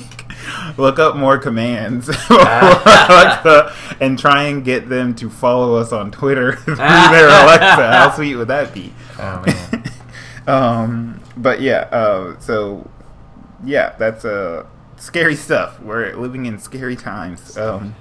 Look 0.77 0.99
up 1.01 1.17
more 1.17 1.39
commands 1.39 2.09
Alexa 2.31 3.75
and 4.01 4.17
try 4.19 4.45
and 4.45 4.65
get 4.65 4.89
them 4.89 5.15
to 5.17 5.29
follow 5.29 5.75
us 5.77 5.93
on 5.93 6.11
Twitter 6.13 6.53
through 6.57 6.77
their 6.77 7.27
Alexa. 7.29 7.93
How 7.93 8.11
sweet 8.15 8.37
would 8.37 8.49
that 8.49 8.73
be? 8.73 8.93
Oh 9.19 9.45
man. 9.45 9.85
um, 10.47 11.21
but 11.37 11.61
yeah. 11.61 11.89
Uh, 11.91 12.39
so 12.39 12.89
yeah, 13.65 13.97
that's 13.99 14.25
uh, 14.25 14.67
scary 14.97 15.35
stuff. 15.35 15.81
We're 15.81 16.15
living 16.15 16.47
in 16.47 16.59
scary 16.61 16.95
times. 16.97 17.57
Um, 17.59 17.97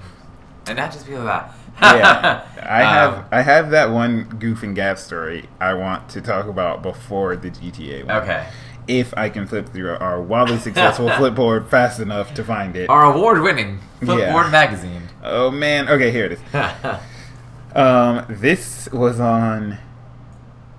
And 0.66 0.76
not 0.76 0.92
just 0.92 1.04
because 1.06 1.20
of 1.20 1.26
that. 1.26 1.52
Yeah, 1.80 2.44
I 2.62 2.82
have 2.82 3.14
Um, 3.18 3.24
I 3.32 3.42
have 3.42 3.70
that 3.70 3.90
one 3.90 4.24
goof 4.38 4.62
and 4.62 4.74
gaff 4.74 4.98
story 4.98 5.48
I 5.60 5.74
want 5.74 6.08
to 6.10 6.20
talk 6.20 6.46
about 6.46 6.82
before 6.82 7.36
the 7.36 7.50
GTA 7.50 8.04
one. 8.06 8.16
okay. 8.22 8.46
If 8.86 9.12
I 9.18 9.28
can 9.28 9.46
flip 9.46 9.68
through 9.68 9.96
our 9.96 10.20
wildly 10.20 10.58
successful 10.58 11.08
flipboard 11.18 11.68
fast 11.68 12.00
enough 12.00 12.32
to 12.34 12.42
find 12.44 12.74
it. 12.74 12.88
Our 12.88 13.04
award-winning 13.04 13.80
Flipboard 14.00 14.44
Yeah. 14.44 14.50
magazine. 14.50 15.02
Oh 15.22 15.50
man, 15.50 15.88
okay, 15.88 16.10
here 16.10 16.24
it 16.26 16.32
is. 16.32 16.40
Um, 17.74 18.24
this 18.30 18.88
was 18.92 19.20
on 19.20 19.76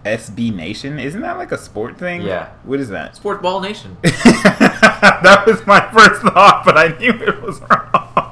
SB 0.03 0.53
Nation. 0.53 0.99
Isn't 0.99 1.21
that 1.21 1.37
like 1.37 1.51
a 1.51 1.57
sport 1.57 1.97
thing? 1.99 2.23
Yeah. 2.23 2.49
What 2.63 2.79
is 2.79 2.89
that? 2.89 3.15
Sports 3.15 3.41
Ball 3.43 3.59
Nation. 3.61 3.95
that 4.03 5.43
was 5.45 5.65
my 5.67 5.79
first 5.91 6.21
thought, 6.21 6.63
but 6.65 6.77
I 6.77 6.97
knew 6.97 7.11
it 7.11 7.41
was 7.41 7.61
wrong. 7.61 8.28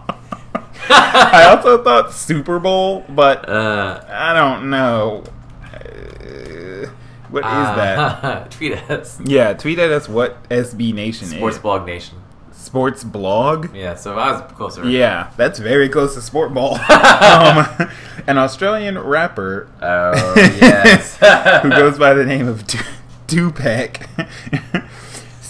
I 0.89 1.45
also 1.55 1.83
thought 1.83 2.11
Super 2.13 2.59
Bowl, 2.59 3.05
but 3.09 3.47
Uh, 3.49 4.03
I 4.09 4.33
don't 4.33 4.69
know. 4.69 5.23
Uh, 5.63 6.87
what 7.29 7.39
is 7.39 7.51
that? 7.51 7.97
uh, 8.23 8.43
Tweet 8.49 8.73
us. 8.89 9.19
Yeah, 9.25 9.53
tweet 9.53 9.79
at 9.79 9.91
us 9.91 10.07
what 10.07 10.47
SB 10.49 10.93
Nation 10.93 11.25
is. 11.27 11.31
Sports 11.33 11.57
is. 11.57 11.61
Blog 11.61 11.85
Nation. 11.85 12.17
Sports 12.51 13.03
blog? 13.03 13.73
Yeah, 13.75 13.95
so 13.95 14.17
I 14.17 14.31
was 14.31 14.41
closer. 14.53 14.87
Yeah, 14.89 15.31
that's 15.37 15.57
very 15.59 15.87
close 15.87 16.15
to 16.15 16.21
sport 16.21 16.53
ball. 16.53 16.73
um, 16.89 17.89
an 18.27 18.37
Australian 18.37 18.97
rapper 18.99 19.69
Oh 19.81 20.33
yes. 20.35 21.15
who 21.63 21.69
goes 21.69 21.97
by 21.97 22.13
the 22.13 22.25
name 22.25 22.47
of 22.47 22.67
Tu- 22.67 22.83
Tupac. 23.27 23.99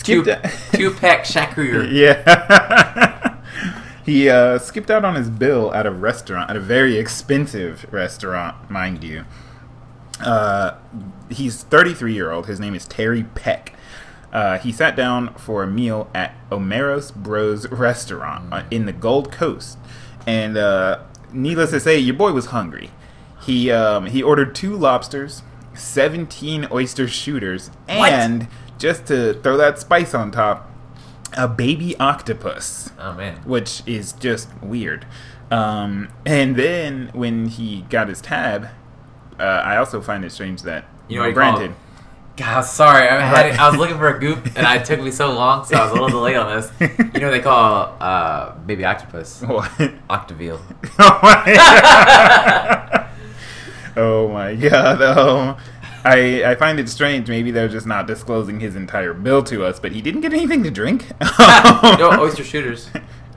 Two, 0.04 0.24
skipped 0.24 0.28
out- 0.28 0.52
Tupac 0.74 1.22
Shakur. 1.24 1.92
Yeah. 1.92 3.27
He 4.08 4.30
uh, 4.30 4.58
skipped 4.58 4.90
out 4.90 5.04
on 5.04 5.16
his 5.16 5.30
bill 5.30 5.74
at 5.74 5.86
a 5.86 5.92
restaurant, 5.92 6.50
at 6.50 6.56
a 6.56 6.62
very 6.62 6.98
expensive 6.98 7.86
restaurant, 7.92 8.72
mind 8.72 9.04
you. 9.04 9.26
Uh, 10.22 10.78
he's 11.30 11.64
33 11.64 12.14
year 12.14 12.32
old. 12.32 12.48
His 12.48 12.58
name 12.60 12.74
is 12.74 12.88
Terry 12.88 13.24
Peck. 13.36 13.74
Uh, 14.32 14.58
he 14.60 14.72
sat 14.72 14.96
down 14.96 15.34
for 15.36 15.62
a 15.62 15.68
meal 15.68 16.10
at 16.16 16.36
Omeros 16.50 17.14
Bros 17.14 17.70
restaurant 17.70 18.54
uh, 18.54 18.64
in 18.72 18.86
the 18.86 18.94
Gold 18.94 19.30
Coast, 19.32 19.78
and 20.26 20.58
uh, 20.58 21.00
needless 21.34 21.72
to 21.72 21.80
say, 21.80 21.98
your 22.00 22.16
boy 22.16 22.32
was 22.32 22.48
hungry. 22.48 22.92
He 23.42 23.72
um, 23.72 24.06
he 24.08 24.24
ordered 24.24 24.56
two 24.56 24.76
lobsters, 24.76 25.44
17 25.74 26.68
oyster 26.72 27.08
shooters, 27.10 27.72
What? 27.88 28.12
and 28.12 28.48
just 28.78 29.06
to 29.08 29.34
throw 29.42 29.58
that 29.58 29.80
spice 29.80 30.14
on 30.14 30.32
top, 30.32 30.67
a 31.36 31.48
baby 31.48 31.96
octopus 31.98 32.90
Oh 33.00 33.14
man. 33.14 33.38
which 33.44 33.84
is 33.86 34.14
just 34.14 34.50
weird. 34.62 35.06
Um, 35.52 36.10
and 36.26 36.56
then 36.56 37.10
when 37.14 37.48
he 37.48 37.82
got 37.90 38.08
his 38.10 38.22
tab, 38.22 38.68
uh, 39.40 39.44
I 39.44 39.78
also 39.78 40.02
find 40.02 40.26
it 40.26 40.32
strange 40.32 40.62
that 40.64 40.86
You 41.08 41.20
know 41.20 41.26
what 41.26 41.34
Brandon. 41.34 41.76
God, 42.36 42.62
sorry. 42.62 43.08
I, 43.08 43.20
had, 43.22 43.58
I 43.58 43.68
was 43.70 43.80
looking 43.80 43.98
for 43.98 44.10
a 44.16 44.20
goop, 44.20 44.46
and 44.56 44.80
it 44.80 44.86
took 44.86 45.02
me 45.02 45.10
so 45.10 45.32
long, 45.34 45.66
so 45.66 45.76
I 45.76 45.82
was 45.84 45.92
a 45.92 45.94
little 45.96 46.10
delayed 46.10 46.36
on 46.36 46.56
this. 46.56 46.72
You 46.80 46.88
know 47.20 47.28
what 47.28 47.32
they 47.32 47.40
call 47.40 47.98
uh, 48.00 48.52
baby 48.60 48.86
octopus? 48.86 49.42
What? 49.42 49.72
Octaville. 50.08 50.62
oh 51.00 51.20
my! 51.24 53.08
oh 53.98 54.28
my 54.30 54.54
god! 54.56 55.02
Um, 55.02 55.58
I 56.10 56.52
I 56.52 56.56
find 56.56 56.80
it 56.80 56.88
strange. 56.90 57.28
Maybe 57.30 57.52
they're 57.52 57.68
just 57.68 57.86
not 57.86 58.08
disclosing 58.08 58.60
his 58.60 58.76
entire 58.76 59.14
bill 59.14 59.44
to 59.44 59.66
us, 59.66 59.80
but 59.80 59.92
he 59.92 60.02
didn't 60.02 60.22
get 60.22 60.34
anything 60.34 60.64
to 60.64 60.72
drink. 60.72 61.08
no, 61.40 62.10
oyster 62.20 62.44
shooters. 62.44 62.90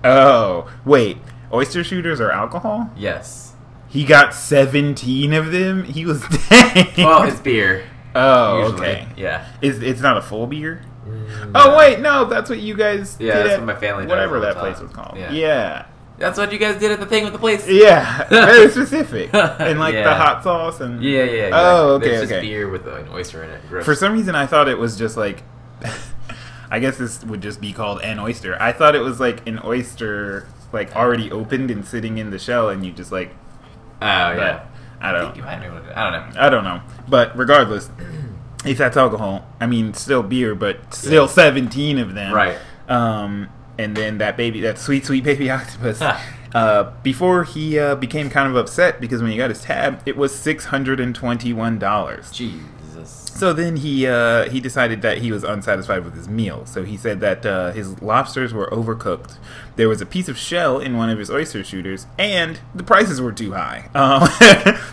Oh 0.05 0.71
wait, 0.85 1.19
oyster 1.53 1.83
shooters 1.85 2.21
are 2.21 2.31
alcohol? 2.31 2.91
Yes. 2.97 3.55
He 3.89 4.05
got 4.05 4.35
seventeen 4.35 5.33
of 5.33 5.51
them. 5.53 5.85
He 5.85 6.05
was 6.07 6.23
dang. 6.49 6.87
Well, 6.99 7.25
it's 7.25 7.41
beer. 7.41 7.85
oh 8.15 8.63
usually. 8.69 8.81
okay. 8.87 9.09
Yeah. 9.17 9.47
Is 9.61 9.83
it's 9.83 10.01
not 10.01 10.17
a 10.17 10.23
full 10.23 10.47
beer? 10.47 10.83
Mm, 11.07 11.53
Oh 11.55 11.71
no. 11.71 11.77
wait, 11.77 11.99
no, 12.01 12.25
that's 12.27 12.49
what 12.49 12.61
you 12.61 12.77
guys. 12.77 13.17
Yeah, 13.19 13.35
did 13.35 13.47
that's 13.47 13.53
at 13.55 13.59
what 13.61 13.67
my 13.67 13.75
family 13.81 14.07
Whatever 14.07 14.39
that 14.41 14.55
time. 14.55 14.61
place 14.63 14.81
was 14.81 14.93
called. 14.93 15.17
Yeah. 15.19 15.33
Yeah, 15.33 15.87
That's 16.21 16.39
what 16.39 16.53
you 16.53 16.59
guys 16.59 16.79
did 16.79 16.93
at 16.93 17.01
the 17.01 17.07
thing 17.07 17.25
with 17.25 17.33
the 17.33 17.39
place. 17.39 17.67
yeah, 17.67 18.25
very 18.29 18.71
specific. 18.71 19.31
And 19.35 19.81
like 19.81 19.95
the 19.95 20.15
hot 20.15 20.45
sauce 20.45 20.81
and 20.81 21.03
Yeah, 21.03 21.25
yeah. 21.25 21.49
yeah. 21.49 21.51
Oh, 21.53 21.95
okay, 21.95 22.11
There's 22.11 22.31
okay. 22.31 22.41
beer 22.43 22.69
with 22.69 22.87
an 22.87 23.09
oyster 23.09 23.43
in 23.43 23.51
it. 23.51 23.61
Gross. 23.69 23.85
For 23.85 23.95
some 23.97 24.13
reason, 24.13 24.35
I 24.37 24.47
thought 24.47 24.69
it 24.69 24.79
was 24.79 24.97
just 24.97 25.17
like. 25.17 25.43
I 26.73 26.79
guess 26.79 26.99
this 26.99 27.25
would 27.25 27.41
just 27.41 27.61
be 27.61 27.73
called 27.73 28.01
an 28.03 28.21
oyster. 28.21 28.57
I 28.63 28.71
thought 28.71 28.95
it 28.95 29.01
was 29.01 29.19
like 29.19 29.45
an 29.49 29.59
oyster, 29.65 30.47
like 30.73 30.95
already 30.95 31.33
opened 31.33 31.69
and 31.71 31.85
sitting 31.85 32.19
in 32.19 32.31
the 32.31 32.39
shell, 32.39 32.69
and 32.69 32.87
you 32.87 32.93
just 32.93 33.11
like. 33.11 33.31
oh 34.01 34.07
yeah. 34.07 34.67
I 35.01 35.09
I 35.09 35.13
don't. 35.13 35.25
think 35.25 35.37
you 35.39 35.43
might 35.43 35.61
know 35.61 35.73
what 35.73 35.83
it 35.85 35.91
is. 35.91 35.97
I 35.97 36.11
don't 36.11 36.35
know. 36.35 36.41
I 36.41 36.49
don't 36.51 36.65
know. 36.65 36.81
But 37.09 37.37
regardless, 37.37 37.91
if 38.67 38.77
that's 38.79 38.97
alcohol, 38.99 39.47
I 39.59 39.67
mean, 39.67 39.95
still 39.95 40.23
beer, 40.23 40.55
but 40.55 40.93
still 40.95 41.25
Yeah. 41.25 41.31
17 41.33 41.99
of 41.99 42.15
them. 42.15 42.35
Right. 42.35 42.59
Um, 42.87 43.49
and 43.81 43.97
then 43.97 44.19
that 44.19 44.37
baby, 44.37 44.61
that 44.61 44.79
sweet, 44.79 45.05
sweet 45.07 45.25
baby 45.25 45.51
octopus. 45.59 46.01
uh, 46.55 46.93
before 47.03 47.45
he 47.45 47.79
uh, 47.79 47.95
became 47.95 48.31
kind 48.31 48.49
of 48.49 48.57
upset 48.57 49.01
because 49.01 49.23
when 49.23 49.31
he 49.31 49.37
got 49.37 49.51
his 49.51 49.63
tab, 49.63 50.03
it 50.07 50.17
was 50.17 50.33
$621. 50.33 52.33
Jesus. 52.33 53.17
So 53.35 53.53
then 53.55 53.77
he 53.77 54.07
uh, 54.07 54.51
he 54.51 54.61
decided 54.61 55.01
that 55.03 55.19
he 55.19 55.33
was 55.33 55.45
unsatisfied 55.45 56.05
with 56.05 56.15
his 56.15 56.29
meal. 56.29 56.67
So 56.67 56.85
he 56.85 56.99
said 56.99 57.21
that 57.21 57.47
uh, 57.47 57.73
his 57.73 58.03
lobsters 58.03 58.53
were 58.53 58.69
overcooked. 58.71 59.37
There 59.77 59.89
was 59.89 60.03
a 60.03 60.07
piece 60.07 60.29
of 60.29 60.37
shell 60.37 60.79
in 60.79 60.99
one 60.99 61.09
of 61.09 61.19
his 61.19 61.31
oyster 61.31 61.65
shooters, 61.65 62.07
and 62.19 62.61
the 62.75 62.83
prices 62.83 63.19
were 63.21 63.33
too 63.33 63.53
high. 63.53 63.89
Um, 63.95 64.29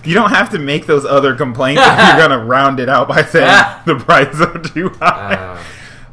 you 0.06 0.14
don't 0.14 0.30
have 0.30 0.50
to 0.52 0.60
make 0.60 0.86
those 0.86 1.04
other 1.06 1.36
complaints 1.36 1.82
if 1.84 1.88
you're 1.88 2.18
gonna 2.28 2.46
round 2.46 2.80
it 2.80 2.88
out 2.88 3.10
by 3.10 3.24
saying 3.24 3.66
the 3.86 3.96
prices 3.96 4.40
are 4.40 4.60
too 4.60 4.90
high. 5.00 5.36
Uh, 5.36 5.64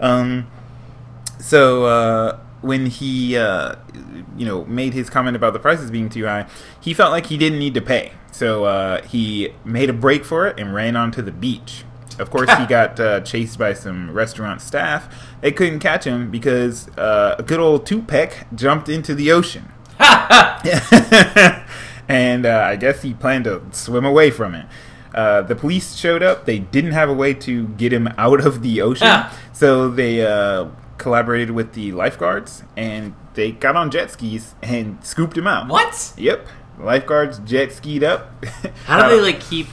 Um, 0.00 0.48
so 1.38 1.84
uh, 1.84 2.38
when 2.64 2.86
he, 2.86 3.36
uh, 3.36 3.74
you 4.36 4.46
know, 4.46 4.64
made 4.64 4.94
his 4.94 5.10
comment 5.10 5.36
about 5.36 5.52
the 5.52 5.58
prices 5.58 5.90
being 5.90 6.08
too 6.08 6.24
high, 6.24 6.46
he 6.80 6.94
felt 6.94 7.10
like 7.12 7.26
he 7.26 7.36
didn't 7.36 7.58
need 7.58 7.74
to 7.74 7.82
pay. 7.82 8.12
So 8.32 8.64
uh, 8.64 9.02
he 9.02 9.50
made 9.64 9.90
a 9.90 9.92
break 9.92 10.24
for 10.24 10.46
it 10.46 10.58
and 10.58 10.74
ran 10.74 10.96
onto 10.96 11.22
the 11.22 11.30
beach. 11.30 11.84
Of 12.18 12.30
course, 12.30 12.50
he 12.58 12.66
got 12.78 12.98
uh, 12.98 13.20
chased 13.20 13.58
by 13.58 13.74
some 13.74 14.10
restaurant 14.10 14.60
staff. 14.60 15.14
They 15.40 15.52
couldn't 15.52 15.80
catch 15.80 16.04
him 16.04 16.30
because 16.30 16.88
uh, 16.96 17.36
a 17.38 17.42
good 17.42 17.60
old 17.60 17.86
Tupac 17.86 18.46
jumped 18.54 18.88
into 18.88 19.14
the 19.14 19.30
ocean. 19.30 19.68
and 22.08 22.46
uh, 22.46 22.64
I 22.66 22.76
guess 22.76 23.02
he 23.02 23.14
planned 23.14 23.44
to 23.44 23.62
swim 23.72 24.04
away 24.04 24.30
from 24.30 24.54
it. 24.54 24.66
Uh, 25.14 25.42
the 25.42 25.54
police 25.54 25.94
showed 25.94 26.22
up. 26.22 26.44
They 26.44 26.58
didn't 26.58 26.92
have 26.92 27.08
a 27.08 27.14
way 27.14 27.34
to 27.34 27.68
get 27.68 27.92
him 27.92 28.08
out 28.18 28.44
of 28.44 28.62
the 28.62 28.82
ocean, 28.82 29.06
Ah. 29.08 29.38
so 29.52 29.88
they 29.88 30.26
uh, 30.26 30.66
collaborated 30.98 31.50
with 31.50 31.72
the 31.72 31.92
lifeguards 31.92 32.62
and 32.76 33.14
they 33.34 33.52
got 33.52 33.76
on 33.76 33.90
jet 33.90 34.10
skis 34.10 34.54
and 34.62 35.04
scooped 35.04 35.36
him 35.36 35.46
out. 35.46 35.68
What? 35.68 36.12
Yep, 36.16 36.46
lifeguards 36.78 37.38
jet 37.40 37.72
skied 37.72 38.04
up. 38.04 38.44
How 38.86 38.98
do 39.00 39.04
Uh, 39.06 39.08
they 39.10 39.20
like 39.20 39.40
keep 39.40 39.66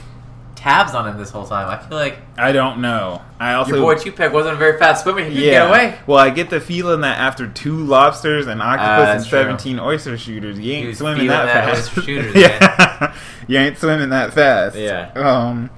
tabs 0.56 0.94
on 0.94 1.08
him 1.08 1.18
this 1.18 1.30
whole 1.30 1.46
time? 1.46 1.68
I 1.68 1.78
feel 1.78 1.96
like 1.98 2.18
I 2.36 2.52
don't 2.52 2.80
know. 2.80 3.22
I 3.38 3.54
also 3.54 3.76
your 3.76 3.80
boy 3.80 3.94
Tupac 4.00 4.32
wasn't 4.32 4.54
a 4.54 4.58
very 4.58 4.78
fast 4.78 5.02
swimmer. 5.04 5.22
He 5.24 5.46
yeah. 5.46 5.50
get 5.52 5.68
away. 5.68 5.98
Well, 6.06 6.18
I 6.18 6.30
get 6.30 6.50
the 6.50 6.60
feeling 6.60 7.00
that 7.02 7.18
after 7.18 7.46
two 7.48 7.76
lobsters, 7.76 8.46
an 8.48 8.60
octopus, 8.60 9.08
Ah, 9.08 9.12
and 9.12 9.20
true. 9.22 9.30
seventeen 9.30 9.78
oyster 9.80 10.16
shooters, 10.18 10.58
you 10.58 10.72
ain't 10.72 10.96
swimming 10.96 11.26
that, 11.28 11.46
that 11.46 11.76
fast. 11.76 11.92
shooters, 12.04 12.34
yeah, 12.36 13.16
you 13.46 13.58
ain't 13.58 13.78
swimming 13.78 14.10
that 14.10 14.32
fast. 14.32 14.76
Yeah. 14.76 15.10
Um. 15.14 15.70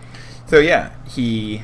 So 0.47 0.59
yeah, 0.59 0.93
he 1.09 1.63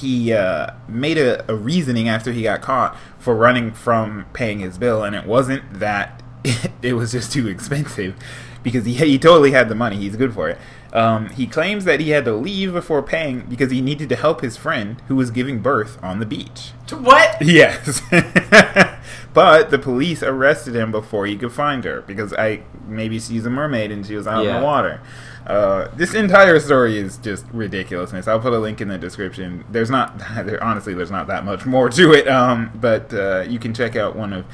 he 0.00 0.32
uh, 0.32 0.72
made 0.88 1.18
a, 1.18 1.50
a 1.50 1.54
reasoning 1.54 2.08
after 2.08 2.32
he 2.32 2.42
got 2.42 2.62
caught 2.62 2.96
for 3.18 3.34
running 3.34 3.72
from 3.72 4.26
paying 4.32 4.60
his 4.60 4.78
bill, 4.78 5.02
and 5.02 5.14
it 5.14 5.26
wasn't 5.26 5.78
that 5.78 6.22
it 6.82 6.94
was 6.94 7.12
just 7.12 7.32
too 7.32 7.48
expensive 7.48 8.14
because 8.62 8.84
he 8.84 8.94
he 8.94 9.18
totally 9.18 9.52
had 9.52 9.68
the 9.68 9.74
money. 9.74 9.96
He's 9.96 10.16
good 10.16 10.34
for 10.34 10.48
it. 10.48 10.58
Um, 10.92 11.28
he 11.30 11.46
claims 11.48 11.84
that 11.86 11.98
he 11.98 12.10
had 12.10 12.24
to 12.24 12.34
leave 12.34 12.72
before 12.72 13.02
paying 13.02 13.40
because 13.48 13.72
he 13.72 13.80
needed 13.80 14.08
to 14.10 14.16
help 14.16 14.42
his 14.42 14.56
friend 14.56 15.02
who 15.08 15.16
was 15.16 15.32
giving 15.32 15.58
birth 15.58 15.98
on 16.02 16.20
the 16.20 16.26
beach. 16.26 16.70
To 16.86 16.96
what? 16.96 17.42
Yes. 17.42 18.00
but 19.32 19.70
the 19.70 19.78
police 19.78 20.22
arrested 20.22 20.74
him 20.74 20.90
before 20.90 21.26
he 21.26 21.36
could 21.36 21.52
find 21.52 21.84
her 21.84 22.02
because 22.02 22.32
I 22.34 22.62
maybe 22.86 23.18
she's 23.18 23.46
a 23.46 23.50
mermaid 23.50 23.90
and 23.90 24.06
she 24.06 24.14
was 24.14 24.26
out 24.26 24.44
in 24.46 24.54
the 24.54 24.62
water. 24.64 25.00
Uh, 25.46 25.88
this 25.94 26.14
entire 26.14 26.58
story 26.58 26.96
is 26.98 27.18
just 27.18 27.44
ridiculousness. 27.52 28.26
I'll 28.26 28.40
put 28.40 28.52
a 28.54 28.58
link 28.58 28.80
in 28.80 28.88
the 28.88 28.96
description. 28.96 29.64
There's 29.70 29.90
not, 29.90 30.18
there, 30.46 30.62
honestly, 30.62 30.94
there's 30.94 31.10
not 31.10 31.26
that 31.26 31.44
much 31.44 31.66
more 31.66 31.90
to 31.90 32.12
it. 32.12 32.26
Um, 32.28 32.70
but 32.74 33.12
uh, 33.12 33.44
you 33.46 33.58
can 33.58 33.74
check 33.74 33.94
out 33.94 34.16
one 34.16 34.32
of 34.32 34.46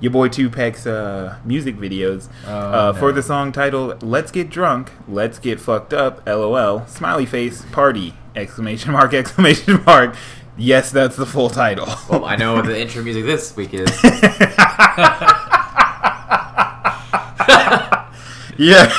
your 0.00 0.12
boy 0.12 0.28
Tupac's 0.28 0.86
uh, 0.86 1.38
music 1.44 1.76
videos 1.76 2.28
Oh, 2.46 2.50
uh, 2.52 2.92
for 2.92 3.10
the 3.12 3.22
song 3.22 3.50
titled 3.50 4.02
"Let's 4.02 4.30
Get 4.30 4.48
Drunk, 4.48 4.92
Let's 5.08 5.38
Get 5.38 5.60
Fucked 5.60 5.92
Up." 5.92 6.24
LOL. 6.26 6.86
Smiley 6.86 7.26
face 7.26 7.64
party! 7.72 8.14
Exclamation 8.36 8.92
mark! 8.92 9.12
Exclamation 9.22 9.82
mark! 9.84 10.14
Yes, 10.58 10.90
that's 10.90 11.14
the 11.14 11.24
full 11.24 11.50
title. 11.50 11.86
Well, 12.10 12.24
I 12.24 12.34
know 12.34 12.54
what 12.54 12.66
the 12.66 12.80
intro 12.80 13.04
music 13.04 13.24
this 13.24 13.54
week 13.54 13.74
is. 13.74 13.88
yeah. 18.58 18.92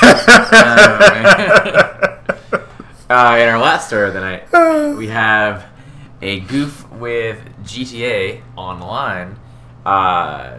uh, 3.10 3.36
in 3.38 3.48
our 3.48 3.58
last 3.58 3.88
story 3.88 4.08
of 4.08 4.14
the 4.14 4.20
night, 4.20 4.96
we 4.96 5.08
have 5.08 5.66
a 6.22 6.40
goof 6.40 6.90
with 6.92 7.38
GTA 7.64 8.40
Online. 8.56 9.36
Uh, 9.84 10.56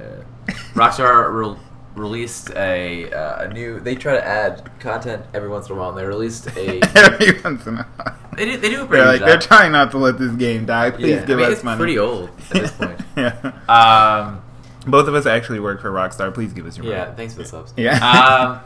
Rockstar 0.76 1.34
re- 1.34 1.58
released 1.96 2.52
a, 2.52 3.12
uh, 3.12 3.46
a 3.46 3.54
new. 3.54 3.80
They 3.80 3.96
try 3.96 4.14
to 4.14 4.24
add 4.26 4.70
content 4.80 5.26
every 5.34 5.50
once 5.50 5.68
in 5.68 5.76
a 5.76 5.80
while, 5.80 5.90
and 5.90 5.98
they 5.98 6.06
released 6.06 6.48
a. 6.56 6.80
Every 6.96 7.42
once 7.42 7.66
in 7.66 7.78
a 7.80 7.84
while. 7.84 8.21
They 8.38 8.46
do, 8.46 8.58
they 8.58 8.70
do 8.70 8.84
a 8.84 8.86
pretty 8.86 9.04
They're 9.04 9.14
good 9.14 9.22
like 9.22 9.30
they're 9.30 9.40
trying 9.40 9.72
not 9.74 9.92
to 9.92 9.98
let 9.98 10.18
this 10.18 10.32
game 10.34 10.66
die. 10.66 10.92
Please 10.92 11.10
Yeah, 11.10 11.26
give 11.26 11.38
I 11.40 11.42
mean, 11.42 11.46
us 11.52 11.54
it's 11.58 11.64
money. 11.64 11.78
pretty 11.78 12.00
old 12.00 12.30
at 12.30 12.62
this 12.62 12.72
point. 12.78 13.00
yeah. 13.18 13.52
Um, 13.68 14.42
Both 14.88 15.08
of 15.08 15.16
us 15.16 15.26
actually 15.26 15.60
work 15.60 15.82
for 15.82 15.92
Rockstar. 15.92 16.34
Please 16.34 16.54
give 16.54 16.66
us 16.66 16.78
your 16.78 16.86
money. 16.86 16.96
yeah, 16.98 17.14
thanks 17.14 17.34
for 17.34 17.44
the 17.44 17.48
subs. 17.48 17.74
Yeah. 17.78 17.98
Um, 18.00 18.60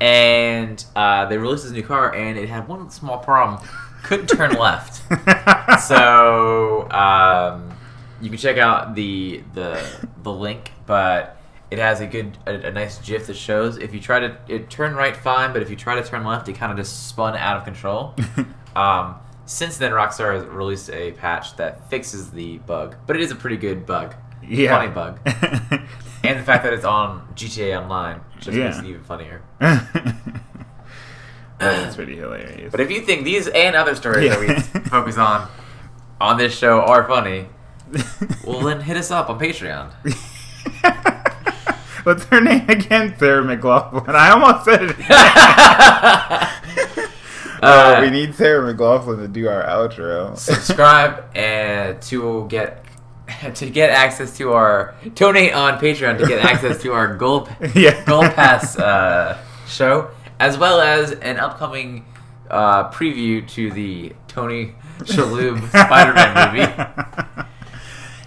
and 0.00 0.84
uh, 0.94 1.26
they 1.26 1.36
released 1.38 1.64
this 1.64 1.72
new 1.72 1.82
car, 1.82 2.14
and 2.14 2.38
it 2.38 2.48
had 2.48 2.68
one 2.68 2.88
small 2.90 3.18
problem: 3.18 3.60
couldn't 4.04 4.28
turn 4.28 4.52
left. 4.58 5.02
so 5.82 6.88
um, 6.90 7.70
you 8.20 8.28
can 8.30 8.38
check 8.38 8.58
out 8.58 8.94
the 8.94 9.42
the 9.54 9.84
the 10.22 10.32
link, 10.32 10.70
but 10.86 11.36
it 11.70 11.78
has 11.78 12.00
a 12.00 12.06
good 12.06 12.38
a, 12.46 12.68
a 12.68 12.70
nice 12.72 12.98
GIF 13.00 13.26
that 13.26 13.34
shows 13.36 13.76
if 13.76 13.92
you 13.92 14.00
try 14.00 14.20
to 14.20 14.36
it 14.48 14.70
turn 14.70 14.94
right 14.94 15.16
fine, 15.16 15.52
but 15.52 15.62
if 15.62 15.70
you 15.70 15.76
try 15.76 16.00
to 16.00 16.06
turn 16.08 16.24
left, 16.24 16.48
it 16.48 16.54
kind 16.54 16.70
of 16.72 16.78
just 16.78 17.08
spun 17.08 17.36
out 17.36 17.56
of 17.56 17.64
control. 17.64 18.14
Um, 18.76 19.16
since 19.46 19.78
then, 19.78 19.92
Rockstar 19.92 20.34
has 20.34 20.44
released 20.44 20.90
a 20.90 21.12
patch 21.12 21.56
that 21.56 21.88
fixes 21.88 22.30
the 22.30 22.58
bug, 22.58 22.96
but 23.06 23.16
it 23.16 23.22
is 23.22 23.30
a 23.30 23.34
pretty 23.34 23.56
good 23.56 23.86
bug, 23.86 24.14
yeah. 24.46 24.76
funny 24.76 24.90
bug, 24.90 25.18
and 26.22 26.38
the 26.38 26.44
fact 26.44 26.64
that 26.64 26.74
it's 26.74 26.84
on 26.84 27.26
GTA 27.34 27.80
Online 27.80 28.20
just 28.38 28.56
makes 28.56 28.78
it 28.78 28.84
even 28.84 29.02
funnier. 29.02 29.42
That's 31.58 31.96
pretty 31.96 32.16
hilarious. 32.16 32.70
But 32.70 32.80
if 32.80 32.90
you 32.90 33.00
think 33.00 33.24
these 33.24 33.48
and 33.48 33.74
other 33.74 33.94
stories 33.94 34.30
that 34.30 34.38
we 34.38 34.80
focus 34.90 35.16
on 35.18 35.48
on 36.20 36.36
this 36.36 36.56
show 36.56 36.80
are 36.82 37.08
funny, 37.08 37.46
well 38.44 38.60
then 38.60 38.82
hit 38.82 38.96
us 38.96 39.10
up 39.10 39.28
on 39.30 39.40
Patreon. 39.40 39.90
What's 42.04 42.24
her 42.26 42.40
name 42.40 42.68
again? 42.68 43.14
Sarah 43.18 43.42
McLachlan. 43.42 44.14
I 44.14 44.30
almost 44.30 44.64
said 44.64 44.82
it. 44.82 44.94
Uh, 47.62 47.96
Uh, 47.98 48.00
we 48.02 48.10
need 48.10 48.34
Sarah 48.34 48.72
McLachlan 48.72 49.18
to 49.18 49.28
do 49.28 49.48
our 49.48 49.62
outro. 49.64 50.36
Subscribe 50.36 51.24
and 51.34 52.00
to 52.02 52.46
get 52.48 52.84
to 53.54 53.68
get 53.68 53.90
access 53.90 54.36
to 54.38 54.52
our 54.52 54.94
donate 55.14 55.52
on 55.52 55.78
Patreon 55.78 56.18
to 56.18 56.26
get 56.26 56.42
access 56.44 56.80
to 56.82 56.92
our 56.92 57.14
gold 57.16 57.50
yeah. 57.74 58.02
gold 58.06 58.24
pass 58.32 58.78
uh, 58.78 59.36
show 59.66 60.10
as 60.40 60.56
well 60.56 60.80
as 60.80 61.12
an 61.12 61.38
upcoming 61.38 62.04
uh, 62.50 62.90
preview 62.90 63.46
to 63.48 63.70
the 63.72 64.12
Tony 64.28 64.74
Shalhoub 65.00 65.58
Spider-Man 65.68 66.54
movie. 67.36 67.44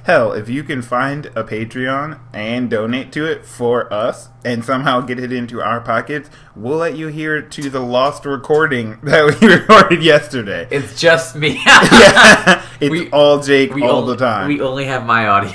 Hell, 0.04 0.34
if 0.34 0.50
you 0.50 0.64
can 0.64 0.82
find 0.82 1.28
a 1.28 1.44
Patreon 1.44 2.20
and 2.34 2.72
donate 2.72 3.12
to 3.12 3.26
it 3.26 3.46
for 3.46 3.92
us 3.94 4.30
and 4.44 4.66
somehow 4.66 5.02
get 5.02 5.20
it 5.20 5.32
into 5.32 5.62
our 5.62 5.80
pockets, 5.80 6.28
we'll 6.56 6.80
let 6.80 6.98
you 6.98 7.08
hear 7.08 7.40
to 7.40 7.70
the 7.70 7.80
lost 7.82 8.26
recording 8.26 8.98
that 9.04 9.40
we 9.40 9.48
recorded 9.48 10.02
yesterday. 10.02 10.68
It's 10.72 11.00
just 11.00 11.36
me. 11.36 11.62
yeah, 11.64 12.66
it's 12.80 12.90
We- 12.90 13.12
all 13.12 13.42
Jake 13.44 13.76
We 13.76 13.84
all 13.84 13.98
only, 14.02 14.16
the 14.16 14.26
time. 14.26 14.48
We 14.48 14.60
only 14.62 14.86
have 14.86 15.06
my 15.06 15.28
audio. 15.28 15.52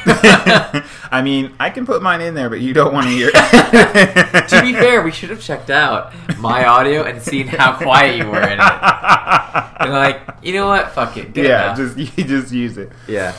I 1.10 1.22
mean, 1.24 1.52
I 1.58 1.70
can 1.70 1.84
put 1.84 2.00
mine 2.00 2.20
in 2.20 2.34
there, 2.34 2.48
but 2.48 2.60
you 2.60 2.72
don't 2.72 2.94
want 2.94 3.06
to 3.06 3.12
hear 3.12 3.30
it. 3.34 4.48
to 4.48 4.62
be 4.62 4.74
fair, 4.74 5.02
we 5.02 5.10
should 5.10 5.30
have 5.30 5.40
checked 5.42 5.70
out 5.70 6.12
my 6.38 6.64
audio 6.66 7.02
and 7.02 7.20
seen 7.20 7.48
how 7.48 7.76
quiet 7.76 8.16
you 8.16 8.28
were 8.28 8.40
in 8.42 8.60
it. 8.60 9.66
And 9.80 9.92
like, 9.92 10.22
you 10.42 10.52
know 10.52 10.68
what? 10.68 10.92
Fuck 10.92 11.16
it. 11.16 11.36
Yeah, 11.36 11.74
enough. 11.74 11.96
just 11.96 12.18
you 12.18 12.24
just 12.24 12.52
use 12.52 12.78
it. 12.78 12.92
yeah. 13.08 13.34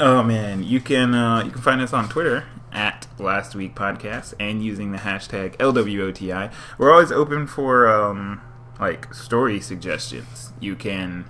Oh 0.00 0.22
man, 0.22 0.62
you 0.62 0.80
can 0.80 1.14
uh, 1.14 1.44
you 1.44 1.50
can 1.50 1.62
find 1.62 1.80
us 1.80 1.92
on 1.92 2.08
Twitter 2.08 2.44
at 2.72 3.06
Last 3.18 3.54
Week 3.54 3.74
Podcast 3.74 4.34
and 4.40 4.62
using 4.64 4.92
the 4.92 4.98
hashtag 4.98 5.56
LWOTI. 5.58 6.52
We're 6.76 6.92
always 6.92 7.12
open 7.12 7.46
for 7.46 7.88
um, 7.88 8.40
like 8.80 9.14
story 9.14 9.60
suggestions. 9.60 10.52
You 10.60 10.74
can. 10.76 11.26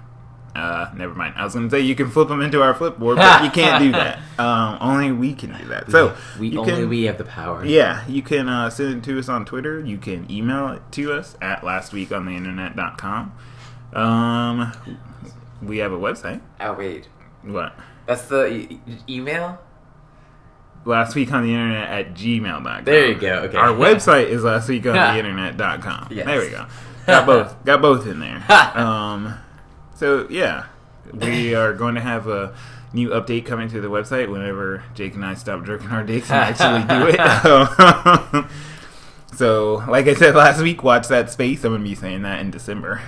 Uh, 0.54 0.90
never 0.96 1.14
mind. 1.14 1.34
I 1.36 1.44
was 1.44 1.52
gonna 1.52 1.68
say 1.68 1.80
you 1.80 1.94
can 1.94 2.11
flip 2.11 2.28
them 2.28 2.40
into 2.40 2.62
our 2.62 2.72
flipboard, 2.72 3.16
but 3.16 3.44
you 3.44 3.50
can't 3.50 3.82
do 3.82 3.92
that. 3.92 4.20
Um, 4.38 4.76
only 4.82 5.12
we 5.12 5.32
can 5.32 5.57
do 5.57 5.64
that. 5.68 5.90
So 5.90 6.14
we 6.38 6.48
you 6.48 6.61
only 6.61 6.72
can, 6.74 6.88
we 6.90 7.04
have 7.04 7.16
the 7.16 7.24
power. 7.24 7.64
Yeah, 7.64 8.07
you 8.07 8.20
can 8.20 8.50
uh, 8.50 8.68
send 8.68 8.98
it 8.98 9.04
to 9.04 9.18
us 9.18 9.30
on 9.30 9.46
Twitter. 9.46 9.80
You 9.80 9.96
can 9.96 10.30
email 10.30 10.68
it 10.68 10.82
to 10.92 11.14
us 11.14 11.38
at 11.40 11.62
lastweekontheinternet.com. 11.62 13.32
Um, 13.94 14.72
we 15.62 15.78
have 15.78 15.90
a 15.90 15.96
website. 15.98 16.42
Oh 16.61 16.74
wait, 16.74 17.09
What? 17.44 17.74
That's 18.07 18.22
the 18.22 18.46
e- 18.46 18.80
email. 19.09 19.59
last 20.84 21.14
week 21.14 21.32
on 21.32 21.42
the 21.42 21.50
internet 21.52 21.88
at 21.90 22.14
gmail.com. 22.14 22.84
There 22.84 23.09
you 23.09 23.14
go, 23.16 23.34
okay. 23.44 23.57
Our 23.57 23.68
website 23.74 24.28
is 24.28 24.44
last 24.44 24.68
week 24.68 24.86
on 24.86 24.94
the 24.94 25.18
internet.com. 25.18 26.09
Yes. 26.11 26.26
There 26.26 26.40
we 26.40 26.50
go. 26.50 26.66
Got 27.07 27.26
both. 27.26 27.64
Got 27.64 27.82
both 27.82 28.07
in 28.07 28.20
there. 28.20 28.44
um, 28.78 29.34
so 29.94 30.26
yeah, 30.30 30.66
we 31.12 31.54
are 31.54 31.72
going 31.72 31.94
to 31.96 32.00
have 32.00 32.26
a 32.28 32.54
new 32.92 33.11
update 33.11 33.44
coming 33.46 33.68
to 33.68 33.80
the 33.80 33.88
website 33.88 34.30
whenever 34.30 34.82
Jake 34.94 35.14
and 35.14 35.24
I 35.24 35.34
stop 35.34 35.64
jerking 35.64 35.88
our 35.88 36.02
dicks 36.02 36.30
and 36.30 36.38
actually 36.40 36.82
do 36.98 37.07
it. 37.12 38.46
so, 39.36 39.84
like 39.88 40.07
I 40.07 40.14
said 40.14 40.34
last 40.34 40.62
week, 40.62 40.82
watch 40.82 41.09
that 41.09 41.30
space. 41.30 41.62
I'm 41.64 41.72
gonna 41.72 41.84
be 41.84 41.94
saying 41.94 42.22
that 42.22 42.40
in 42.40 42.50
December. 42.50 43.02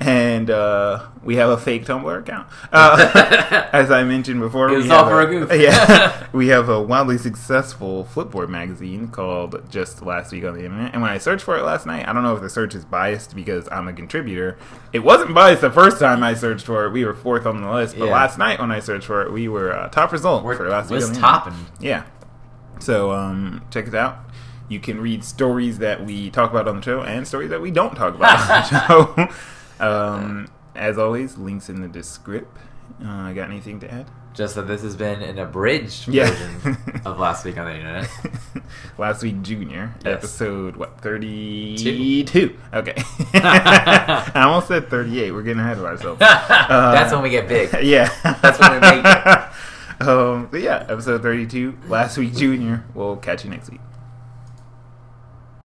And 0.00 0.48
uh, 0.50 1.06
we 1.22 1.36
have 1.36 1.50
a 1.50 1.58
fake 1.58 1.84
Tumblr 1.84 2.18
account. 2.18 2.46
Uh, 2.72 3.68
as 3.72 3.90
I 3.90 4.04
mentioned 4.04 4.40
before, 4.40 4.68
It 4.70 4.76
was 4.76 4.84
we 4.86 4.90
all 4.92 5.04
have 5.04 5.08
for 5.12 5.20
a 5.20 5.26
goof. 5.26 5.52
Yeah, 5.60 6.26
we 6.32 6.48
have 6.48 6.68
a 6.68 6.80
wildly 6.80 7.18
successful 7.18 8.04
Flipboard 8.14 8.48
magazine 8.48 9.08
called 9.08 9.60
Just 9.70 10.00
Last 10.02 10.30
Week 10.32 10.44
on 10.44 10.54
the 10.54 10.64
Internet. 10.64 10.92
And 10.94 11.02
when 11.02 11.10
I 11.10 11.18
searched 11.18 11.44
for 11.44 11.56
it 11.58 11.62
last 11.64 11.84
night, 11.86 12.06
I 12.08 12.12
don't 12.12 12.22
know 12.22 12.34
if 12.34 12.40
the 12.40 12.48
search 12.48 12.74
is 12.74 12.84
biased 12.84 13.34
because 13.34 13.68
I'm 13.72 13.88
a 13.88 13.92
contributor. 13.92 14.56
It 14.92 15.00
wasn't 15.00 15.34
biased 15.34 15.60
the 15.62 15.70
first 15.70 15.98
time 15.98 16.22
I 16.22 16.34
searched 16.34 16.64
for 16.64 16.86
it. 16.86 16.92
We 16.92 17.04
were 17.04 17.14
fourth 17.14 17.44
on 17.44 17.60
the 17.60 17.70
list, 17.70 17.98
but 17.98 18.06
Yeah. 18.06 18.12
last 18.12 18.38
night 18.38 18.60
when 18.60 18.70
I 18.70 18.78
searched 18.80 19.06
for 19.06 19.22
it, 19.22 19.32
we 19.32 19.48
were 19.48 19.72
uh, 19.76 19.88
top 19.88 20.12
result 20.12 20.44
We're, 20.44 20.56
for 20.56 20.68
last 20.68 20.90
week. 20.90 20.96
was 21.00 21.04
on 21.06 21.12
the 21.12 21.16
Internet. 21.18 21.30
topping. 21.44 21.66
Yeah. 21.80 22.04
So 22.78 23.10
um, 23.10 23.64
check 23.70 23.86
it 23.88 23.94
out. 23.94 24.18
You 24.68 24.78
can 24.78 25.00
read 25.00 25.24
stories 25.24 25.78
that 25.80 26.06
we 26.06 26.30
talk 26.30 26.50
about 26.52 26.68
on 26.68 26.76
the 26.76 26.82
show 26.82 27.02
and 27.02 27.26
stories 27.26 27.50
that 27.50 27.60
we 27.60 27.70
don't 27.72 27.96
talk 27.96 28.14
about 28.14 28.38
on 28.40 28.46
the 28.48 29.26
show. 29.28 29.34
Um, 29.80 30.48
as 30.74 30.98
always, 30.98 31.36
links 31.38 31.68
in 31.68 31.80
the 31.80 31.88
description. 31.88 32.48
Uh, 33.04 33.32
got 33.32 33.48
anything 33.48 33.80
to 33.80 33.90
add? 33.92 34.06
Just 34.34 34.54
that 34.54 34.62
this 34.68 34.82
has 34.82 34.94
been 34.94 35.22
an 35.22 35.38
abridged 35.38 36.06
Yeah. 36.08 36.30
version 36.30 36.76
of 37.04 37.18
last 37.18 37.44
week 37.44 37.58
on 37.58 37.64
the 37.66 37.74
internet. 37.74 38.08
Last 38.98 39.22
week, 39.22 39.42
Junior, 39.42 39.94
Yes. 40.04 40.18
episode 40.18 40.76
what 40.76 41.00
thirty-two? 41.00 42.56
Okay, 42.72 42.94
I 43.34 44.30
almost 44.44 44.68
said 44.68 44.88
thirty-eight. 44.90 45.32
We're 45.32 45.42
getting 45.42 45.60
ahead 45.60 45.78
of 45.78 45.84
ourselves. 45.84 46.18
That's 46.20 47.12
when 47.12 47.22
we 47.22 47.30
get 47.30 47.48
big. 47.48 47.70
Yeah, 47.82 48.08
That's 48.42 48.58
when 48.60 48.72
we 48.74 48.80
make 48.80 49.04
Um, 50.08 50.48
but 50.50 50.60
yeah, 50.60 50.84
episode 50.88 51.22
thirty-two. 51.22 51.76
Last 51.88 52.16
week, 52.18 52.34
Junior. 52.34 52.84
We'll 52.94 53.16
catch 53.16 53.44
you 53.44 53.50
next 53.50 53.70
week. 53.70 53.80